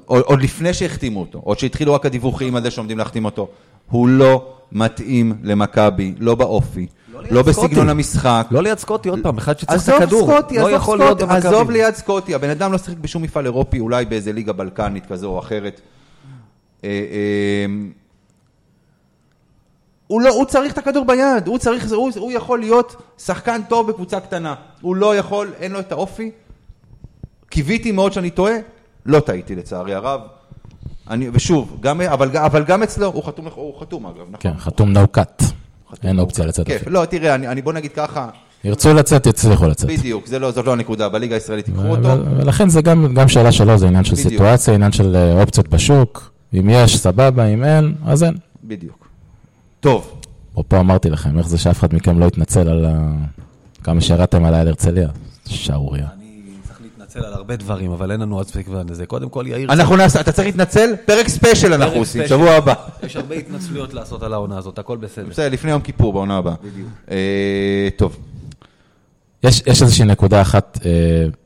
[0.07, 3.51] עוד לפני שהחתימו אותו, עוד שהתחילו רק הדיווחים על זה שעומדים להחתים אותו,
[3.91, 6.87] הוא לא מתאים למכבי, לא באופי,
[7.31, 7.69] לא סקוטי.
[7.69, 8.47] בסגנון המשחק.
[8.51, 10.31] לא ליד סקוטי, עוד פעם, אחד שצריך את עזוב הכדור.
[10.31, 11.37] סקוטי, לא עזוב יכול להיות סקוטי.
[11.37, 15.29] עזוב ליד סקוטי, הבן אדם לא שיחק בשום מפעל אירופי, אולי באיזה ליגה בלקנית כזו
[15.29, 15.81] או אחרת.
[16.85, 17.67] אה, אה,
[20.07, 23.91] הוא, לא, הוא צריך את הכדור ביד, הוא, צריך, הוא, הוא יכול להיות שחקן טוב
[23.91, 24.55] בקבוצה קטנה.
[24.81, 26.31] הוא לא יכול, אין לו את האופי.
[27.49, 28.55] קיוויתי מאוד שאני טועה,
[29.07, 30.21] לא טעיתי לצערי הרב.
[31.11, 34.37] אני, ושוב, גם, אבל, אבל גם אצלו, הוא חתום, הוא חתום אגב, נכון?
[34.41, 35.45] כן, חתום no cut.
[36.05, 36.47] אין אופציה.
[36.47, 36.83] לצאת כיף.
[36.87, 38.29] לא, תראה, אני, אני בוא נגיד ככה,
[38.65, 39.91] ירצו לצאת, יצליחו לצאת.
[39.91, 42.09] בדיוק, זה לא, זאת לא הנקודה, בליגה הישראלית ייקחו אותו.
[42.37, 44.29] ולכן זה גם גם שאלה שלו, זה עניין של בדיוק.
[44.29, 46.33] סיטואציה, עניין של אה, אופציות בשוק.
[46.55, 48.35] אם יש, סבבה, אם אין, אז אין.
[48.65, 49.09] בדיוק.
[49.81, 50.21] טוב,
[50.53, 53.13] אפרופו אמרתי לכם, איך זה שאף אחד מכם לא התנצל על ה...
[53.85, 55.09] כמה שירדתם עליי על הרצליה.
[55.47, 56.07] שערורייה.
[57.17, 59.07] להתנצל על הרבה דברים, אבל אין לנו עוד ספק בזה.
[59.07, 59.73] קודם כל, יאיר...
[59.73, 60.91] אנחנו נעשה, אתה צריך להתנצל?
[61.07, 62.27] פרק ספיישל אנחנו עושים.
[62.27, 62.75] שבוע הבא.
[63.03, 65.27] יש הרבה התנצלויות לעשות על העונה הזאת, הכל בסדר.
[65.31, 66.55] בסדר, לפני יום כיפור בעונה הבאה.
[66.63, 66.89] בדיוק.
[67.11, 68.17] אה, טוב,
[69.43, 70.91] יש, יש איזושהי נקודה אחת אה,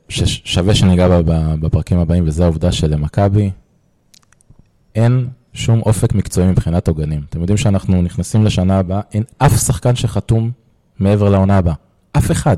[0.09, 3.51] ששווה שניגע בה ב- בפרקים הבאים, וזו העובדה שלמכבי
[4.95, 7.21] אין שום אופק מקצועי מבחינת עוגנים.
[7.29, 10.51] אתם יודעים שאנחנו נכנסים לשנה הבאה, אין אף שחקן שחתום
[10.99, 11.73] מעבר לעונה הבאה.
[12.17, 12.57] אף אחד.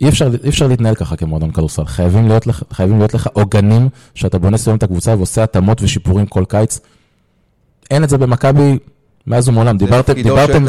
[0.00, 1.84] אי אפשר, אי אפשר להתנהל ככה כמועדון כדורסל.
[1.84, 6.26] חייבים להיות, לך, חייבים להיות לך עוגנים שאתה בונה סביבם את הקבוצה ועושה התאמות ושיפורים
[6.26, 6.80] כל קיץ.
[7.90, 8.78] אין את זה במכבי
[9.26, 9.78] מאז ומעולם.
[9.78, 10.64] דיברתם, דיברתם,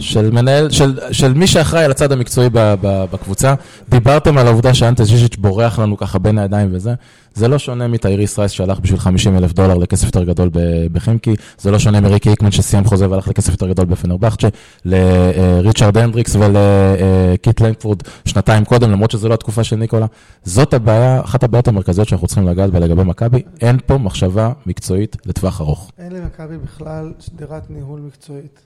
[0.00, 3.54] של מנהל, של, של מי שאחראי על הצד המקצועי ב, ב, בקבוצה.
[3.88, 6.94] דיברתם על העובדה שאנטה ז'יז'יץ' בורח לנו ככה בין הידיים וזה.
[7.34, 10.50] זה לא שונה מטייריס רייס שהלך בשביל 50 אלף דולר לכסף יותר גדול
[10.92, 11.34] בחמקי.
[11.58, 14.48] זה לא שונה מריקי איקמן שסיים חוזה והלך לכסף יותר גדול בפנרבכצ'ה.
[14.84, 20.06] לריצ'רד הנדריקס ולקיט לנקפורד שנתיים קודם, למרות שזו לא התקופה של ניקולה.
[20.44, 23.42] זאת הבעיה, אחת הבעיות המרכזיות שאנחנו צריכים לגעת בה לגבי מכבי.
[23.60, 25.90] אין פה מחשבה מקצועית לטווח ארוך.
[25.98, 28.60] אין למכבי בכלל שדרת ניהול מקצועית.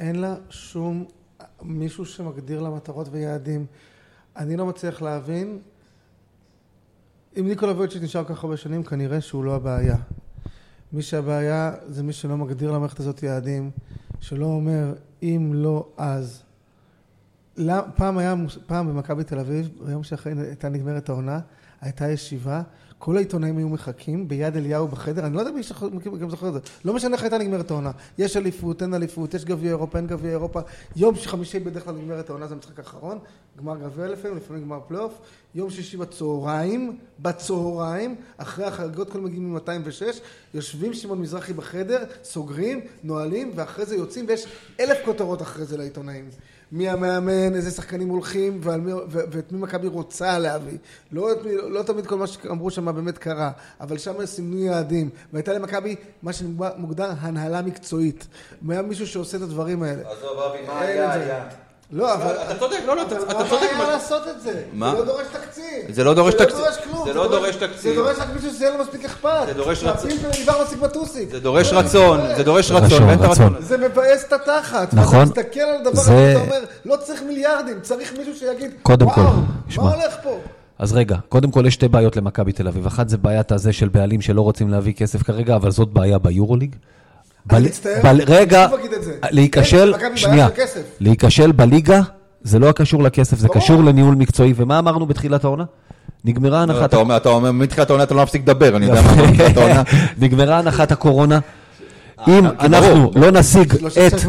[0.00, 1.04] אין לה שום
[1.62, 3.66] מישהו שמגדיר לה מטרות ויעדים.
[4.36, 5.58] אני לא מצליח להבין,
[7.38, 9.96] אם ניקולה וויצ'יץ' נשאר כך הרבה שנים, כנראה שהוא לא הבעיה.
[10.92, 13.70] מי שהבעיה זה מי שלא מגדיר למערכת הזאת יעדים,
[14.20, 16.42] שלא אומר אם לא אז.
[17.56, 18.34] למ- פעם היה,
[18.66, 21.40] פעם במכבי תל אביב, ביום שאחרי הייתה נגמרת העונה,
[21.80, 22.62] הייתה ישיבה,
[22.98, 26.58] כל העיתונאים היו מחכים ביד אליהו בחדר, אני לא יודע מי גם זוכר את זה,
[26.84, 30.30] לא משנה איך הייתה נגמרת העונה, יש אליפות, אין אליפות, יש גביע אירופה, אין גביע
[30.30, 30.60] אירופה,
[30.96, 33.18] יום חמישי בדרך כלל נגמרת העונה, זה המשחק האחרון,
[33.58, 35.18] גמר גביע לפעמים, לפעמים גמר פלייאוף,
[35.54, 40.20] יום שישי בצהריים, בצהריים, אחרי החגיגות, כל מגיעים מ-206,
[40.54, 44.46] יושבים שמעון מזרחי בחדר, סוגרים, נועלים, ואחרי זה יוצאים, ויש
[44.80, 46.28] אלף כותרות אחרי זה לעיתונאים.
[46.72, 50.78] מי המאמן, איזה שחקנים הולכים, מי, ו, ואת מי מכבי רוצה להביא.
[51.12, 53.50] לא, מי, לא תמיד כל מה שאמרו שם באמת קרה,
[53.80, 55.10] אבל שם סימנו יעדים.
[55.32, 58.26] והייתה למכבי מה שמוגדר הנהלה מקצועית.
[58.68, 60.10] היה מישהו שעושה את הדברים האלה.
[60.10, 61.67] עזוב אבי, מה את זה.
[61.92, 62.32] לא, אבל...
[62.46, 63.68] אתה צודק, לא, לא, אתה- אתה מה צודק.
[63.74, 64.62] הבעיה לעשות את זה?
[64.72, 64.90] מה?
[64.90, 65.64] זה לא דורש תקציב.
[65.94, 66.56] זה לא דורש תקציב.
[66.56, 67.04] זה לא דורש כלום.
[67.06, 67.94] זה לא דורש תקציב.
[67.94, 69.46] זה דורש רק מישהו שיהיה לו מספיק אכפת.
[69.46, 70.10] זה דורש רצון.
[71.30, 73.24] זה דורש רצון, זה דורש רצון, ואין את.
[73.24, 73.54] הרצון.
[73.60, 74.94] זה מבאס את התחת.
[74.94, 75.18] נכון.
[75.18, 79.10] ואתה מסתכל על הדבר זה- הזה ואתה אומר, לא צריך מיליארדים, צריך מישהו שיגיד, קודם
[79.10, 79.84] כל, וואו.
[79.84, 80.38] מה הולך פה?
[80.78, 82.86] אז רגע, קודם כל יש שתי בעיות למכבי תל אביב.
[82.86, 86.76] אחת זה בעיית הזה של בעלים שלא רוצים להביא כסף כרגע, אבל זאת בעיה ביורוליג.
[87.52, 88.66] מצטער, בל- רגע.
[89.30, 90.48] להיכשל, שנייה.
[91.00, 92.00] להיכשל בליגה
[92.42, 93.48] זה לא קשור לכסף, זה.
[93.48, 94.52] קשור לניהול מקצועי.
[94.56, 95.64] ומה אמרנו בתחילת העונה?
[96.24, 96.84] נגמרה לא, הנחת...
[96.88, 99.82] אתה אומר, אתה אומר, מתחילת העונה אתה לא מפסיק לדבר, אני יודע מה מתחילת העונה.
[100.22, 101.38] נגמרה הנחת הקורונה.
[102.28, 103.12] אם אה, אנחנו ברור.
[103.16, 104.24] לא נשיג את...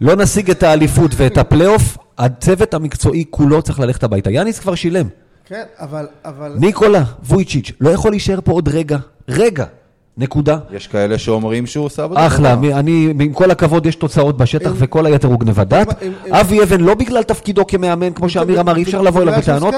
[0.00, 4.30] לא נשיג את האליפות ואת הפלייאוף, הצוות המקצועי כולו צריך ללכת הביתה.
[4.30, 5.06] יאניס כבר שילם.
[5.44, 6.52] כן, אבל, אבל...
[6.58, 8.98] ניקולה וויצ'יץ' לא יכול להישאר פה עוד רגע.
[9.28, 9.64] רגע.
[10.18, 10.58] נקודה.
[10.72, 12.26] יש כאלה שאומרים שהוא עושה עבודה.
[12.26, 12.56] אחלה.
[12.56, 16.02] מ- אני, עם כל הכבוד, יש תוצאות בשטח וכל היתר הוא גנבת דעת.
[16.02, 19.74] אם- אבי אבן, לא בגלל תפקידו כמאמן, כמו שאמיר אמר, אי אפשר לבוא אליו בטענות.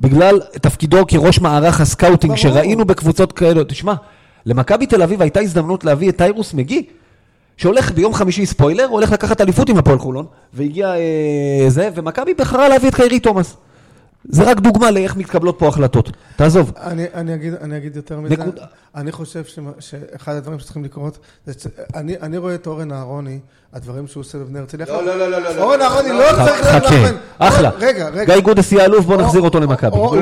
[0.00, 2.34] בגלל תפקידו כראש מערך הסקאוטינג.
[2.36, 3.64] שראינו בקבוצות כאלה.
[3.64, 3.94] תשמע,
[4.46, 6.82] למכבי תל אביב הייתה הזדמנות להביא את טייריס מגי,
[7.56, 12.68] שהולך ביום חמישי, ספוילר, הולך לקחת אליפות עם הפועל חולון, והגיע אה, זה, ומכבי בחרה
[12.68, 13.56] להביא את קיירי תומאס.
[14.24, 16.10] זה רק דוגמה לאיך מתקבלות פה החלטות.
[16.36, 16.72] תעזוב.
[16.76, 18.36] אני, אני, אגיד, אני אגיד יותר מזה.
[18.36, 18.64] נקודה.
[18.94, 21.70] אני חושב ש, שאחד הדברים שצריכים לקרות, זה.
[21.94, 23.40] אני, אני רואה את אורן אהרוני,
[23.74, 24.86] הדברים שהוא עושה בבני הרצליה.
[24.88, 25.38] לא, לא, לא, לא.
[25.38, 27.16] לא, לא אורן לא, אהרוני לא צריך לאמן.
[27.38, 27.70] אחלה.
[27.78, 28.34] רגע, רגע.
[28.34, 29.96] גיא גודס יהיה אלוף, בוא נחזיר אותו למכבי.
[29.96, 30.16] לא,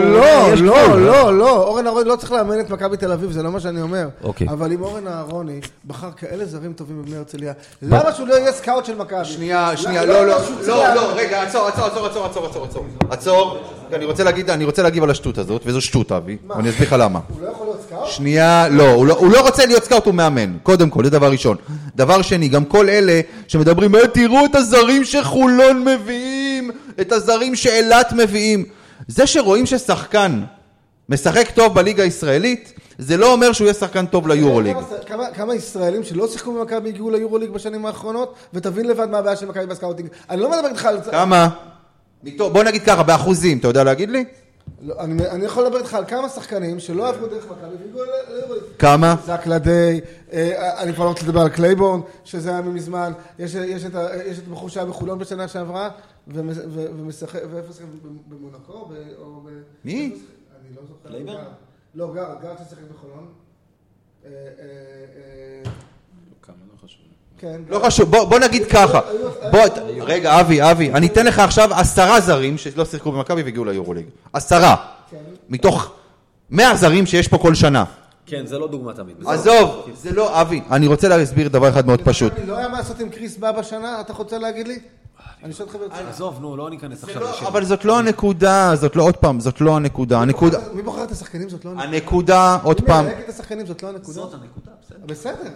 [0.57, 1.57] לא, לא, לא.
[1.63, 4.09] אורן אהרוני לא צריך לאמן את מכבי תל אביב, זה לא מה שאני אומר.
[4.25, 4.49] אוקיי.
[4.49, 7.53] אבל אם אורן אהרוני בחר כאלה זרים טובים בבני הרצליה,
[7.83, 9.25] למה שהוא לא יהיה סקאוט של מכבי?
[9.25, 10.37] שנייה, שנייה, לא, לא,
[10.67, 12.85] לא, לא, רגע, עצור, עצור, עצור, עצור, עצור, עצור, עצור.
[13.11, 13.59] עצור.
[13.93, 16.97] אני רוצה להגיד, אני רוצה להגיב על השטות הזאת, וזו שטות, אבי, ואני אסביר לך
[16.99, 17.21] למה.
[17.29, 18.07] הוא לא יכול להיות סקאוט?
[18.07, 21.57] שנייה, לא, הוא לא רוצה להיות סקאוט, הוא מאמן, קודם כל, זה דבר ראשון.
[21.97, 28.13] דבר שני, גם כל אלה שמדברים, "אה, תראו את הזרים שחולון מביאים, את הזרים שאילת
[28.13, 28.65] מביאים.
[29.09, 30.43] זה שרואים ששחקן
[31.09, 34.77] משחק טוב בליגה הישראלית, זה לא אומר שהוא יהיה שחקן טוב ליורוליג.
[34.77, 39.37] כמה- כמה- כמה ישראלים שלא שיחקו במכבי הגיעו ליורוליג בשנים האחרונות, ותבין לבד מה הבעיה
[39.37, 40.09] של מכבי בסקאוטינג.
[40.31, 40.99] אני לא מדבר איתך על...
[41.11, 41.49] כמה?
[42.39, 44.25] בוא נגיד ככה, באחוזים, אתה יודע להגיד לי?
[44.83, 48.63] לא, אני אני יכול לדבר איתך על כמה שחקנים שלא עברו דרך מכבי והגיעו ליורוליג.
[48.79, 49.17] כמה?
[49.27, 50.01] זאק לדיי,
[50.33, 54.17] אה, אני כבר לא רוצה לדבר על קלייבורן, שזה היה מזמן, יש יש את ה-
[54.27, 55.91] יש את הבחור שהיה בחולון בשנה שעברה,
[56.29, 57.87] ומשחק, ואיפה שיחק?
[58.29, 58.73] במונקו?
[59.19, 59.49] או ב-
[59.85, 60.05] מי?
[60.61, 61.09] אני לא זוכר.
[61.09, 61.45] קלייבורן?
[61.95, 63.27] לא, גרד, גרד ששיחק בחולון.
[64.25, 64.65] אה, אה,
[65.67, 65.71] אה,
[67.41, 67.61] כן.
[67.69, 69.01] לא חשוב, בוא, בוא נגיד ככה,
[69.51, 69.61] בוא,
[70.01, 74.07] רגע, אבי, אבי, אני אתן לך עכשיו עשרה זרים שלא שיחקו במכבי והגיעו ליורוליג.
[74.33, 74.77] עשרה.
[75.49, 75.93] מתוך
[76.51, 77.85] מאה זרים שיש פה כל שנה.
[78.27, 79.17] כן, זה לא דוגמה תמיד.
[79.27, 82.33] עזוב, זה לא, אבי, אני רוצה להסביר דבר אחד מאוד פשוט.
[82.47, 84.79] לא היה מה לעשות עם קריס בא בשנה, אתה רוצה להגיד לי?
[85.45, 86.09] אני שואל אותך ברצינות.
[86.15, 87.47] עזוב, נו, לא ניכנס עכשיו לשם.
[87.47, 90.21] אבל זאת לא הנקודה, זאת לא, עוד פעם, זאת לא הנקודה.
[90.21, 91.49] הנקודה, מי בוחר את השחקנים?
[91.49, 91.89] זאת לא הנקודה.
[91.89, 93.67] הנקודה, עוד מי פעם, מלהק את השחקנים?
[93.67, 94.13] זאת לא הנקודה.
[94.13, 95.07] זאת הנקודה, בסדר.
[95.07, 95.51] בסדר.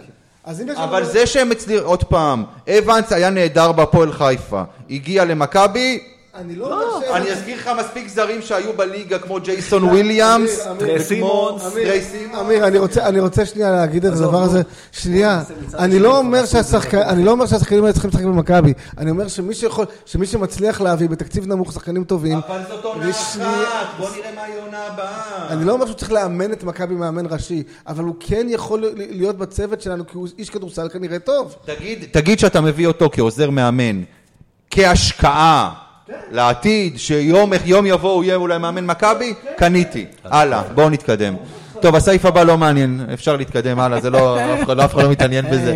[0.45, 0.77] אז אם יש...
[0.77, 2.43] אבל לנו- זה שהם אצלי, עוד פעם,
[2.77, 6.03] אבנס היה נהדר בהפועל חיפה, הגיע למכבי,
[6.35, 7.11] אני לא אומר ש...
[7.11, 11.63] אני אזכיר לך מספיק זרים שהיו בליגה כמו ג'ייסון וויליאמס, אמיר, אמיר, סימונס,
[12.39, 14.61] אמיר, אני רוצה, אני רוצה שנייה להגיד את הדבר הזה.
[14.91, 15.43] שנייה,
[15.77, 18.73] אני לא אומר שהשחקנים, אני לא אומר שהשחקנים האלה צריכים לשחק במכבי.
[18.97, 23.87] אני אומר שמי שיכול, שמי שמצליח להביא בתקציב נמוך שחקנים טובים, אבל זאת עונה אחת,
[23.99, 25.47] בוא נראה מה יהיה עונה הבאה.
[25.49, 29.37] אני לא אומר שהוא צריך לאמן את מכבי מאמן ראשי, אבל הוא כן יכול להיות
[29.37, 31.55] בצוות שלנו, כי הוא איש כדורסל כנראה טוב.
[31.65, 34.01] תגיד, תגיד שאתה מביא אותו כעוזר מאמן,
[34.69, 35.84] כהשקעה
[36.31, 40.05] לעתיד, שיום יום יבוא הוא יהיה אולי מאמן מכבי, קניתי.
[40.23, 41.35] הלאה, בואו נתקדם.
[41.81, 45.45] טוב, הסעיף הבא לא מעניין, אפשר להתקדם הלאה, זה לא, אף אחד- אחד לא מתעניין
[45.51, 45.73] בזה.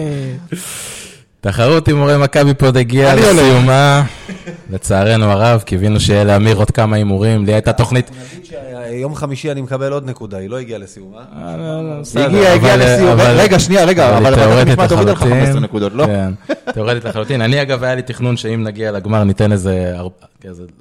[1.42, 3.16] תחרות הימורי מכבי פוד הגיעה.
[3.16, 4.04] לסיומה.
[4.70, 7.46] לצערנו הרב, קיווינו שיהיה לאמיר עוד כמה הימורים.
[7.46, 8.12] לי הייתה תוכנית...
[8.92, 11.18] יום חמישי אני מקבל עוד נקודה, היא לא הגיעה לסיומה.
[12.16, 13.10] הגיע, הגיע אבל- לסיום.
[13.10, 15.16] אבל- רגע, שנייה, רגע, אבל תיאורטית לחלוטין.
[15.16, 16.06] 15 נקודות, לא?
[16.06, 16.32] כן,
[16.74, 17.42] תיאורטית לחלוטין.
[17.42, 19.94] אני אגב, היה לי תכנון שאם נגיע לגמר ניתן איזה,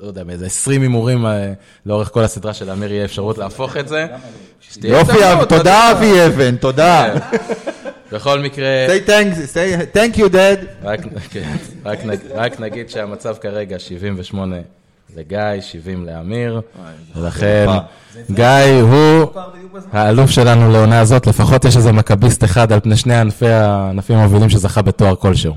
[0.01, 1.53] לא יודע, איזה 20 הימורים אה,
[1.87, 4.07] לאורך כל הסדרה של אמיר יהיה אפשרות להפוך את זה.
[4.85, 5.13] יופי,
[5.49, 5.91] תודה.
[5.91, 7.15] אבי אבן, תודה.
[8.13, 10.67] בכל מקרה, say thanks, say thank you dad.
[10.83, 14.57] רק, כן, רק, נג, רק נגיד שהמצב כרגע 78
[15.17, 16.61] לגיא, 70 לאמיר,
[17.17, 17.67] ולכן
[18.31, 18.45] גיא
[18.83, 19.27] הוא
[19.93, 24.51] האלוף שלנו לעונה הזאת, לפחות יש איזה מכביסט אחד על פני שני ענפי הענפים המובילים
[24.51, 25.55] שזכה בתואר כלשהו,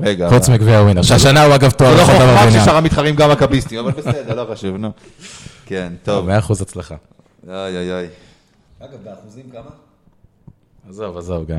[0.00, 2.62] רגע, חוץ מגביע ווינר, שהשנה הוא אגב זה תואר לא ראשון חוכמה בבניין.
[2.64, 4.90] ששאר המתחרים גם מכביסטים, אבל בסדר, לא חשוב, נו.
[5.66, 6.28] כן, טוב.
[6.28, 6.94] 100% הצלחה.
[7.50, 8.06] איי, איי, איי.
[8.80, 9.83] אגב, באחוזים כמה?
[10.88, 11.54] עזוב, עזוב, גיא.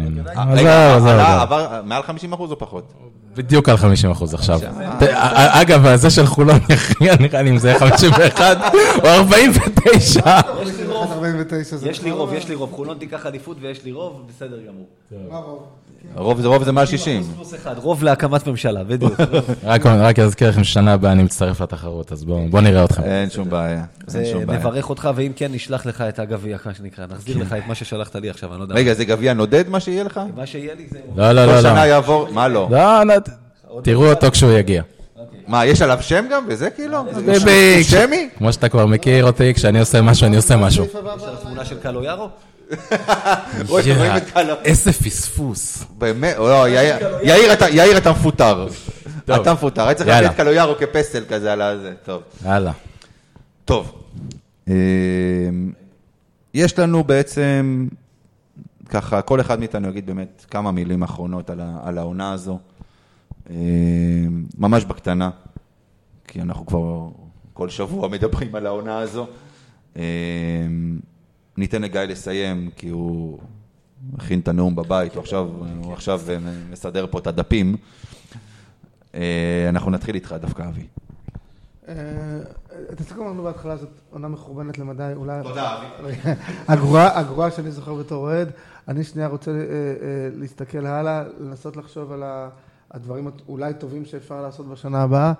[0.51, 1.19] רגע, עזוב, עזוב.
[1.41, 2.93] עבר מעל 50 אחוז או פחות?
[3.35, 4.59] בדיוק על 50 אחוז עכשיו.
[4.99, 8.57] ת- א- אגב, זה של חולון יכריע נראה לי אם זה יהיה 51
[9.03, 10.21] או 49.
[11.03, 11.89] 49 זה...
[11.89, 12.71] יש לי רוב, יש לי רוב.
[12.71, 14.87] חולון תיקח אליפות ויש לי רוב, בסדר גמור.
[15.29, 15.63] מה רוב?
[16.15, 17.23] רוב זה רוב זה מעל 60.
[17.35, 19.13] פלוס אחד, רוב להקמת ממשלה, בדיוק.
[19.63, 23.03] רק אזכיר לכם ששנה הבאה אני מצטרף לתחרות, אז בואו נראה אתכם.
[23.03, 23.83] אין שום בעיה.
[24.47, 27.05] נברך אותך, ואם כן, נשלח לך את הגביע, מה שנקרא.
[27.05, 28.75] נחזיר לך את מה ששלחת לי עכשיו, אני לא יודע.
[28.75, 30.21] רגע, זה גביע נודד מה שיהיה לך?
[30.35, 30.99] מה שיהיה לי זה...
[31.15, 31.61] לא, לא, כל לא, לא.
[31.61, 32.67] שנה יעבור, מה לא?
[32.71, 33.13] לא, לא,
[33.83, 34.81] תראו אותו כשהוא יגיע.
[35.47, 36.43] מה, יש עליו שם גם?
[36.47, 37.03] וזה כאילו?
[37.25, 38.29] ביבי, שמי?
[38.37, 40.85] כמו שאתה כבר מכיר אותי, כשאני עושה משהו, אני עושה משהו.
[40.85, 40.91] יש
[41.23, 42.29] לך תמונה של קלו יארו?
[44.33, 44.53] קלו.
[44.65, 45.83] איזה פספוס.
[45.97, 48.67] באמת, לא, יאיר- יאיר, אתה- מפוטר.
[49.41, 49.87] אתה מפוטר.
[49.87, 50.21] היית צריך יאללה.
[50.21, 51.93] להביא את קלויארו כפסל כזה על הזה.
[52.05, 52.21] טוב.
[52.45, 52.71] יאללה.
[53.65, 53.91] טוב.
[54.67, 54.73] אמ,
[56.53, 57.87] יש לנו בעצם,
[58.89, 61.49] ככה, כל אחד מאיתנו יגיד באמת כמה מילים אחרונות
[61.83, 62.59] על העונה הזו.
[63.49, 63.55] אמ,
[64.57, 65.29] ממש בקטנה,
[66.27, 67.07] כי אנחנו כבר
[67.53, 69.27] כל שבוע מדברים על העונה הזו.
[69.95, 70.01] אמ,
[71.57, 73.39] ניתן לגיא לסיים, כי הוא
[74.17, 75.49] הכין את הנאום בבית, הוא עכשיו,
[75.83, 76.37] הוא עכשיו אה,
[76.71, 77.75] מסדר פה את הדפים.
[79.15, 80.87] אה, אנחנו נתחיל איתך דווקא, אבי.
[81.87, 81.93] אה,
[82.93, 85.39] את הסיכום אמרנו בהתחלה, זאת עונה מחורבנת למדי, אולי...
[85.43, 85.77] תודה,
[86.67, 88.49] הגרועה, הגרועה שאני זוכר בתור אוהד.
[88.87, 89.61] אני שנייה רוצה אה, אה,
[90.33, 92.49] להסתכל הלאה, לנסות לחשוב על ה-
[92.95, 95.33] הדברים אולי טובים שאפשר לעשות בשנה הבאה.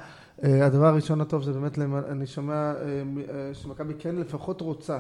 [0.44, 1.80] אה, הדבר הראשון הטוב זה באמת,
[2.10, 2.74] אני שומע אה,
[3.30, 5.00] אה, שמכבי כן לפחות רוצה.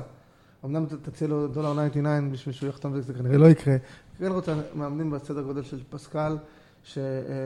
[0.65, 3.75] אמנם תציע לו דולר 99 בשביל שהוא יחתום, זה כנראה לא יקרה.
[4.17, 6.37] כן רוצה מאמנים בסדר גודל של פסקל,
[6.83, 6.97] ש-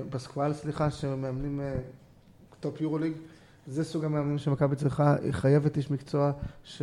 [0.10, 1.61] פסקואל, סליחה, שמאמנים
[2.60, 3.14] top יורוליג.
[3.68, 6.31] זה סוג המאמנים שמכבי צריכה, היא חייבת איש מקצוע
[6.64, 6.81] ש,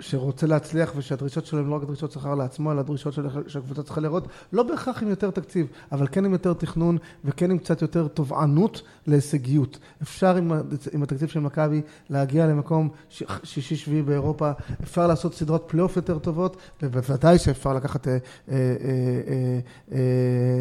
[0.00, 4.00] שרוצה להצליח ושהדרישות שלו הן לא רק דרישות שכר לעצמו, אלא דרישות של- שהקבוצה צריכה
[4.00, 8.08] לראות, לא בהכרח עם יותר תקציב, אבל כן עם יותר תכנון וכן עם קצת יותר
[8.08, 9.78] תובענות להישגיות.
[10.02, 10.52] אפשר עם,
[10.92, 14.50] עם התקציב של מכבי להגיע למקום ש- שישי-שביעי באירופה,
[14.82, 18.18] אפשר לעשות סדרות פלייאוף יותר טובות, ובוודאי שאפשר לקחת אה, אה,
[18.48, 19.58] אה,
[19.92, 19.98] אה,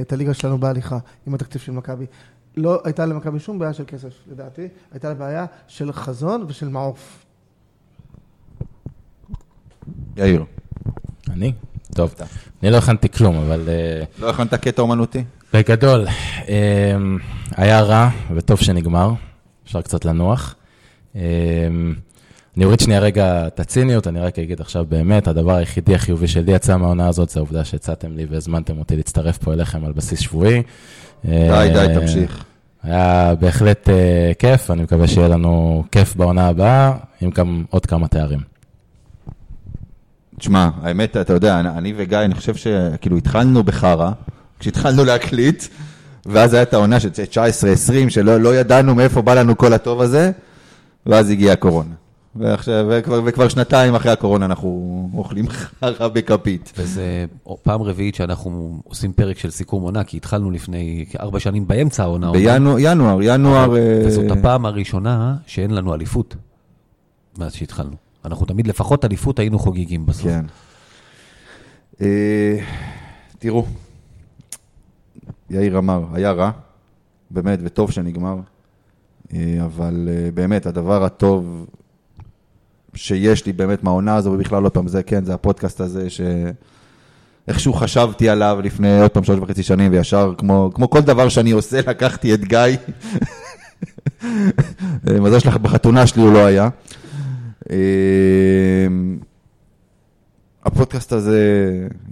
[0.02, 0.98] את הליגה שלנו בהליכה
[1.28, 2.06] עם התקציב של מכבי.
[2.58, 7.26] לא הייתה למכבי שום בעיה של כסף, לדעתי, הייתה לה בעיה של חזון ושל מעוף.
[10.18, 10.44] יאיר.
[11.30, 11.52] אני?
[11.94, 12.14] טוב,
[12.64, 15.24] אני לא הכנתי כלום, אבל אה, לא הכנת קטע אומנותי?
[15.54, 16.08] בגדול,
[16.50, 16.96] אה,
[17.56, 19.12] היה רע, וטוב שנגמר,
[19.66, 20.56] אפשר קצת לנוח.
[21.16, 21.22] אה,
[22.58, 26.52] אני אוריד שנייה רגע את הציניות, אני רק אגיד עכשיו באמת, הדבר היחידי החיובי שלי
[26.52, 30.62] יצא מהעונה הזאת, זה העובדה שהצעתם לי והזמנתם אותי להצטרף פה אליכם על בסיס שבועי.
[31.26, 32.44] די, די, אה, תמשיך.
[32.84, 38.53] היה בהחלט אה, כיף, אני מקווה שיהיה לנו כיף בעונה הבאה, עם עוד כמה תארים.
[40.40, 44.12] תשמע, האמת, אתה יודע, אני- וגיא, אני חושב שכאילו התחלנו בחרא,
[44.60, 45.64] כשהתחלנו להקליט,
[46.26, 50.32] ואז הייתה העונה של 19-20, שלא לא ידענו מאיפה בא לנו כל הטוב הזה,
[51.06, 51.94] ואז הגיעה הקורונה.
[52.36, 56.74] ועכשיו, וכבר, וכבר שנתיים אחרי הקורונה אנחנו אוכלים חרא בכפית.
[56.78, 57.26] וזה
[57.64, 62.32] פעם רביעית שאנחנו עושים פרק של סיכום עונה, כי התחלנו לפני ארבע שנים באמצע העונה.
[62.32, 63.76] בינואר, ינואר, ינואר...
[63.78, 66.36] אה, וזאת הפעם הראשונה שאין לנו אליפות
[67.38, 68.03] מאז שהתחלנו.
[68.26, 70.24] אנחנו תמיד לפחות אליפות היינו חוגגים בסוף.
[70.24, 70.46] כן.
[72.02, 72.58] אה,
[73.40, 73.66] תראו,
[75.50, 76.52] יאיר אמר, היה רע,
[77.32, 78.36] באמת, וטוב שנגמר,
[79.34, 81.66] אה, אבל אה, באמת, הדבר הטוב
[82.96, 88.30] שיש לי באמת מהעונה הזו, ובכלל עוד פעם, זה כן, זה הפודקאסט הזה, שאיכשהו חשבתי
[88.30, 92.34] עליו לפני עוד פעם שלוש וחצי שנים, וישר, כמו, כמו כל דבר שאני עושה, לקחתי
[92.34, 92.60] את גיא.
[94.24, 96.70] אה, מזל שלך, בחתונה שלי הוא לא היה.
[97.70, 98.88] אה,
[100.66, 101.42] הפודקאסט הזה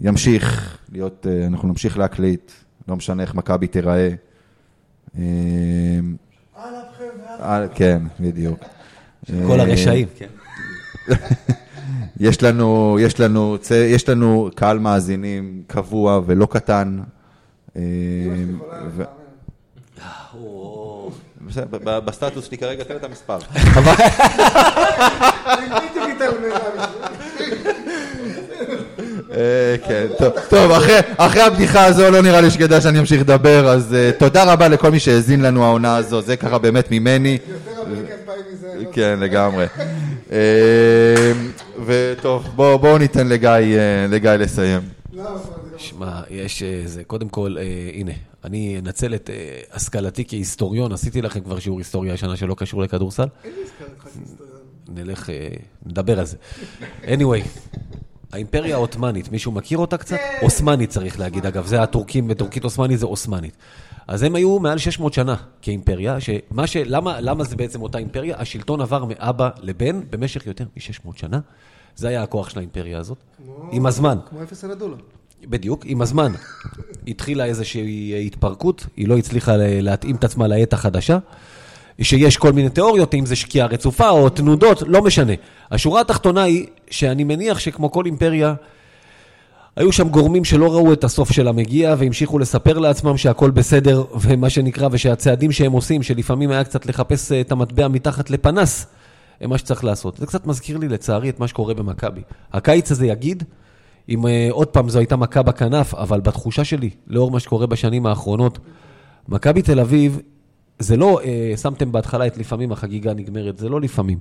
[0.01, 2.51] ימשיך להיות, אה, אנחנו נמשיך להקליט,
[2.87, 4.09] לא משנה איך מכבי תיראה.
[5.19, 5.23] אה,
[7.39, 8.59] אה, כן, בדיוק.
[9.47, 10.27] כל אה, הרשעים, כן.
[12.19, 16.99] יש לנו, יש לנו, יש לנו קהל מאזינים קבוע ולא קטן.
[22.05, 23.37] בסטטוס שלי כרגע תן את המספר.
[29.31, 33.67] אה, כן, טוב, טוב, אחרי- אחרי הבדיחה הזו לא נראה לי שכדאי שאני אמשיך לדבר,
[33.69, 37.37] אז אה, תודה רבה לכל מי שהאזין לנו העונה הזו, זה ככה באמת ממני.
[38.91, 39.65] כן, לגמרי.
[40.31, 40.37] אה,
[41.85, 43.69] וטוב, בואו ניתן לגיא, אה,
[44.09, 44.81] לגיא לסיים.
[45.81, 48.11] שמע, יש איזה, קודם כל, אה, הנה,
[48.43, 53.27] אני אנצל את אה, השכלתי כהיסטוריון, עשיתי לכם כבר שיעור היסטוריה השנה שלא קשור לכדורסל.
[54.89, 55.49] נלך, אה,
[55.85, 56.37] נדבר על זה.
[57.03, 57.47] anyway,
[58.31, 60.17] האימפריה העות'מאנית, מישהו מכיר אותה קצת?
[60.41, 63.57] עות'מאנית צריך להגיד, אגב, זה הטורקים, בטורקית עות'מאנית זה עות'מאנית.
[64.07, 66.77] אז הם היו מעל 600 שנה כאימפריה, שמה ש...
[66.77, 68.37] למה, למה זה בעצם אותה אימפריה?
[68.39, 71.39] השלטון עבר מאבא לבן במשך יותר מ-600 שנה.
[71.95, 73.17] זה היה הכוח של האימפריה הזאת.
[73.71, 74.17] עם הזמן.
[74.29, 74.97] כמו אפס על הדולר.
[75.49, 76.31] בדיוק, עם הזמן
[77.07, 81.17] התחילה איזושהי התפרקות, היא לא הצליחה להתאים את עצמה לעת החדשה,
[82.01, 85.33] שיש כל מיני תיאוריות, אם זה שקיעה רצופה או תנודות, לא משנה.
[85.71, 88.53] השורה התחתונה היא שאני מניח שכמו כל אימפריה,
[89.75, 94.49] היו שם גורמים שלא ראו את הסוף של המגיע והמשיכו לספר לעצמם שהכל בסדר, ומה
[94.49, 98.87] שנקרא, ושהצעדים שהם עושים, שלפעמים היה קצת לחפש אה, את המטבע מתחת לפנס,
[99.41, 100.17] הם מה שצריך לעשות.
[100.17, 102.21] זה קצת מזכיר לי, לצערי, את מה שקורה במכבי.
[102.53, 103.43] הקיץ הזה יגיד,
[104.09, 108.05] אם אה, עוד פעם זו הייתה מכה בכנף, אבל בתחושה שלי, לאור מה שקורה בשנים
[108.05, 108.59] האחרונות,
[109.29, 110.19] מכבי תל אביב,
[110.79, 114.17] זה לא, אה, שמתם בהתחלה את לפעמים החגיגה נגמרת, זה לא לפעמים.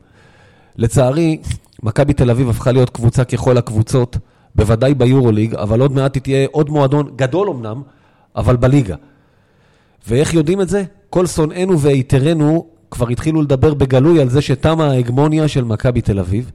[0.77, 1.39] לצערי,
[1.83, 4.17] מכבי תל אביב הפכה להיות קבוצה ככל הקבוצות,
[4.55, 7.83] בוודאי ביורוליג, אבל עוד מעט היא תהיה עוד מועדון, גדול אמנם,
[8.37, 8.97] אבל בליגה.
[10.09, 10.85] ואיך יודעים את זה?
[11.11, 16.51] כל שונאינו ויתרנו כבר התחילו לדבר בגלוי על זה שתמה ההגמוניה של מכבי תל אביב.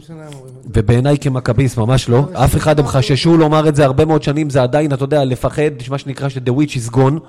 [0.00, 0.70] כבר 20 שנה הם אומרים את זה.
[0.74, 2.24] ובעיניי כמכביסט, ממש לא.
[2.32, 5.70] אף אחד, הם חששו לומר את זה הרבה מאוד שנים, זה עדיין, אתה יודע, לפחד,
[5.90, 7.20] מה שנקרא ש-The witch is gone.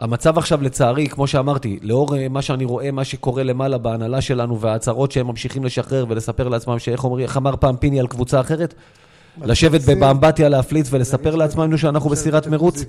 [0.00, 4.60] והמצב עכשיו, לצערי, כמו שאמרתי, לאור אה, מה שאני רואה, מה שקורה למעלה בהנהלה שלנו
[4.60, 8.74] וההצהרות שהם ממשיכים לשחרר ולספר לעצמם, שאיך אומרים, איך אמר פעם פיני על קבוצה אחרת?
[9.44, 12.84] לשבת באמבטיה, להפליץ ולספר לעצמנו שאנחנו בסירת מרוץ?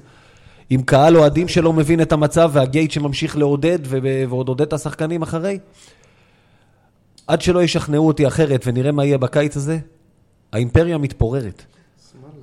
[0.70, 3.80] עם קהל אוהדים שלא מבין את המצב והגייט שממשיך לעודד
[4.30, 5.60] ועוד עודד את השחקנים אחרי?
[7.30, 9.80] עד שלא ישכנעו אותי אחרת ונראה מה יהיה בקיץ הזה,
[10.54, 11.64] האימפריה מתפוררת.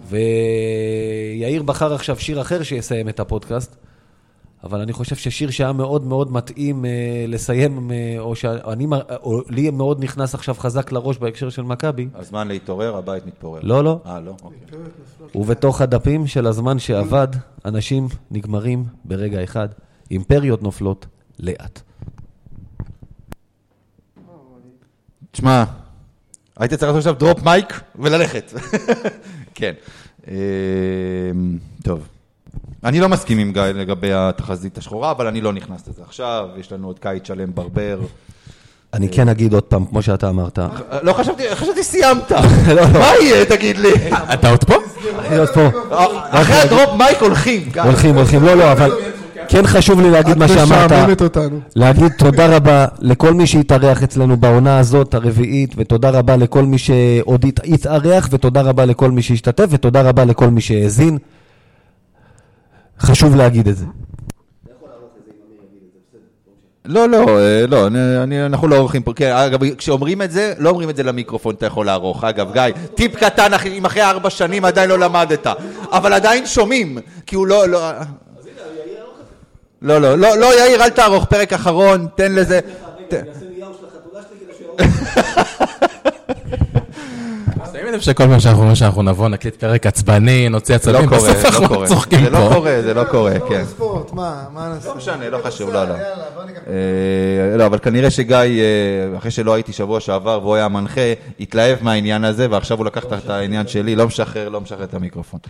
[0.09, 3.77] ויאיר בחר עכשיו שיר אחר שיסיים את הפודקאסט,
[4.65, 8.87] אבל אני חושב ששיר שהיה מאוד מאוד מתאים אה, לסיים, אה, או שאני,
[9.23, 12.09] או לי מאוד נכנס עכשיו חזק לראש בהקשר של מכבי.
[12.15, 13.61] הזמן להתעורר, הבית מתפורר.
[13.63, 14.01] לא, לא.
[14.07, 14.35] אה, לא?
[14.43, 14.59] אוקיי.
[15.35, 17.29] ובתוך הדפים של הזמן שאבד,
[17.65, 19.69] אנשים נגמרים ברגע אחד,
[20.11, 21.07] אימפריות נופלות
[21.41, 21.83] לאט.
[25.37, 25.65] תשמע,
[26.59, 28.53] הייתי צריך לעשות עכשיו drop mic וללכת.
[29.55, 29.73] כן.
[30.29, 30.35] אמ,
[31.83, 32.09] טוב.
[32.85, 36.73] אני לא מסכים עם גיא לגבי התחזית השחורה, אבל אני לא נכנס לזה עכשיו, יש
[36.73, 38.01] לנו עוד קיץ שלם ברבר.
[38.95, 40.59] אני כן אגיד עוד פעם, כמו שאתה אמרת,
[41.03, 42.33] לא חשבתי, חשבתי סיימת.
[43.01, 43.93] מה יהיה, תגיד לי?
[44.35, 44.75] אתה עוד פה?
[45.31, 45.69] להיות פה.
[46.31, 47.69] אחרי ה drop mic הולכים.
[47.85, 48.91] הולכים, הולכים, לא, לא, אבל
[49.49, 50.93] כן חשוב לי להגיד את מה שאמרת.
[50.93, 51.61] משעממת אותנו.
[51.77, 57.45] להגיד תודה רבה לכל מי שהתארח אצלנו בעונה הזאת, הרביעית, ותודה רבה לכל מי שעוד
[57.49, 61.19] הת- התארח, ותודה רבה לכל מי שהשתתף, ותודה רבה לכל מי שהאזין.
[63.01, 63.85] חשוב להגיד את זה.
[66.85, 70.53] לא, לא, אה, לא, אני, אני, אנחנו לא עורכים פה, כן, אגב, כשאומרים את זה,
[70.59, 72.25] לא אומרים את זה למיקרופון, אתה יכול לערוך.
[72.25, 72.63] אגב, גיא,
[72.95, 75.47] טיפ קטן, אם אחרי ארבע שנים עדיין לא למדת,
[75.93, 77.81] אבל עדיין שומעים, כי הוא לא, לא...
[79.87, 82.61] לא, לא, לא, לא, יאיר, אל תערוך, פרק אחרון, תן לזה...
[83.09, 83.15] ת-
[87.73, 91.45] שמים לב שכל פעם שאנחנו אומרים שאנחנו נבוא, נקליט פרק עצבני, נוציא לא עצבים, בסוף
[91.45, 91.87] לא אנחנו קורה.
[91.87, 92.55] צוחקים זה לא פה.
[92.55, 93.65] קורה, זה לא קורה, כן.
[93.65, 94.89] ספורט, מה, מה נעשה?
[94.89, 95.95] לא משנה, לא חשוב, לא, לא.
[95.95, 98.53] אה, לא, אבל כנראה שגיא, אה,
[99.19, 101.01] אחרי שלא הייתי שבוע שעבר והוא היה מנחה,
[101.41, 105.41] התלהב מהעניין הזה, ועכשיו הוא לקח את העניין שלי, לא משחרר, לא משחרר את המיקרופון.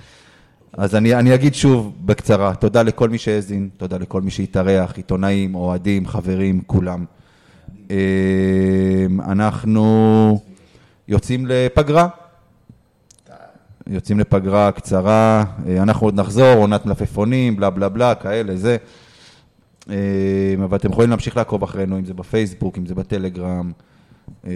[0.72, 5.55] אז אני, אני אגיד שוב בקצרה, תודה לכל מי שהאזין, תודה לכל מי שהתארח, עיתונאים,
[5.55, 7.05] אוהדים, חברים, כולם.
[7.90, 7.97] אה,
[9.20, 10.40] אנחנו
[11.09, 12.09] יוצאים לפגרה.
[13.86, 18.76] יוצאים לפגרה קצרה, אה, אנחנו עוד נחזור, עונת מלפפונים, בלה בלה בלה, כאלה, זה.
[19.90, 23.72] אה, אבל אתם יכולים להמשיך לעקוב אחרינו, אם זה בפייסבוק, אם זה בטלגרם.
[24.47, 24.52] אה,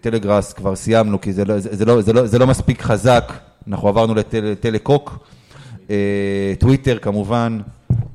[0.00, 3.32] טלגראס כבר סיימנו, כי זה לא, זה, זה, לא, זה, לא, זה לא מספיק חזק,
[3.68, 5.10] אנחנו עברנו לטל, לטלקוק.
[5.10, 5.41] אה,
[6.58, 7.60] טוויטר כמובן,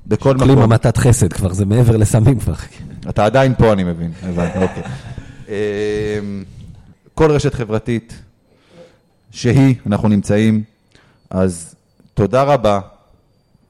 [0.07, 0.59] בכל מקום.
[0.59, 2.53] המתת חסד כבר, זה מעבר לסמים כבר.
[3.09, 4.11] אתה עדיין פה, אני מבין.
[4.23, 4.83] הבנתי, אוקיי.
[5.49, 6.19] אה,
[7.13, 8.21] כל רשת חברתית
[9.31, 10.63] שהיא, אנחנו נמצאים.
[11.29, 11.75] אז
[12.13, 12.79] תודה רבה,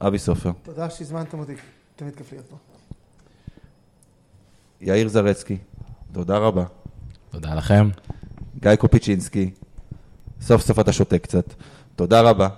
[0.01, 1.53] אבי סופר, תודה שהזמנתם אותי,
[1.95, 2.55] תמיד כיף להיות פה.
[4.81, 5.57] יאיר זרצקי,
[6.11, 6.63] תודה רבה.
[7.31, 7.89] תודה לכם.
[8.59, 9.51] גיא קופיצ'ינסקי,
[10.41, 11.53] סוף סוף אתה שותה קצת,
[11.95, 12.47] תודה רבה.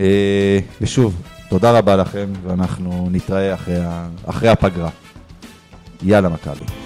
[0.00, 3.76] אה, ושוב, תודה רבה לכם, ואנחנו נתראה אחרי,
[4.26, 4.90] אחרי הפגרה.
[6.02, 6.83] יאללה מכבי.